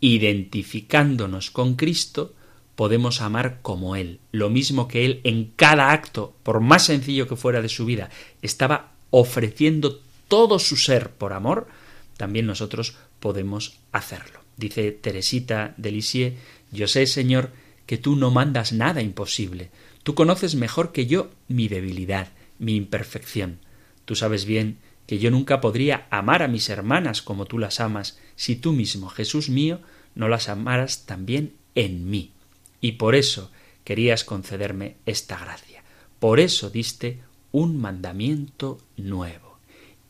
identificándonos 0.00 1.50
con 1.50 1.76
Cristo, 1.76 2.34
podemos 2.76 3.20
amar 3.20 3.60
como 3.62 3.96
Él. 3.96 4.20
Lo 4.32 4.50
mismo 4.50 4.88
que 4.88 5.04
Él 5.04 5.20
en 5.24 5.52
cada 5.56 5.92
acto, 5.92 6.34
por 6.42 6.60
más 6.60 6.86
sencillo 6.86 7.28
que 7.28 7.36
fuera 7.36 7.62
de 7.62 7.68
su 7.68 7.84
vida, 7.84 8.10
estaba 8.42 8.92
ofreciendo 9.10 10.00
todo 10.28 10.58
su 10.58 10.76
ser 10.76 11.10
por 11.10 11.32
amor, 11.32 11.68
también 12.16 12.46
nosotros 12.46 12.96
podemos 13.20 13.78
hacerlo. 13.92 14.40
Dice 14.56 14.92
Teresita 14.92 15.74
de 15.76 15.92
Lisieux, 15.92 16.36
yo 16.70 16.88
sé, 16.88 17.06
Señor, 17.06 17.50
que 17.86 17.98
tú 17.98 18.16
no 18.16 18.30
mandas 18.30 18.72
nada 18.72 19.02
imposible. 19.02 19.70
Tú 20.02 20.14
conoces 20.14 20.54
mejor 20.54 20.92
que 20.92 21.06
yo 21.06 21.30
mi 21.48 21.68
debilidad, 21.68 22.28
mi 22.58 22.76
imperfección. 22.76 23.58
Tú 24.04 24.16
sabes 24.16 24.44
bien 24.44 24.78
que 25.06 25.18
yo 25.18 25.30
nunca 25.30 25.60
podría 25.60 26.06
amar 26.10 26.42
a 26.42 26.48
mis 26.48 26.68
hermanas 26.68 27.22
como 27.22 27.46
tú 27.46 27.58
las 27.58 27.80
amas 27.80 28.18
si 28.36 28.56
tú 28.56 28.72
mismo, 28.72 29.08
Jesús 29.08 29.48
mío, 29.48 29.80
no 30.14 30.28
las 30.28 30.48
amaras 30.48 31.06
también 31.06 31.54
en 31.74 32.08
mí. 32.10 32.33
Y 32.80 32.92
por 32.92 33.14
eso 33.14 33.50
querías 33.84 34.24
concederme 34.24 34.96
esta 35.06 35.38
gracia. 35.38 35.82
Por 36.18 36.40
eso 36.40 36.70
diste 36.70 37.20
un 37.52 37.80
mandamiento 37.80 38.78
nuevo. 38.96 39.58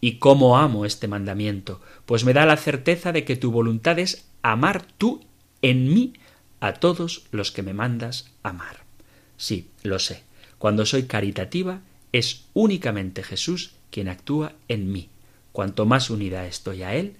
¿Y 0.00 0.18
cómo 0.18 0.58
amo 0.58 0.84
este 0.84 1.08
mandamiento? 1.08 1.80
Pues 2.06 2.24
me 2.24 2.32
da 2.32 2.46
la 2.46 2.56
certeza 2.56 3.12
de 3.12 3.24
que 3.24 3.36
tu 3.36 3.50
voluntad 3.50 3.98
es 3.98 4.26
amar 4.42 4.86
tú 4.98 5.24
en 5.62 5.92
mí 5.92 6.14
a 6.60 6.74
todos 6.74 7.24
los 7.30 7.50
que 7.50 7.62
me 7.62 7.74
mandas 7.74 8.30
amar. 8.42 8.84
Sí, 9.36 9.70
lo 9.82 9.98
sé. 9.98 10.24
Cuando 10.58 10.86
soy 10.86 11.04
caritativa, 11.04 11.80
es 12.12 12.44
únicamente 12.54 13.22
Jesús 13.22 13.72
quien 13.90 14.08
actúa 14.08 14.52
en 14.68 14.92
mí. 14.92 15.08
Cuanto 15.52 15.86
más 15.86 16.10
unida 16.10 16.46
estoy 16.46 16.82
a 16.82 16.94
Él, 16.94 17.16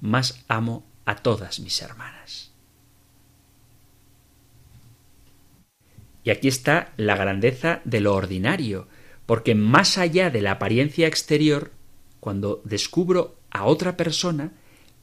más 0.00 0.44
amo 0.48 0.84
a 1.04 1.16
todas 1.16 1.60
mis 1.60 1.80
hermanas. 1.82 2.50
Y 6.26 6.30
aquí 6.30 6.48
está 6.48 6.92
la 6.96 7.16
grandeza 7.16 7.80
de 7.84 8.00
lo 8.00 8.12
ordinario, 8.12 8.88
porque 9.26 9.54
más 9.54 9.96
allá 9.96 10.28
de 10.28 10.42
la 10.42 10.50
apariencia 10.50 11.06
exterior, 11.06 11.70
cuando 12.18 12.60
descubro 12.64 13.36
a 13.52 13.64
otra 13.64 13.96
persona, 13.96 14.50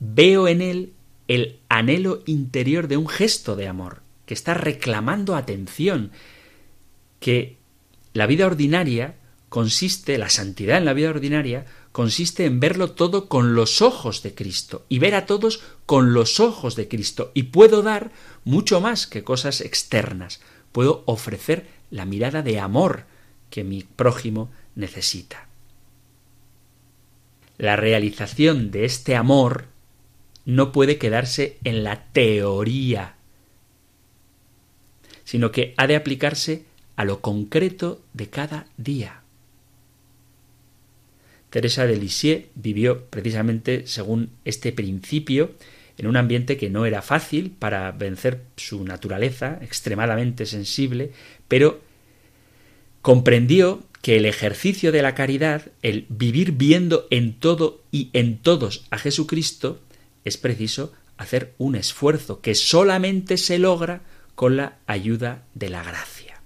veo 0.01 0.49
en 0.49 0.61
él 0.61 0.91
el 1.30 1.61
anhelo 1.69 2.24
interior 2.26 2.89
de 2.89 2.97
un 2.97 3.07
gesto 3.07 3.55
de 3.55 3.69
amor, 3.69 4.01
que 4.26 4.34
está 4.34 4.53
reclamando 4.53 5.38
atención, 5.38 6.11
que 7.21 7.55
la 8.11 8.28
vida 8.28 8.45
ordinaria 8.45 9.15
consiste, 9.47 10.17
la 10.17 10.30
santidad 10.30 10.78
en 10.78 10.84
la 10.84 10.93
vida 10.93 11.09
ordinaria, 11.09 11.65
consiste 11.93 12.43
en 12.43 12.59
verlo 12.59 12.91
todo 12.91 13.30
con 13.30 13.55
los 13.55 13.82
ojos 13.82 14.24
de 14.24 14.36
Cristo 14.36 14.86
y 14.89 14.99
ver 14.99 15.15
a 15.15 15.26
todos 15.26 15.61
con 15.86 16.13
los 16.13 16.41
ojos 16.41 16.76
de 16.76 16.89
Cristo. 16.89 17.32
Y 17.34 17.43
puedo 17.43 17.82
dar 17.82 18.11
mucho 18.43 18.82
más 18.82 19.07
que 19.07 19.24
cosas 19.24 19.61
externas. 19.61 20.41
Puedo 20.74 21.03
ofrecer 21.05 21.67
la 21.89 22.03
mirada 22.03 22.41
de 22.41 22.59
amor 22.59 23.05
que 23.49 23.63
mi 23.63 23.84
prójimo 23.84 24.51
necesita. 24.76 25.47
La 27.57 27.78
realización 27.78 28.71
de 28.71 28.84
este 28.84 29.15
amor 29.15 29.67
no 30.45 30.71
puede 30.71 30.97
quedarse 30.97 31.59
en 31.63 31.84
la 31.84 32.05
teoría, 32.11 33.15
sino 35.24 35.51
que 35.51 35.74
ha 35.78 35.88
de 35.88 35.95
aplicarse 35.95 36.65
a 36.95 37.05
lo 37.05 37.21
concreto 37.21 38.01
de 38.13 38.30
cada 38.30 38.67
día. 38.78 39.21
Teresa 41.49 41.86
de 41.86 41.95
Lisieux 41.97 42.47
vivió 42.55 43.05
precisamente 43.05 43.86
según 43.86 44.32
este 44.43 44.71
principio 44.71 45.51
en 45.98 46.08
un 46.08 46.18
ambiente 46.18 46.58
que 46.58 46.70
no 46.70 46.86
era 46.86 47.02
fácil 47.02 47.52
para 47.52 47.91
vencer 47.91 48.46
su 48.58 48.84
naturaleza 48.84 49.60
extremadamente 49.62 50.46
sensible, 50.46 51.12
pero 51.48 51.82
comprendió 53.02 53.84
que 54.02 54.18
el 54.18 54.26
ejercicio 54.26 54.91
de 54.91 55.02
la 55.02 55.16
caridad, 55.16 55.72
el 55.82 56.06
vivir 56.10 56.54
viendo 56.54 57.08
en 57.10 57.39
todo 57.39 57.84
y 57.91 58.10
en 58.14 58.38
todos 58.38 58.86
a 58.91 58.98
Jesucristo, 58.98 59.82
es 60.26 60.38
preciso 60.38 60.91
hacer 61.18 61.54
un 61.58 61.76
esfuerzo 61.76 62.41
que 62.41 62.56
solamente 62.56 63.38
se 63.38 63.60
logra 63.60 64.02
con 64.36 64.58
la 64.58 64.80
ayuda 64.88 65.44
de 65.54 65.70
la 65.70 65.84
gracia. 65.84 66.41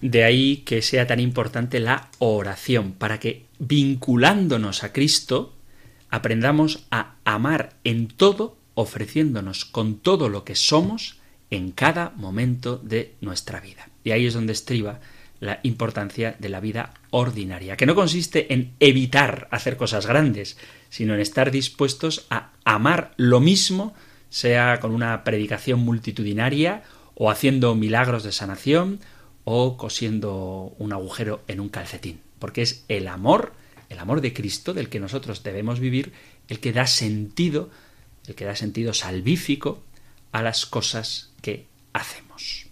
De 0.00 0.24
ahí 0.24 0.58
que 0.58 0.80
sea 0.82 1.06
tan 1.06 1.20
importante 1.20 1.78
la 1.78 2.10
oración, 2.18 2.92
para 2.92 3.20
que 3.20 3.44
vinculándonos 3.58 4.82
a 4.82 4.92
Cristo, 4.92 5.54
aprendamos 6.10 6.86
a 6.90 7.14
amar 7.24 7.76
en 7.84 8.08
todo, 8.08 8.56
ofreciéndonos 8.74 9.64
con 9.64 9.98
todo 9.98 10.28
lo 10.28 10.44
que 10.44 10.54
somos 10.54 11.18
en 11.50 11.72
cada 11.72 12.10
momento 12.16 12.78
de 12.78 13.14
nuestra 13.20 13.60
vida. 13.60 13.88
Y 14.04 14.12
ahí 14.12 14.26
es 14.26 14.34
donde 14.34 14.52
estriba 14.52 15.00
la 15.40 15.60
importancia 15.62 16.36
de 16.38 16.48
la 16.50 16.60
vida 16.60 16.92
ordinaria, 17.10 17.76
que 17.76 17.86
no 17.86 17.94
consiste 17.94 18.52
en 18.52 18.72
evitar 18.78 19.48
hacer 19.50 19.76
cosas 19.76 20.06
grandes, 20.06 20.58
sino 20.90 21.14
en 21.14 21.20
estar 21.20 21.50
dispuestos 21.50 22.26
a 22.30 22.50
amar 22.64 23.12
lo 23.16 23.40
mismo, 23.40 23.94
sea 24.28 24.78
con 24.80 24.92
una 24.92 25.24
predicación 25.24 25.80
multitudinaria, 25.80 26.82
o 27.14 27.30
haciendo 27.30 27.74
milagros 27.74 28.22
de 28.22 28.32
sanación, 28.32 29.00
o 29.44 29.76
cosiendo 29.76 30.74
un 30.78 30.92
agujero 30.92 31.42
en 31.48 31.60
un 31.60 31.70
calcetín, 31.70 32.20
porque 32.38 32.62
es 32.62 32.84
el 32.88 33.08
amor, 33.08 33.52
el 33.90 33.98
amor 33.98 34.22
de 34.22 34.32
Cristo 34.32 34.72
del 34.72 34.88
que 34.88 35.00
nosotros 35.00 35.42
debemos 35.42 35.80
vivir, 35.80 36.12
el 36.48 36.60
que 36.60 36.72
da 36.72 36.86
sentido, 36.86 37.68
el 38.26 38.34
que 38.34 38.46
da 38.46 38.56
sentido 38.56 38.94
salvífico 38.94 39.82
a 40.32 40.42
las 40.42 40.64
cosas 40.64 41.32
que 41.42 41.66
hacemos. 41.92 42.66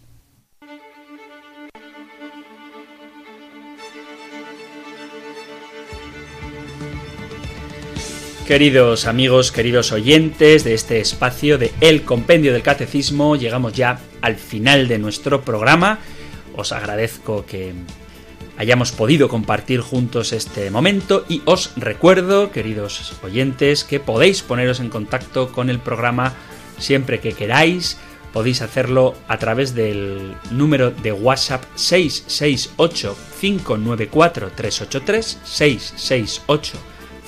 Queridos 8.46 9.06
amigos, 9.06 9.52
queridos 9.52 9.92
oyentes 9.92 10.64
de 10.64 10.72
este 10.72 11.00
espacio 11.00 11.58
de 11.58 11.70
El 11.82 12.04
Compendio 12.04 12.54
del 12.54 12.62
Catecismo, 12.62 13.36
llegamos 13.36 13.74
ya 13.74 14.00
al 14.22 14.36
final 14.36 14.88
de 14.88 14.98
nuestro 14.98 15.42
programa. 15.42 15.98
Os 16.56 16.72
agradezco 16.72 17.44
que 17.44 17.74
hayamos 18.58 18.92
podido 18.92 19.28
compartir 19.28 19.80
juntos 19.80 20.32
este 20.32 20.70
momento 20.70 21.24
y 21.28 21.42
os 21.44 21.72
recuerdo, 21.76 22.50
queridos 22.50 23.14
oyentes, 23.22 23.84
que 23.84 24.00
podéis 24.00 24.42
poneros 24.42 24.80
en 24.80 24.90
contacto 24.90 25.52
con 25.52 25.70
el 25.70 25.78
programa 25.78 26.34
siempre 26.78 27.20
que 27.20 27.32
queráis. 27.32 27.98
Podéis 28.32 28.60
hacerlo 28.60 29.14
a 29.26 29.38
través 29.38 29.74
del 29.74 30.34
número 30.50 30.90
de 30.90 31.12
WhatsApp 31.12 31.64
668 31.76 33.16
594 33.40 34.50
383 34.54 35.38
668 35.44 36.78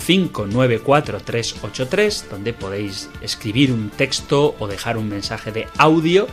594-383, 0.01 2.28
donde 2.31 2.55
podéis 2.55 3.11
escribir 3.20 3.70
un 3.70 3.91
texto 3.91 4.57
o 4.59 4.66
dejar 4.66 4.97
un 4.97 5.11
mensaje 5.11 5.53
de 5.53 5.68
audio 5.76 6.26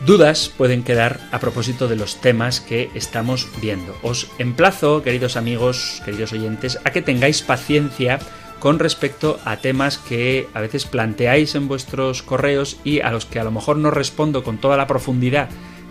dudas 0.07 0.50
pueden 0.57 0.82
quedar 0.82 1.20
a 1.30 1.38
propósito 1.38 1.88
de 1.88 1.96
los 1.96 2.20
temas 2.20 2.61
que 2.61 2.90
estamos 2.94 3.48
viendo. 3.61 3.96
Os 4.03 4.28
emplazo, 4.38 5.03
queridos 5.03 5.36
amigos, 5.36 6.03
queridos 6.05 6.32
oyentes, 6.32 6.78
a 6.84 6.90
que 6.90 7.03
tengáis 7.03 7.42
paciencia 7.42 8.18
con 8.59 8.78
respecto 8.78 9.40
a 9.44 9.57
temas 9.57 9.98
que 9.98 10.48
a 10.55 10.61
veces 10.61 10.86
planteáis 10.86 11.55
en 11.55 11.68
vuestros 11.68 12.22
correos 12.22 12.78
y 12.84 13.00
a 13.00 13.11
los 13.11 13.26
que 13.26 13.40
a 13.40 13.44
lo 13.44 13.50
mejor 13.50 13.76
no 13.76 13.90
respondo 13.90 14.44
con 14.44 14.59
toda 14.59 14.76
la 14.76 14.86
profundidad 14.86 15.48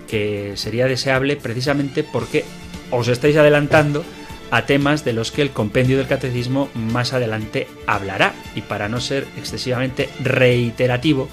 que 0.07 0.53
sería 0.55 0.87
deseable 0.87 1.35
precisamente 1.37 2.03
porque 2.03 2.45
os 2.89 3.07
estáis 3.07 3.37
adelantando 3.37 4.03
a 4.51 4.65
temas 4.65 5.05
de 5.05 5.13
los 5.13 5.31
que 5.31 5.41
el 5.41 5.51
compendio 5.51 5.97
del 5.97 6.07
catecismo 6.07 6.69
más 6.75 7.13
adelante 7.13 7.67
hablará 7.87 8.33
y 8.55 8.61
para 8.61 8.89
no 8.89 8.99
ser 8.99 9.25
excesivamente 9.37 10.09
reiterativo 10.21 11.29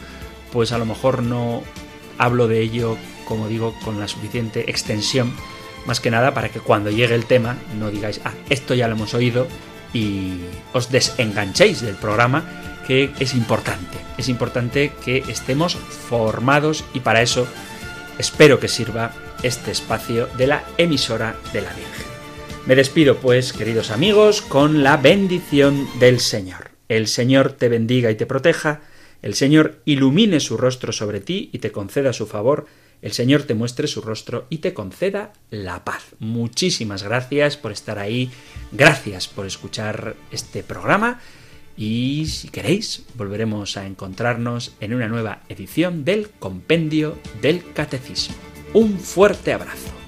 pues 0.53 0.73
a 0.73 0.79
lo 0.79 0.85
mejor 0.85 1.23
no 1.23 1.63
hablo 2.19 2.49
de 2.49 2.61
ello 2.61 2.97
como 3.25 3.49
digo 3.49 3.75
con 3.85 4.01
la 4.01 4.09
suficiente 4.09 4.71
extensión 4.71 5.35
más 5.87 6.01
que 6.01 6.11
nada 6.11 6.35
para 6.35 6.51
que 6.51 6.61
cuando 6.61 6.91
llegue 6.91 7.15
el 7.15 7.25
tema 7.25 7.57
no 7.79 7.91
digáis, 7.91 8.21
ah, 8.25 8.35
esto 8.51 8.75
ya 8.75 8.89
lo 8.89 8.95
hemos 8.95 9.15
oído 9.15 9.47
y 9.93 10.35
os 10.73 10.91
desenganchéis 10.91 11.81
del 11.81 11.95
programa, 11.95 12.45
que 12.87 13.11
es 13.19 13.35
importante. 13.35 13.99
Es 14.17 14.29
importante 14.29 14.93
que 15.05 15.25
estemos 15.29 15.77
formados 15.77 16.85
y 16.95 17.01
para 17.01 17.23
eso 17.23 17.47
espero 18.19 18.61
que 18.61 18.69
sirva 18.69 19.13
este 19.43 19.71
espacio 19.71 20.27
de 20.37 20.47
la 20.47 20.65
emisora 20.77 21.37
de 21.53 21.63
la 21.63 21.73
Virgen. 21.73 22.07
Me 22.67 22.75
despido 22.77 23.17
pues, 23.17 23.53
queridos 23.53 23.91
amigos, 23.91 24.43
con 24.43 24.83
la 24.83 24.97
bendición 24.97 25.89
del 25.99 26.21
Señor. 26.21 26.71
El 26.89 27.07
Señor 27.07 27.53
te 27.53 27.69
bendiga 27.69 28.11
y 28.11 28.15
te 28.15 28.27
proteja, 28.27 28.81
el 29.23 29.35
Señor 29.35 29.81
ilumine 29.85 30.41
su 30.41 30.57
rostro 30.57 30.93
sobre 30.93 31.21
ti 31.21 31.51
y 31.53 31.59
te 31.59 31.73
conceda 31.73 32.13
su 32.13 32.27
favor, 32.27 32.67
el 33.03 33.13
Señor 33.13 33.45
te 33.45 33.55
muestre 33.55 33.87
su 33.87 34.01
rostro 34.01 34.47
y 34.51 34.59
te 34.59 34.75
conceda 34.75 35.33
la 35.51 35.85
paz. 35.85 36.15
Muchísimas 36.19 37.03
gracias 37.03 37.57
por 37.57 37.73
estar 37.73 37.99
ahí, 37.99 38.31
gracias 38.73 39.29
por 39.29 39.47
escuchar 39.47 40.17
este 40.31 40.63
programa 40.63 41.21
y 41.77 42.27
si 42.27 42.49
queréis 42.49 43.05
volveremos 43.15 43.77
a 43.77 43.87
encontrarnos 43.87 44.75
en 44.81 44.95
una 44.95 45.07
nueva 45.07 45.43
edición 45.49 46.05
del 46.05 46.31
Compendio 46.31 47.17
del 47.41 47.63
Catecismo. 47.73 48.35
Un 48.75 48.99
fuerte 48.99 49.53
abrazo. 49.53 50.08